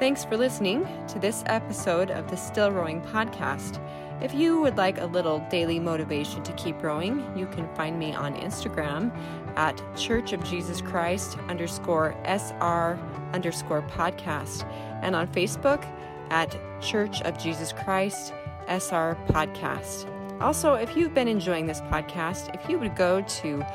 Thanks 0.00 0.24
for 0.24 0.36
listening 0.36 0.84
to 1.06 1.20
this 1.20 1.44
episode 1.46 2.10
of 2.10 2.28
the 2.28 2.36
Still 2.36 2.72
Rowing 2.72 3.00
podcast. 3.02 3.80
If 4.22 4.32
you 4.32 4.60
would 4.60 4.76
like 4.76 4.98
a 4.98 5.06
little 5.06 5.40
daily 5.50 5.80
motivation 5.80 6.44
to 6.44 6.52
keep 6.52 6.78
growing, 6.78 7.26
you 7.36 7.46
can 7.46 7.68
find 7.74 7.98
me 7.98 8.14
on 8.14 8.36
Instagram 8.36 9.12
at 9.56 9.82
Church 9.96 10.32
of 10.32 10.44
Jesus 10.44 10.80
Christ 10.80 11.36
underscore 11.48 12.14
SR 12.24 13.00
underscore 13.32 13.82
podcast 13.82 14.64
and 15.02 15.16
on 15.16 15.26
Facebook 15.26 15.84
at 16.30 16.56
Church 16.80 17.20
of 17.22 17.36
Jesus 17.36 17.72
Christ 17.72 18.32
SR 18.68 19.18
podcast. 19.26 20.08
Also, 20.40 20.74
if 20.74 20.96
you've 20.96 21.14
been 21.14 21.26
enjoying 21.26 21.66
this 21.66 21.80
podcast, 21.80 22.54
if 22.54 22.70
you 22.70 22.78
would 22.78 22.94
go 22.94 23.22
to 23.22 23.66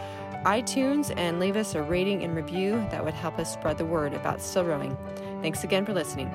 iTunes 0.46 1.14
and 1.18 1.42
leave 1.42 1.58
us 1.58 1.76
a 1.76 1.84
rating 1.84 2.24
and 2.24 2.34
review, 2.34 2.88
that 2.90 3.04
would 3.04 3.14
help 3.14 3.38
us 3.38 3.52
spread 3.52 3.78
the 3.78 3.86
word 3.86 4.14
about 4.14 4.42
still 4.42 4.64
rowing. 4.64 4.96
Thanks 5.42 5.66
again 5.66 5.86
for 5.86 5.94
listening. 5.94 6.32